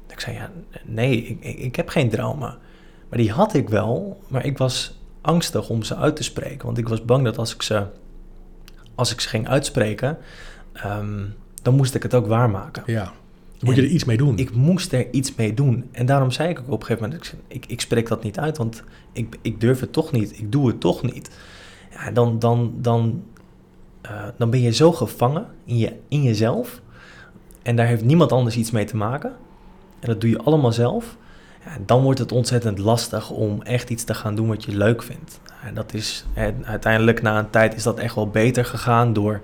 Ik 0.07 0.19
zei, 0.19 0.35
ja, 0.35 0.49
nee, 0.83 1.17
ik, 1.17 1.43
ik, 1.43 1.57
ik 1.57 1.75
heb 1.75 1.89
geen 1.89 2.09
dromen. 2.09 2.57
Maar 3.09 3.17
die 3.17 3.31
had 3.31 3.53
ik 3.53 3.69
wel, 3.69 4.21
maar 4.27 4.45
ik 4.45 4.57
was 4.57 4.99
angstig 5.21 5.69
om 5.69 5.83
ze 5.83 5.95
uit 5.95 6.15
te 6.15 6.23
spreken. 6.23 6.65
Want 6.65 6.77
ik 6.77 6.87
was 6.87 7.05
bang 7.05 7.23
dat 7.23 7.37
als 7.37 7.53
ik 7.53 7.61
ze, 7.61 7.85
als 8.95 9.11
ik 9.11 9.21
ze 9.21 9.29
ging 9.29 9.47
uitspreken, 9.47 10.17
ehm, 10.73 11.23
dan 11.61 11.75
moest 11.75 11.95
ik 11.95 12.03
het 12.03 12.13
ook 12.13 12.27
waarmaken. 12.27 12.83
Ja, 12.85 13.13
dan 13.57 13.73
moet 13.73 13.75
je 13.75 13.81
er 13.81 13.87
iets 13.87 14.03
mee 14.03 14.17
doen. 14.17 14.37
Ik 14.37 14.55
moest 14.55 14.93
er 14.93 15.11
iets 15.11 15.35
mee 15.35 15.53
doen. 15.53 15.89
En 15.91 16.05
daarom 16.05 16.31
zei 16.31 16.49
ik 16.49 16.59
ook 16.59 16.65
op 16.69 16.79
een 16.79 16.85
gegeven 16.85 17.09
moment, 17.09 17.35
ik, 17.47 17.65
ik 17.65 17.81
spreek 17.81 18.07
dat 18.07 18.23
niet 18.23 18.39
uit, 18.39 18.57
want 18.57 18.83
ik, 19.11 19.37
ik 19.41 19.61
durf 19.61 19.79
het 19.79 19.93
toch 19.93 20.11
niet. 20.11 20.37
Ik 20.39 20.51
doe 20.51 20.67
het 20.67 20.79
toch 20.79 21.03
niet. 21.03 21.29
Ja, 21.91 22.11
dan, 22.11 22.39
dan, 22.39 22.73
dan, 22.77 23.23
eh, 24.01 24.27
dan 24.37 24.49
ben 24.49 24.61
je 24.61 24.71
zo 24.71 24.91
gevangen 24.91 25.47
in, 25.65 25.77
je, 25.77 25.93
in 26.07 26.23
jezelf. 26.23 26.81
En 27.61 27.75
daar 27.75 27.87
heeft 27.87 28.03
niemand 28.03 28.31
anders 28.31 28.57
iets 28.57 28.71
mee 28.71 28.85
te 28.85 28.97
maken. 28.97 29.31
En 29.99 30.09
dat 30.09 30.21
doe 30.21 30.29
je 30.29 30.39
allemaal 30.39 30.71
zelf. 30.71 31.17
Dan 31.85 32.01
wordt 32.01 32.19
het 32.19 32.31
ontzettend 32.31 32.77
lastig 32.77 33.29
om 33.29 33.61
echt 33.61 33.89
iets 33.89 34.03
te 34.03 34.13
gaan 34.13 34.35
doen 34.35 34.47
wat 34.47 34.63
je 34.63 34.77
leuk 34.77 35.03
vindt. 35.03 35.39
En 35.63 35.73
dat 35.73 35.93
is 35.93 36.25
uiteindelijk 36.63 37.21
na 37.21 37.39
een 37.39 37.49
tijd 37.49 37.75
is 37.75 37.83
dat 37.83 37.99
echt 37.99 38.15
wel 38.15 38.29
beter 38.29 38.65
gegaan 38.65 39.13
door 39.13 39.41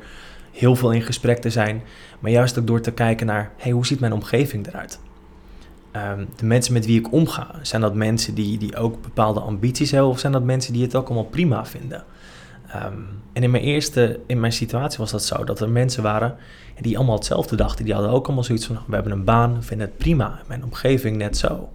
heel 0.51 0.76
veel 0.76 0.91
in 0.91 1.01
gesprek 1.01 1.38
te 1.38 1.49
zijn. 1.49 1.82
Maar 2.19 2.32
juist 2.32 2.59
ook 2.59 2.67
door 2.67 2.82
te 2.82 2.91
kijken 2.91 3.28
naar, 3.28 3.51
hey, 3.57 3.72
hoe 3.72 3.86
ziet 3.86 3.99
mijn 3.99 4.13
omgeving 4.13 4.67
eruit? 4.67 4.99
Um, 5.95 6.28
de 6.36 6.45
mensen 6.45 6.74
met 6.74 6.86
wie 6.86 6.99
ik 6.99 7.11
omga, 7.11 7.55
zijn 7.61 7.82
dat 7.82 7.95
mensen 7.95 8.34
die, 8.34 8.57
die 8.57 8.76
ook 8.76 9.01
bepaalde 9.01 9.39
ambities 9.39 9.91
hebben... 9.91 10.09
of 10.09 10.19
zijn 10.19 10.34
dat 10.34 10.43
mensen 10.43 10.74
die 10.74 10.82
het 10.82 10.95
ook 10.95 11.05
allemaal 11.05 11.26
prima 11.26 11.65
vinden? 11.65 12.03
Um, 12.76 13.07
en 13.34 13.43
in 13.43 13.51
mijn 13.51 13.63
eerste, 13.63 14.19
in 14.26 14.39
mijn 14.39 14.53
situatie 14.53 14.97
was 14.97 15.11
dat 15.11 15.24
zo, 15.24 15.43
dat 15.43 15.59
er 15.59 15.69
mensen 15.69 16.03
waren 16.03 16.36
die 16.80 16.97
allemaal 16.97 17.15
hetzelfde 17.15 17.55
dachten. 17.55 17.86
Die 17.86 17.93
hadden 17.93 18.11
ook 18.11 18.26
allemaal 18.26 18.43
zoiets 18.43 18.65
van, 18.65 18.80
we 18.88 18.93
hebben 18.93 19.11
een 19.11 19.24
baan, 19.24 19.63
vinden 19.63 19.88
het 19.88 19.97
prima. 19.97 20.39
Mijn 20.47 20.63
omgeving 20.63 21.17
net 21.17 21.38
zo. 21.38 21.69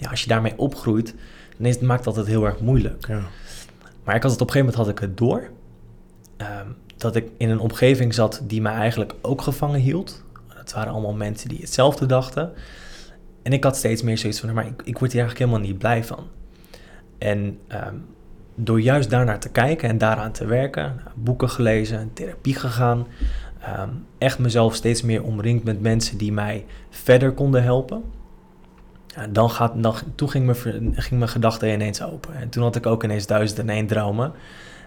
Ja, 0.00 0.10
als 0.10 0.22
je 0.22 0.28
daarmee 0.28 0.52
opgroeit, 0.56 1.14
dan 1.56 1.66
is, 1.66 1.78
maakt 1.78 2.04
dat 2.04 2.16
het 2.16 2.26
heel 2.26 2.44
erg 2.44 2.60
moeilijk. 2.60 3.06
Ja. 3.06 3.22
Maar 4.04 4.14
ik 4.14 4.22
had 4.22 4.32
het 4.32 4.40
op 4.40 4.46
een 4.46 4.52
gegeven 4.52 4.58
moment 4.58 4.76
had 4.76 4.88
ik 4.88 4.98
het 4.98 5.16
door. 5.16 5.50
Um, 6.38 6.76
dat 6.96 7.16
ik 7.16 7.30
in 7.36 7.50
een 7.50 7.58
omgeving 7.58 8.14
zat 8.14 8.42
die 8.44 8.60
mij 8.60 8.74
eigenlijk 8.74 9.14
ook 9.20 9.42
gevangen 9.42 9.80
hield. 9.80 10.24
Het 10.48 10.72
waren 10.72 10.92
allemaal 10.92 11.12
mensen 11.12 11.48
die 11.48 11.60
hetzelfde 11.60 12.06
dachten. 12.06 12.52
En 13.42 13.52
ik 13.52 13.64
had 13.64 13.76
steeds 13.76 14.02
meer 14.02 14.18
zoiets 14.18 14.40
van, 14.40 14.52
maar 14.52 14.66
ik, 14.66 14.82
ik 14.84 14.98
word 14.98 15.12
hier 15.12 15.20
eigenlijk 15.20 15.38
helemaal 15.38 15.70
niet 15.70 15.78
blij 15.78 16.04
van. 16.04 16.26
En 17.18 17.58
um, 17.68 18.04
door 18.54 18.80
juist 18.80 19.10
daarnaar 19.10 19.40
te 19.40 19.48
kijken 19.50 19.88
en 19.88 19.98
daaraan 19.98 20.32
te 20.32 20.46
werken, 20.46 21.00
boeken 21.14 21.50
gelezen, 21.50 22.10
therapie 22.12 22.54
gegaan, 22.54 23.06
um, 23.78 24.06
echt 24.18 24.38
mezelf 24.38 24.74
steeds 24.74 25.02
meer 25.02 25.22
omringd 25.22 25.64
met 25.64 25.80
mensen 25.80 26.18
die 26.18 26.32
mij 26.32 26.64
verder 26.90 27.32
konden 27.32 27.62
helpen. 27.62 28.02
Dan 29.30 29.50
gaat, 29.50 29.72
dan, 29.82 29.94
toen 30.14 30.30
ging 30.30 30.44
mijn, 30.46 30.56
ging 30.94 31.18
mijn 31.18 31.28
gedachte 31.30 31.72
ineens 31.72 32.02
open. 32.02 32.34
En 32.34 32.48
toen 32.48 32.62
had 32.62 32.76
ik 32.76 32.86
ook 32.86 33.04
ineens 33.04 33.26
duizend 33.26 33.58
en 33.58 33.68
één 33.70 33.86
dromen. 33.86 34.32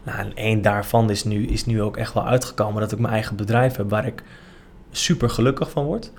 Nou, 0.04 0.20
en 0.20 0.32
één 0.36 0.62
daarvan 0.62 1.10
is 1.10 1.24
nu, 1.24 1.46
is 1.46 1.66
nu 1.66 1.82
ook 1.82 1.98
echt 1.98 2.14
wel 2.14 2.28
uitgekomen 2.28 2.82
dat 2.82 2.92
ik 2.92 3.00
mijn 3.00 3.14
eigen 3.14 3.36
bedrijf 3.36 3.76
heb 3.76 3.90
waar 3.90 4.06
ik 4.08 4.24
super 4.92 5.30
gelukkig 5.30 5.70
van 5.70 5.86
word. 5.86 6.12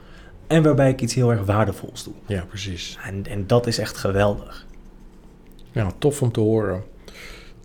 En 0.46 0.62
waarbij 0.62 0.88
ik 0.90 1.00
iets 1.00 1.14
heel 1.14 1.30
erg 1.30 1.44
waardevols 1.44 2.04
doe. 2.04 2.14
Ja, 2.26 2.44
precies. 2.48 2.98
En, 3.04 3.26
en 3.26 3.46
dat 3.46 3.66
is 3.66 3.78
echt 3.78 3.96
geweldig. 3.96 4.66
Ja, 5.72 5.90
tof 5.98 6.22
om 6.22 6.32
te 6.32 6.40
horen. 6.40 6.82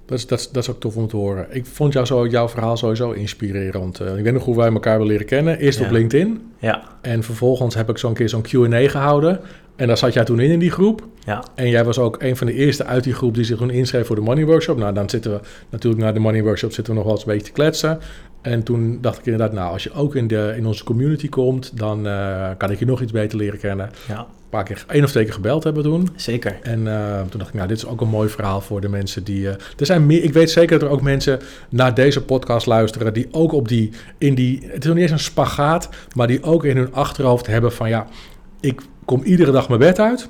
Dat 0.05 0.17
is, 0.17 0.27
dat, 0.27 0.39
is, 0.39 0.49
dat 0.51 0.63
is 0.63 0.69
ook 0.69 0.79
tof 0.79 0.95
om 0.95 1.07
te 1.07 1.15
horen. 1.15 1.47
Ik 1.49 1.65
vond 1.65 1.93
jou 1.93 2.05
zo, 2.05 2.27
jouw 2.27 2.49
verhaal 2.49 2.77
sowieso 2.77 3.11
inspirerend. 3.11 3.99
Uh, 4.01 4.17
ik 4.17 4.23
weet 4.23 4.33
nog 4.33 4.43
hoe 4.45 4.55
wij 4.55 4.71
elkaar 4.71 4.93
willen 4.97 5.11
leren 5.11 5.25
kennen. 5.27 5.57
Eerst 5.57 5.79
Ja. 5.79 5.85
op 5.85 5.91
LinkedIn. 5.91 6.51
Ja, 6.57 6.83
En 7.01 7.23
vervolgens 7.23 7.75
heb 7.75 7.89
ik 7.89 7.97
zo'n 7.97 8.13
keer 8.13 8.29
zo'n 8.29 8.41
Q&A 8.41 8.89
gehouden. 8.89 9.39
En 9.79 9.87
daar 9.87 9.97
zat 9.97 10.13
jij 10.13 10.23
toen 10.23 10.39
in, 10.39 10.51
in 10.51 10.59
die 10.59 10.71
groep. 10.71 11.07
ja, 11.25 11.43
En 11.55 11.69
jij 11.69 11.83
was 11.85 11.99
ook 11.99 12.21
een 12.21 12.37
van 12.37 12.47
de 12.47 12.53
eerste 12.53 12.85
uit 12.85 13.03
die 13.03 13.13
groep 13.13 13.33
die 13.35 13.43
zich 13.43 13.57
toen 13.57 13.69
inschreef 13.69 14.07
voor 14.07 14.15
de 14.15 14.21
Money 14.21 14.45
Workshop. 14.45 14.77
Nou, 14.77 14.93
dan 14.93 15.09
zitten 15.09 15.31
we 15.31 15.39
natuurlijk 15.69 16.03
na 16.03 16.11
de 16.11 16.19
Money 16.19 16.43
Workshop 16.43 16.71
zitten 16.71 16.93
we 16.93 16.99
nog 16.99 17.07
wel 17.07 17.17
eens 17.17 17.25
een 17.25 17.31
beetje 17.33 17.47
te 17.47 17.51
kletsen. 17.53 17.99
En 18.41 18.63
toen 18.63 18.97
dacht 19.01 19.19
ik 19.19 19.25
inderdaad, 19.25 19.53
nou, 19.53 19.71
als 19.71 19.83
je 19.83 19.91
ook 19.91 20.15
in, 20.15 20.27
de, 20.27 20.53
in 20.57 20.65
onze 20.65 20.83
community 20.83 21.29
komt, 21.29 21.77
dan 21.77 22.07
eh, 22.07 22.49
kan 22.57 22.71
ik 22.71 22.79
je 22.79 22.85
nog 22.85 23.01
iets 23.01 23.11
beter 23.11 23.37
leren 23.37 23.59
kennen. 23.59 23.89
ja, 24.07 24.17
Een 24.19 24.25
paar 24.49 24.63
keer, 24.63 24.85
één 24.87 25.03
of 25.03 25.09
twee 25.11 25.23
keer 25.23 25.33
gebeld 25.33 25.63
hebben 25.63 25.83
we 25.83 25.89
toen. 25.89 26.09
zeker. 26.15 26.59
En 26.61 26.87
eh, 26.87 27.19
toen 27.29 27.39
dacht 27.39 27.49
ik, 27.49 27.55
nou, 27.55 27.67
dit 27.67 27.77
is 27.77 27.85
ook 27.85 28.01
een 28.01 28.07
mooi 28.09 28.29
verhaal 28.29 28.61
voor 28.61 28.81
de 28.81 28.89
mensen 28.89 29.23
die... 29.23 29.49
eh, 29.49 29.55
er 29.77 29.85
zijn 29.85 30.05
meer, 30.05 30.23
ik 30.23 30.33
weet 30.33 30.49
zeker 30.51 30.79
dat 30.79 30.87
er 30.87 30.93
ook 30.95 31.01
mensen 31.01 31.39
naar 31.69 31.93
deze 31.93 32.21
podcast 32.23 32.65
luisteren... 32.65 33.13
die 33.13 33.27
ook 33.31 33.51
op 33.51 33.67
die, 33.67 33.89
in 34.17 34.35
die... 34.35 34.59
Het 34.67 34.79
is 34.81 34.85
nog 34.85 34.93
niet 34.93 35.03
eens 35.03 35.11
een 35.11 35.19
spagaat... 35.19 35.89
maar 36.15 36.27
die 36.27 36.43
ook 36.43 36.63
in 36.65 36.77
hun 36.77 36.93
achterhoofd 36.93 37.47
hebben 37.47 37.71
van... 37.71 37.89
ja, 37.89 38.07
ik 38.59 38.81
kom 39.09 39.23
iedere 39.23 39.51
dag 39.51 39.67
mijn 39.67 39.79
bed 39.79 39.99
uit... 39.99 40.29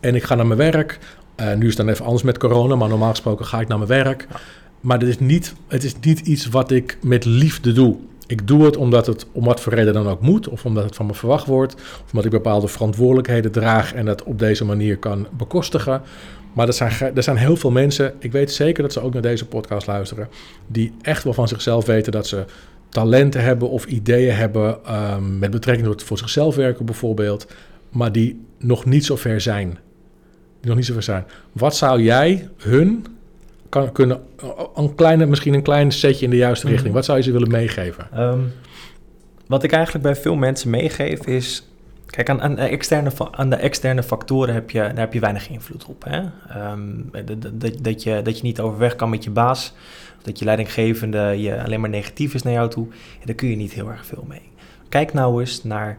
en 0.00 0.14
ik 0.14 0.22
ga 0.22 0.34
naar 0.34 0.46
mijn 0.46 0.58
werk. 0.58 0.98
Eh, 1.34 1.54
nu 1.54 1.62
is 1.62 1.76
het 1.76 1.76
dan 1.76 1.88
even 1.88 2.04
anders 2.04 2.22
met 2.22 2.38
corona... 2.38 2.74
maar 2.74 2.88
normaal 2.88 3.10
gesproken 3.10 3.46
ga 3.46 3.60
ik 3.60 3.68
naar 3.68 3.78
mijn 3.78 3.90
werk. 3.90 4.26
Maar 4.80 4.98
dit 4.98 5.08
is 5.08 5.18
niet, 5.18 5.54
het 5.68 5.84
is 5.84 5.94
niet 6.00 6.20
iets 6.20 6.48
wat 6.48 6.70
ik 6.70 6.98
met 7.02 7.24
liefde 7.24 7.72
doe. 7.72 7.96
Ik 8.26 8.46
doe 8.46 8.64
het 8.64 8.76
omdat 8.76 9.06
het 9.06 9.26
om 9.32 9.44
wat 9.44 9.60
voor 9.60 9.74
reden 9.74 9.94
dan 9.94 10.08
ook 10.08 10.20
moet... 10.20 10.48
of 10.48 10.64
omdat 10.64 10.84
het 10.84 10.94
van 10.94 11.06
me 11.06 11.14
verwacht 11.14 11.46
wordt... 11.46 11.74
of 11.74 12.10
omdat 12.10 12.24
ik 12.24 12.30
bepaalde 12.30 12.68
verantwoordelijkheden 12.68 13.52
draag... 13.52 13.94
en 13.94 14.04
dat 14.04 14.22
op 14.22 14.38
deze 14.38 14.64
manier 14.64 14.98
kan 14.98 15.26
bekostigen... 15.36 16.02
Maar 16.52 16.66
er 16.66 16.72
zijn, 16.72 17.16
er 17.16 17.22
zijn 17.22 17.36
heel 17.36 17.56
veel 17.56 17.70
mensen, 17.70 18.14
ik 18.18 18.32
weet 18.32 18.52
zeker 18.52 18.82
dat 18.82 18.92
ze 18.92 19.00
ook 19.00 19.12
naar 19.12 19.22
deze 19.22 19.46
podcast 19.46 19.86
luisteren, 19.86 20.28
die 20.66 20.92
echt 21.02 21.24
wel 21.24 21.32
van 21.32 21.48
zichzelf 21.48 21.86
weten 21.86 22.12
dat 22.12 22.26
ze 22.26 22.44
talenten 22.88 23.42
hebben 23.42 23.70
of 23.70 23.84
ideeën 23.84 24.34
hebben 24.34 24.84
ehm, 24.84 25.38
met 25.38 25.50
betrekking 25.50 25.88
tot 25.88 26.02
voor 26.02 26.18
zichzelf 26.18 26.54
werken 26.54 26.84
bijvoorbeeld, 26.84 27.46
maar 27.96 28.12
die 28.12 28.40
nog 28.58 28.84
niet 28.84 29.04
zo 29.04 29.16
ver 29.16 29.40
zijn. 29.40 29.68
Die 30.60 30.68
nog 30.68 30.76
niet 30.76 30.86
zo 30.86 30.92
ver 30.92 31.02
zijn. 31.02 31.24
Wat 31.52 31.76
zou 31.76 32.02
jij 32.02 32.48
hun 32.56 33.06
kan, 33.68 33.92
kunnen, 33.92 34.20
een 34.74 34.94
kleine, 34.94 35.26
misschien 35.26 35.54
een 35.54 35.62
klein 35.62 35.90
setje 35.92 36.24
in 36.24 36.30
de 36.30 36.36
juiste 36.36 36.64
Mhm. 36.64 36.74
richting, 36.74 36.94
wat 36.94 37.04
zou 37.04 37.18
je 37.18 37.24
ze 37.24 37.32
willen 37.32 37.50
meegeven? 37.50 38.08
Ehm, 38.12 38.40
wat 39.46 39.62
ik 39.62 39.72
eigenlijk 39.72 40.04
bij 40.04 40.16
veel 40.16 40.34
mensen 40.36 40.70
meegeef 40.70 41.26
is... 41.26 41.68
Kijk, 42.06 42.30
aan, 42.30 42.42
aan, 42.42 42.54
de 42.54 42.60
externe, 42.60 43.10
aan 43.30 43.50
de 43.50 43.56
externe 43.56 44.02
factoren 44.02 44.54
heb 44.54 44.70
je, 44.70 44.78
daar 44.78 44.96
heb 44.98 45.12
je 45.12 45.20
weinig 45.20 45.48
invloed 45.50 45.84
op. 45.84 46.04
Hè? 46.04 46.20
Ehm, 46.48 46.80
dat, 47.52 47.82
dat- 47.84 48.02
je, 48.02 48.20
dat 48.22 48.36
je 48.36 48.42
niet 48.42 48.60
overweg 48.60 48.96
kan 48.96 49.10
met 49.10 49.24
je 49.24 49.30
baas. 49.30 49.74
Dat 50.22 50.38
je 50.38 50.44
leidinggevende 50.44 51.18
je 51.40 51.62
alleen 51.64 51.80
maar 51.80 51.90
negatief 51.90 52.34
is 52.34 52.42
naar 52.42 52.52
jou 52.52 52.70
toe. 52.70 52.86
Ja, 53.20 53.24
daar 53.26 53.34
kun 53.34 53.48
je 53.48 53.56
niet 53.56 53.72
heel 53.72 53.90
erg 53.90 54.06
veel 54.06 54.24
mee. 54.28 54.42
Kijk 54.88 55.12
nou 55.12 55.40
eens 55.40 55.64
naar 55.64 55.98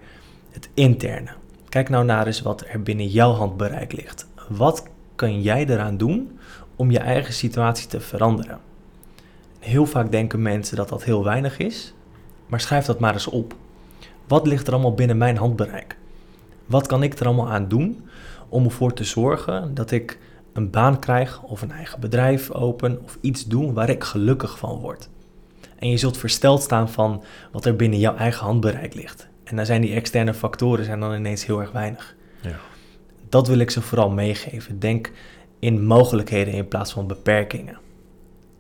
het 0.52 0.70
interne. 0.74 1.30
Kijk 1.70 1.90
nou 1.90 2.06
naar 2.06 2.26
eens 2.26 2.42
wat 2.42 2.64
er 2.68 2.84
binnen 2.84 3.08
jouw 3.08 3.32
handbereik 3.32 3.92
ligt. 3.94 4.28
Wat 4.50 4.88
kan 5.16 5.42
jij 5.42 5.66
eraan 5.66 5.98
doen 5.98 6.40
om 6.76 6.92
je 6.92 7.00
eigen 7.00 7.34
situatie 7.34 7.88
te 7.88 8.00
veranderen? 8.00 8.60
Heel 9.60 9.86
vaak 9.86 10.12
denken 10.12 10.42
mensen 10.42 10.78
dat 10.78 10.90
dat 10.90 11.04
heel 11.04 11.24
weinig 11.24 11.58
is, 11.58 11.94
maar 12.46 12.60
schrijf 12.60 12.86
dat 12.86 13.00
maar 13.00 13.14
eens 13.14 13.28
op. 13.28 13.56
Wat 14.28 14.48
ligt 14.48 14.68
er 14.68 14.74
allemaal 14.74 14.94
binnen 14.94 15.18
mijn 15.18 15.38
handbereik? 15.38 15.98
Wat 16.66 16.88
kan 16.88 17.04
ik 17.04 17.20
er 17.20 17.26
allemaal 17.26 17.50
aan 17.50 17.68
doen 17.68 18.08
om 18.50 18.64
ervoor 18.64 18.94
te 18.94 19.04
zorgen 19.04 19.74
dat 19.74 19.92
ik 19.92 20.20
een 20.54 20.70
baan 20.70 21.00
krijg 21.00 21.42
of 21.44 21.62
een 21.62 21.72
eigen 21.72 22.00
bedrijf 22.00 22.52
open 22.52 23.04
of 23.04 23.18
iets 23.22 23.46
doe 23.46 23.74
waar 23.74 23.90
ik 23.90 24.04
gelukkig 24.04 24.58
van 24.58 24.80
word? 24.80 25.10
En 25.80 25.90
je 25.90 25.98
zult 25.98 26.18
versteld 26.18 26.62
staan 26.62 26.90
van 26.90 27.24
wat 27.52 27.66
er 27.66 27.76
binnen 27.76 28.00
jouw 28.00 28.16
eigen 28.16 28.46
handbereik 28.46 28.94
ligt. 28.94 29.28
En 29.48 29.56
dan 29.56 29.66
zijn 29.66 29.82
die 29.82 29.94
externe 29.94 30.34
factoren 30.34 30.86
zijn 30.86 31.00
dan 31.00 31.14
ineens 31.14 31.46
heel 31.46 31.60
erg 31.60 31.72
weinig. 31.72 32.16
Ja. 32.42 32.60
Dat 33.30 33.48
wil 33.48 33.58
ik 33.58 33.70
ze 33.70 33.82
vooral 33.82 34.10
meegeven. 34.10 34.80
Denk 34.80 35.12
in 35.60 35.86
mogelijkheden 35.86 36.54
in 36.54 36.68
plaats 36.68 36.92
van 36.92 37.08
beperkingen. 37.08 37.78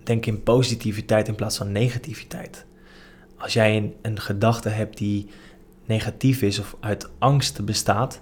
Denk 0.03 0.25
in 0.25 0.43
positiviteit 0.43 1.27
in 1.27 1.35
plaats 1.35 1.57
van 1.57 1.71
negativiteit. 1.71 2.65
Als 3.37 3.53
jij 3.53 3.77
een, 3.77 3.95
een 4.01 4.19
gedachte 4.19 4.69
hebt 4.69 4.97
die 4.97 5.29
negatief 5.85 6.41
is 6.41 6.59
of 6.59 6.75
uit 6.79 7.09
angst 7.17 7.65
bestaat, 7.65 8.21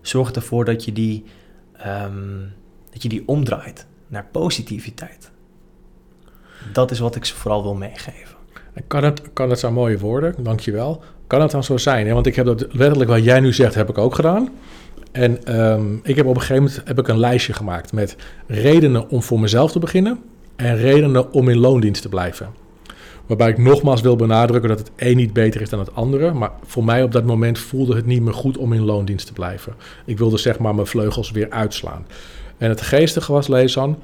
zorg 0.00 0.32
ervoor 0.32 0.64
dat 0.64 0.84
je 0.84 0.92
die, 0.92 1.24
ehm, 1.72 2.40
dat 2.90 3.02
je 3.02 3.08
die 3.08 3.22
omdraait 3.26 3.86
naar 4.06 4.26
positiviteit. 4.32 5.30
Dat 6.72 6.90
is 6.90 6.98
wat 6.98 7.16
ik 7.16 7.24
ze 7.24 7.34
vooral 7.34 7.62
wil 7.62 7.74
meegeven. 7.74 8.36
En 8.72 8.86
Kan 8.86 9.04
het, 9.04 9.32
kan 9.32 9.50
het 9.50 9.58
zijn 9.58 9.72
mooie 9.72 9.98
woorden, 9.98 10.44
dankjewel. 10.44 11.02
Kan 11.28 11.40
het 11.40 11.50
dan 11.50 11.64
zo 11.64 11.76
zijn? 11.76 12.12
Want 12.12 12.26
ik 12.26 12.36
heb 12.36 12.46
dat 12.46 12.66
letterlijk 12.70 13.10
wat 13.10 13.24
jij 13.24 13.40
nu 13.40 13.52
zegt, 13.52 13.74
heb 13.74 13.88
ik 13.88 13.98
ook 13.98 14.14
gedaan. 14.14 14.48
En 15.12 15.44
ehm, 15.44 15.94
ik 16.02 16.16
heb 16.16 16.26
op 16.26 16.34
een 16.34 16.40
gegeven 16.40 16.62
moment 16.62 16.82
heb 16.84 16.98
ik 16.98 17.08
een 17.08 17.18
lijstje 17.18 17.52
gemaakt 17.52 17.92
met 17.92 18.16
redenen 18.46 19.08
om 19.10 19.22
voor 19.22 19.40
mezelf 19.40 19.72
te 19.72 19.78
beginnen 19.78 20.18
en 20.56 20.76
redenen 20.76 21.32
om 21.32 21.48
in 21.48 21.58
loondienst 21.58 22.02
te 22.02 22.08
blijven. 22.08 22.48
Waarbij 23.26 23.48
ik 23.48 23.58
nogmaals 23.58 24.00
wil 24.00 24.16
benadrukken 24.16 24.68
dat 24.68 24.78
het 24.78 24.90
een 24.96 25.16
niet 25.16 25.32
beter 25.32 25.60
is 25.60 25.68
dan 25.68 25.78
het 25.78 25.94
andere. 25.94 26.32
Maar 26.32 26.50
voor 26.66 26.84
mij 26.84 27.02
op 27.02 27.12
dat 27.12 27.24
moment 27.24 27.58
voelde 27.58 27.96
het 27.96 28.06
niet 28.06 28.22
meer 28.22 28.34
goed 28.34 28.58
om 28.58 28.72
in 28.72 28.84
loondienst 28.84 29.26
te 29.26 29.32
blijven. 29.32 29.74
Ik 30.06 30.18
wilde 30.18 30.38
zeg 30.38 30.58
maar 30.58 30.74
mijn 30.74 30.86
vleugels 30.86 31.30
weer 31.30 31.50
uitslaan. 31.50 32.06
En 32.58 32.68
het 32.68 32.80
geestige 32.80 33.32
was, 33.32 33.48
Leesan, 33.48 33.98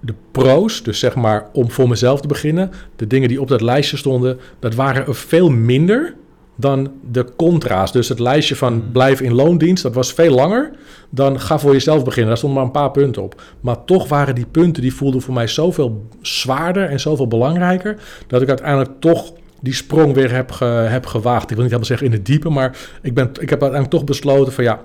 de 0.00 0.14
pro's, 0.30 0.82
dus 0.82 0.98
zeg 0.98 1.14
maar 1.14 1.48
om 1.52 1.70
voor 1.70 1.88
mezelf 1.88 2.20
te 2.20 2.28
beginnen, 2.28 2.70
de 2.96 3.06
dingen 3.06 3.28
die 3.28 3.40
op 3.40 3.48
dat 3.48 3.60
lijstje 3.60 3.96
stonden, 3.96 4.38
dat 4.58 4.74
waren 4.74 5.06
er 5.06 5.14
veel 5.14 5.50
minder 5.50 6.14
dan 6.60 6.90
de 7.10 7.26
contra's. 7.36 7.92
Dus 7.92 8.08
het 8.08 8.18
lijstje 8.18 8.56
van 8.56 8.72
Hmm. 8.72 8.92
blijf 8.92 9.20
in 9.20 9.34
loondienst, 9.34 9.82
dat 9.82 9.94
was 9.94 10.12
veel 10.12 10.34
langer 10.34 10.70
dan 11.10 11.40
ga 11.40 11.58
voor 11.58 11.72
jezelf 11.72 12.04
beginnen. 12.04 12.28
Daar 12.28 12.36
stonden 12.36 12.58
maar 12.58 12.66
een 12.66 12.72
paar 12.80 12.90
punten 12.90 13.22
op. 13.22 13.42
Maar 13.60 13.84
toch 13.84 14.08
waren 14.08 14.34
die 14.34 14.46
punten, 14.50 14.82
die 14.82 14.94
voelden 14.94 15.20
voor 15.22 15.34
mij 15.34 15.46
zoveel 15.46 16.06
zwaarder 16.20 16.88
en 16.88 17.00
zoveel 17.00 17.28
belangrijker, 17.28 17.96
dat 18.26 18.42
ik 18.42 18.48
uiteindelijk 18.48 18.90
toch 18.98 19.32
die 19.62 19.74
sprong 19.74 20.14
weer 20.14 20.32
heb, 20.34 20.50
ge- 20.50 20.64
heb 20.64 21.06
gewaagd. 21.06 21.42
Ik 21.42 21.56
wil 21.56 21.64
niet 21.64 21.72
helemaal 21.72 21.84
zeggen 21.84 22.06
in 22.06 22.12
het 22.12 22.26
diepe, 22.26 22.48
maar 22.50 22.76
ik, 23.02 23.14
ben, 23.14 23.26
ik 23.26 23.50
heb 23.50 23.62
uiteindelijk 23.62 23.90
toch 23.90 24.04
besloten 24.04 24.52
van 24.52 24.64
ja, 24.64 24.80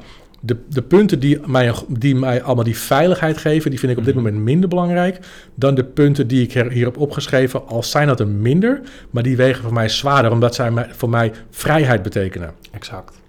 de, 0.45 0.57
de 0.69 0.81
punten 0.81 1.19
die 1.19 1.39
mij, 1.47 1.73
die 1.87 2.15
mij 2.15 2.43
allemaal 2.43 2.63
die 2.63 2.77
veiligheid 2.77 3.37
geven, 3.37 3.69
die 3.69 3.79
vind 3.79 3.91
ik 3.91 3.97
op 3.97 4.03
dit 4.05 4.13
Mhm. 4.15 4.23
moment 4.23 4.43
minder 4.43 4.69
belangrijk 4.69 5.19
dan 5.55 5.75
de 5.75 5.83
punten 5.83 6.27
die 6.27 6.41
ik 6.43 6.53
hier 6.53 6.85
heb 6.85 6.97
opgeschreven. 6.97 7.67
Al 7.67 7.83
zijn 7.83 8.07
dat 8.07 8.19
er 8.19 8.27
minder, 8.27 8.81
maar 9.09 9.23
die 9.23 9.37
wegen 9.37 9.63
voor 9.63 9.73
mij 9.73 9.89
zwaarder, 9.89 10.31
omdat 10.31 10.55
zij 10.55 10.71
mij- 10.71 10.89
voor 10.91 11.09
mij 11.09 11.31
vrijheid 11.49 12.03
betekenen. 12.03 12.51
Exact. 12.71 13.19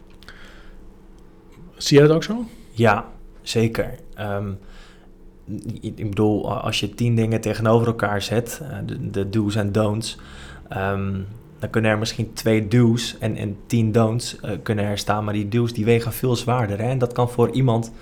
Zie 1.77 1.99
jij 1.99 2.07
dat 2.07 2.17
ook 2.17 2.25
zo? 2.25 2.45
Ja, 2.71 3.05
zeker. 3.43 3.95
Ehm, 4.15 4.49
ik 5.81 5.99
ik 5.99 6.09
bedoel, 6.09 6.53
als 6.61 6.81
je 6.81 6.95
tien 6.95 7.15
dingen 7.17 7.41
tegenover 7.41 7.87
elkaar 7.87 8.23
zet, 8.23 8.61
eh, 8.63 8.77
de, 8.87 9.11
de 9.11 9.29
do's 9.29 9.55
en 9.57 9.73
don'ts, 9.73 10.19
ehm, 10.69 11.15
dan 11.59 11.71
kunnen 11.71 11.91
er 11.91 11.99
misschien 11.99 12.33
twee 12.33 12.69
do's 12.69 13.17
en, 13.19 13.37
en 13.37 13.57
tien 13.67 13.93
don'ts 13.93 14.41
eh, 14.41 14.51
kunnen 14.63 14.85
er 14.85 14.99
staan, 14.99 15.25
maar 15.25 15.35
die 15.35 15.49
do's 15.49 15.73
die 15.73 15.85
wegen 15.85 16.13
veel 16.13 16.37
zwaarder. 16.37 16.79
Hè? 16.79 16.89
En 16.89 16.99
dat 16.99 17.13
kan 17.13 17.31
voor 17.31 17.51
iemand 17.51 17.93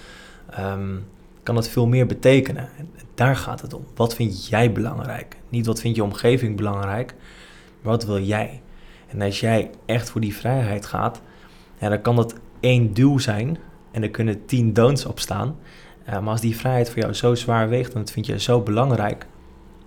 ehm, 0.50 0.96
kan 1.42 1.56
het 1.56 1.68
veel 1.68 1.86
meer 1.86 2.06
betekenen. 2.06 2.68
En 2.78 2.90
daar 3.14 3.36
gaat 3.36 3.60
het 3.60 3.74
om. 3.74 3.84
Wat 3.94 4.14
vind 4.14 4.46
jij 4.46 4.72
belangrijk? 4.72 5.36
Niet 5.48 5.66
wat 5.66 5.80
vindt 5.80 5.96
je 5.96 6.04
omgeving 6.04 6.56
belangrijk, 6.56 7.14
maar 7.82 7.92
wat 7.92 8.04
wil 8.04 8.20
jij? 8.20 8.60
En 9.06 9.22
als 9.22 9.40
jij 9.40 9.70
echt 9.86 10.10
voor 10.10 10.20
die 10.20 10.34
vrijheid 10.34 10.86
gaat, 10.86 11.20
dan 11.78 12.02
kan 12.02 12.16
dat 12.16 12.34
één 12.60 12.94
doel 12.94 13.20
zijn 13.20 13.58
en 13.90 14.02
er 14.02 14.10
kunnen 14.10 14.46
tien 14.46 14.72
don'ts 14.72 15.06
op 15.06 15.20
staan. 15.20 15.56
Eh, 16.04 16.20
maar 16.20 16.30
als 16.30 16.40
die 16.40 16.56
vrijheid 16.56 16.90
voor 16.90 16.98
jou 16.98 17.12
zo 17.12 17.34
zwaar 17.34 17.68
weegt 17.68 17.92
en 17.92 18.00
dat 18.00 18.10
vind 18.10 18.26
je 18.26 18.40
zo 18.40 18.60
belangrijk, 18.60 19.26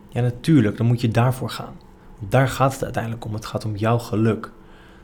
ja 0.09 0.22
natuurlijk, 0.22 0.78
dan 0.78 0.86
moet 0.86 1.01
je 1.01 1.09
daarvoor 1.09 1.49
gaan. 1.49 1.86
Daar 2.20 2.47
gaat 2.47 2.74
het 2.74 2.84
uiteindelijk 2.84 3.26
om. 3.26 3.34
Het 3.34 3.45
gaat 3.45 3.65
om 3.65 3.76
jouw 3.76 3.97
geluk. 3.97 4.51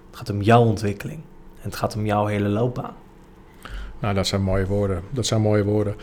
Het 0.09 0.17
gaat 0.17 0.29
om 0.29 0.41
jouw 0.41 0.63
ontwikkeling. 0.63 1.19
En 1.55 1.69
het 1.69 1.75
gaat 1.75 1.95
om 1.95 2.05
jouw 2.05 2.25
hele 2.25 2.47
loopbaan. 2.47 2.93
Nou, 3.99 4.13
dat 4.13 4.27
zijn 4.27 4.41
mooie 4.41 4.65
woorden. 4.65 5.01
Dat 5.09 5.25
zijn 5.25 5.41
mooie 5.41 5.63
woorden. 5.63 5.95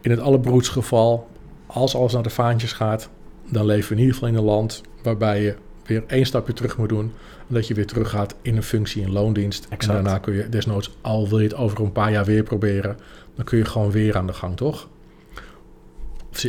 In 0.00 0.10
het 0.10 0.20
allerbroeds 0.20 0.68
geval, 0.68 1.28
als 1.66 1.96
alles 1.96 2.12
naar 2.12 2.22
de 2.22 2.30
vaantjes 2.30 2.72
gaat, 2.72 3.08
dan 3.48 3.66
leven 3.66 3.88
we 3.88 3.94
in 3.94 4.00
ieder 4.00 4.14
geval 4.14 4.28
in 4.28 4.34
een 4.34 4.44
land 4.44 4.82
waarbij 5.02 5.42
je 5.42 5.56
weer 5.84 6.04
één 6.06 6.26
stapje 6.26 6.52
terug 6.52 6.78
moet 6.78 6.88
doen. 6.88 7.12
En 7.48 7.54
dat 7.54 7.66
je 7.66 7.74
weer 7.74 7.86
teruggaat 7.86 8.34
in 8.42 8.56
een 8.56 8.62
functie 8.62 9.02
in 9.02 9.12
loondienst. 9.12 9.64
Exact. 9.64 9.82
En 9.82 9.88
daarna 9.88 10.18
kun 10.18 10.34
je 10.34 10.48
desnoods, 10.48 10.96
al 11.00 11.28
wil 11.28 11.38
je 11.38 11.44
het 11.44 11.56
over 11.56 11.80
een 11.80 11.92
paar 11.92 12.12
jaar 12.12 12.24
weer 12.24 12.42
proberen, 12.42 12.96
dan 13.34 13.44
kun 13.44 13.58
je 13.58 13.64
gewoon 13.64 13.90
weer 13.90 14.16
aan 14.16 14.26
de 14.26 14.32
gang, 14.32 14.56
toch? 14.56 14.88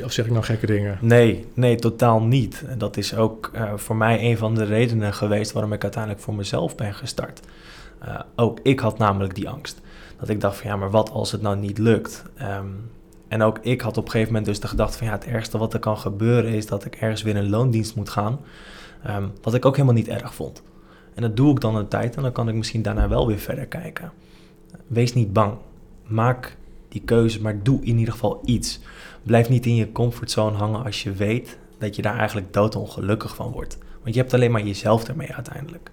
Of, 0.03 0.11
zeg 0.11 0.25
ik 0.25 0.31
nou 0.31 0.43
gekke 0.43 0.65
dingen? 0.65 0.97
Nee, 1.01 1.45
nee, 1.53 1.75
totaal 1.75 2.21
niet. 2.21 2.63
En 2.67 2.77
dat 2.77 2.97
is 2.97 3.15
ook 3.15 3.49
eh, 3.53 3.73
voor 3.75 3.95
mij 3.95 4.29
een 4.29 4.37
van 4.37 4.55
de 4.55 4.63
redenen 4.63 5.13
geweest 5.13 5.51
waarom 5.51 5.73
ik 5.73 5.83
uiteindelijk 5.83 6.23
voor 6.23 6.35
mezelf 6.35 6.75
ben 6.75 6.93
gestart. 6.93 7.39
Eh, 7.99 8.19
ook 8.35 8.59
ik 8.63 8.79
had 8.79 8.97
namelijk 8.97 9.35
die 9.35 9.49
angst. 9.49 9.81
Dat 10.19 10.29
ik 10.29 10.41
dacht 10.41 10.57
van 10.57 10.69
ja, 10.69 10.75
maar 10.75 10.89
wat 10.89 11.09
als 11.09 11.31
het 11.31 11.41
nou 11.41 11.57
niet 11.57 11.77
lukt? 11.77 12.23
Ehm, 12.35 12.67
en 13.27 13.41
ook 13.41 13.59
ik 13.61 13.81
had 13.81 13.97
op 13.97 14.05
een 14.05 14.11
gegeven 14.11 14.33
moment 14.33 14.51
dus 14.51 14.59
de 14.59 14.67
gedachte 14.67 14.97
van 14.97 15.07
ja, 15.07 15.13
het 15.13 15.25
ergste 15.25 15.57
wat 15.57 15.73
er 15.73 15.79
kan 15.79 15.97
gebeuren 15.97 16.51
is 16.51 16.65
dat 16.65 16.85
ik 16.85 16.95
ergens 16.95 17.21
weer 17.21 17.35
in 17.35 17.49
loondienst 17.49 17.95
moet 17.95 18.09
gaan. 18.09 18.39
Ehm, 19.03 19.27
wat 19.41 19.53
ik 19.53 19.65
ook 19.65 19.75
helemaal 19.75 19.95
niet 19.95 20.07
erg 20.07 20.35
vond. 20.35 20.63
En 21.13 21.21
dat 21.21 21.37
doe 21.37 21.51
ik 21.51 21.61
dan 21.61 21.75
een 21.75 21.87
tijd 21.87 22.15
en 22.15 22.21
dan 22.21 22.31
kan 22.31 22.49
ik 22.49 22.55
misschien 22.55 22.81
daarna 22.81 23.07
wel 23.07 23.27
weer 23.27 23.39
verder 23.39 23.65
kijken. 23.65 24.11
Wees 24.87 25.13
niet 25.13 25.33
bang. 25.33 25.53
Maak 26.07 26.57
die 26.87 27.01
keuze, 27.05 27.41
maar 27.41 27.63
doe 27.63 27.79
in 27.81 27.97
ieder 27.97 28.13
geval 28.13 28.41
iets. 28.45 28.79
Blijf 29.25 29.49
niet 29.49 29.65
in 29.65 29.75
je 29.75 29.91
comfortzone 29.91 30.57
hangen 30.57 30.83
als 30.83 31.03
je 31.03 31.11
weet 31.11 31.57
dat 31.79 31.95
je 31.95 32.01
daar 32.01 32.17
eigenlijk 32.17 32.53
doodongelukkig 32.53 33.35
van 33.35 33.51
wordt. 33.51 33.77
Want 34.01 34.15
je 34.15 34.21
hebt 34.21 34.33
alleen 34.33 34.51
maar 34.51 34.65
jezelf 34.65 35.07
ermee 35.07 35.33
uiteindelijk. 35.33 35.91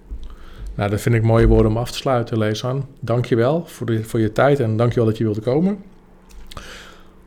Nou, 0.74 0.90
dat 0.90 1.00
vind 1.00 1.14
ik 1.14 1.22
mooie 1.22 1.46
woorden 1.46 1.70
om 1.70 1.76
af 1.76 1.90
te 1.90 1.96
sluiten, 1.96 2.38
Leesan. 2.38 2.86
Dank 3.00 3.24
je 3.26 3.36
wel 3.36 3.64
voor, 3.66 3.86
de, 3.86 4.04
voor 4.04 4.20
je 4.20 4.32
tijd 4.32 4.60
en 4.60 4.76
dank 4.76 4.90
je 4.90 4.96
wel 4.96 5.08
dat 5.08 5.18
je 5.18 5.24
wilde 5.24 5.40
komen. 5.40 5.78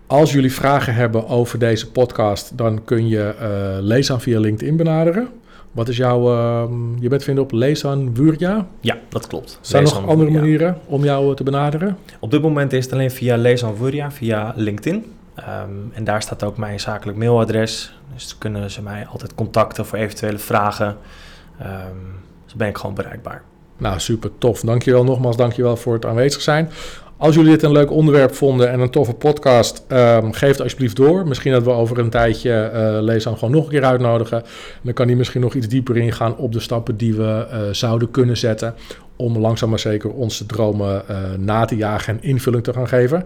Als 0.08 0.32
jullie 0.32 0.54
vragen 0.54 0.94
hebben 0.94 1.28
over 1.28 1.60
deze 1.60 1.92
podcast, 1.92 2.58
dan 2.58 2.84
kun 2.84 3.08
je 3.08 3.24
eh 3.24 3.78
Leesan 3.80 4.22
via 4.22 4.40
LinkedIn 4.40 4.78
benaderen. 4.78 5.28
Wat 5.72 5.88
is 5.90 5.98
jouw... 5.98 6.34
ehm, 6.34 6.98
je 7.00 7.10
bent 7.10 7.24
vinden 7.24 7.44
op 7.44 7.52
Leesan 7.52 8.16
Wurja. 8.16 8.68
Ja, 8.80 8.98
dat 9.10 9.28
klopt. 9.28 9.60
Zijn 9.62 9.86
er 9.86 9.94
nog 9.94 10.08
andere 10.08 10.32
manieren 10.32 10.78
om 10.86 11.04
jou 11.04 11.30
eh, 11.30 11.36
te 11.36 11.44
benaderen? 11.44 11.98
Op 12.20 12.32
dit 12.32 12.42
moment 12.42 12.74
is 12.74 12.84
het 12.84 12.94
alleen 12.94 13.12
via 13.12 13.38
Lees 13.38 13.64
Anvuria, 13.64 14.12
via 14.12 14.54
LinkedIn. 14.56 15.06
Ehm, 15.36 15.70
en 15.94 16.04
daar 16.04 16.22
staat 16.22 16.44
ook 16.44 16.58
mijn 16.58 16.80
zakelijk 16.80 17.18
mailadres. 17.18 18.00
Dus 18.14 18.38
kunnen 18.38 18.72
ze 18.72 18.82
mij 18.82 19.06
altijd 19.06 19.36
contacten 19.36 19.86
voor 19.86 19.98
eventuele 19.98 20.38
vragen. 20.38 20.98
Ehm 21.60 22.24
dus 22.46 22.56
ben 22.56 22.68
ik 22.68 22.78
gewoon 22.78 22.96
bereikbaar. 22.96 23.44
Nou, 23.78 24.00
super 24.00 24.30
tof. 24.38 24.60
Dankjewel 24.60 25.04
nogmaals, 25.04 25.38
dankjewel 25.38 25.78
voor 25.78 25.94
het 25.94 26.06
aanwezig 26.06 26.42
zijn. 26.42 26.70
Als 27.18 27.36
jullie 27.36 27.52
dit 27.52 27.64
een 27.64 27.72
leuk 27.72 27.92
onderwerp 27.92 28.36
vonden 28.36 28.72
en 28.72 28.80
een 28.80 28.90
toffe 28.90 29.14
podcast, 29.14 29.84
ehm, 29.88 30.32
geef 30.32 30.50
het 30.50 30.62
alsjeblieft 30.62 30.96
door. 30.96 31.28
Misschien 31.28 31.52
dat 31.52 31.64
we 31.64 31.70
over 31.70 32.00
een 32.00 32.10
tijdje 32.10 32.70
Leesan 33.02 33.38
gewoon 33.38 33.54
nog 33.54 33.64
een 33.64 33.70
keer 33.70 33.84
uitnodigen. 33.84 34.44
Dan 34.82 34.94
kan 34.94 35.08
hij 35.08 35.16
misschien 35.16 35.42
nog 35.42 35.54
iets 35.54 35.68
dieper 35.68 35.98
ingaan 35.98 36.38
op 36.38 36.52
de 36.52 36.60
stappen 36.60 36.98
die 36.98 37.14
we 37.14 37.48
eh, 37.50 37.60
zouden 37.72 38.12
kunnen 38.12 38.38
zetten. 38.38 38.76
Om 39.16 39.38
langzaam 39.38 39.70
maar 39.70 39.80
zeker 39.80 40.12
onze 40.12 40.46
dromen 40.46 41.08
eh, 41.08 41.18
na 41.38 41.66
te 41.66 41.76
jagen 41.76 42.14
en 42.14 42.24
invulling 42.24 42.64
te 42.64 42.74
gaan 42.74 42.88
geven. 42.88 43.26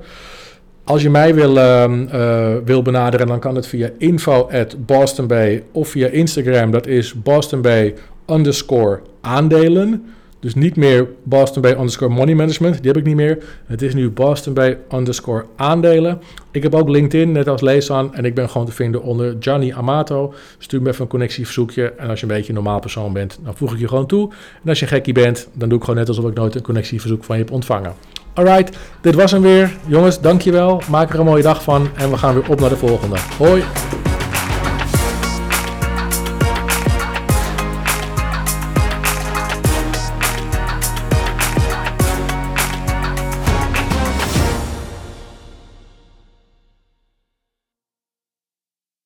Als 0.89 1.01
je 1.01 1.09
mij 1.09 1.35
wil, 1.35 1.57
ehm, 1.57 2.07
eh, 2.07 2.55
wil 2.65 2.81
benaderen, 2.81 3.27
dan 3.27 3.39
kan 3.39 3.55
het 3.55 3.67
via 3.67 3.89
info 3.97 4.49
at 4.51 4.85
Boston 4.85 5.27
Bay 5.27 5.63
of 5.71 5.87
via 5.89 6.07
Instagram. 6.07 6.71
Dat 6.71 6.87
is 6.87 7.13
Boston 7.13 7.61
Bay 7.61 7.95
underscore 8.27 8.99
aandelen. 9.21 10.05
Dus 10.39 10.55
niet 10.55 10.75
meer 10.75 11.07
Boston 11.23 11.61
Bay 11.61 11.71
underscore 11.71 12.13
money 12.13 12.35
management. 12.35 12.77
Die 12.77 12.87
heb 12.91 12.97
ik 12.97 13.05
niet 13.05 13.15
meer. 13.15 13.43
Het 13.65 13.81
is 13.81 13.93
nu 13.93 14.09
Boston 14.09 14.53
Bay 14.53 14.77
underscore 14.93 15.45
aandelen. 15.55 16.21
Ik 16.51 16.63
heb 16.63 16.75
ook 16.75 16.89
LinkedIn, 16.89 17.31
net 17.31 17.47
als 17.47 17.61
Leesan. 17.61 18.15
En 18.15 18.25
ik 18.25 18.35
ben 18.35 18.49
gewoon 18.49 18.67
te 18.67 18.73
vinden 18.73 19.03
onder 19.03 19.35
Gianni 19.39 19.73
Amato. 19.73 20.33
Stuur 20.57 20.81
me 20.81 20.89
even 20.89 21.01
een 21.01 21.07
connectieverzoekje. 21.07 21.93
En 21.97 22.09
als 22.09 22.19
je 22.19 22.25
een 22.25 22.33
beetje 22.33 22.49
een 22.49 22.55
normaal 22.55 22.79
persoon 22.79 23.13
bent, 23.13 23.39
dan 23.43 23.55
voeg 23.55 23.73
ik 23.73 23.79
je 23.79 23.87
gewoon 23.87 24.07
toe. 24.07 24.29
En 24.63 24.69
als 24.69 24.79
je 24.79 24.87
gekkie 24.87 25.13
bent, 25.13 25.47
dan 25.53 25.69
doe 25.69 25.77
ik 25.77 25.83
gewoon 25.83 25.99
net 25.99 26.07
alsof 26.07 26.25
ik 26.25 26.33
nooit 26.33 26.55
een 26.55 26.61
connectieverzoek 26.61 27.23
van 27.23 27.37
je 27.37 27.43
heb 27.43 27.51
ontvangen. 27.51 27.93
Alright, 28.39 28.77
dit 29.01 29.15
was 29.15 29.31
hem 29.31 29.41
weer. 29.41 29.75
Jongens, 29.85 30.21
dankjewel. 30.21 30.81
Maak 30.89 31.13
er 31.13 31.19
een 31.19 31.25
mooie 31.25 31.43
dag 31.43 31.63
van. 31.63 31.89
En 31.95 32.09
we 32.09 32.17
gaan 32.17 32.33
weer 32.33 32.49
op 32.49 32.59
naar 32.59 32.69
de 32.69 32.77
volgende. 32.77 33.17
Hoi! 33.37 33.63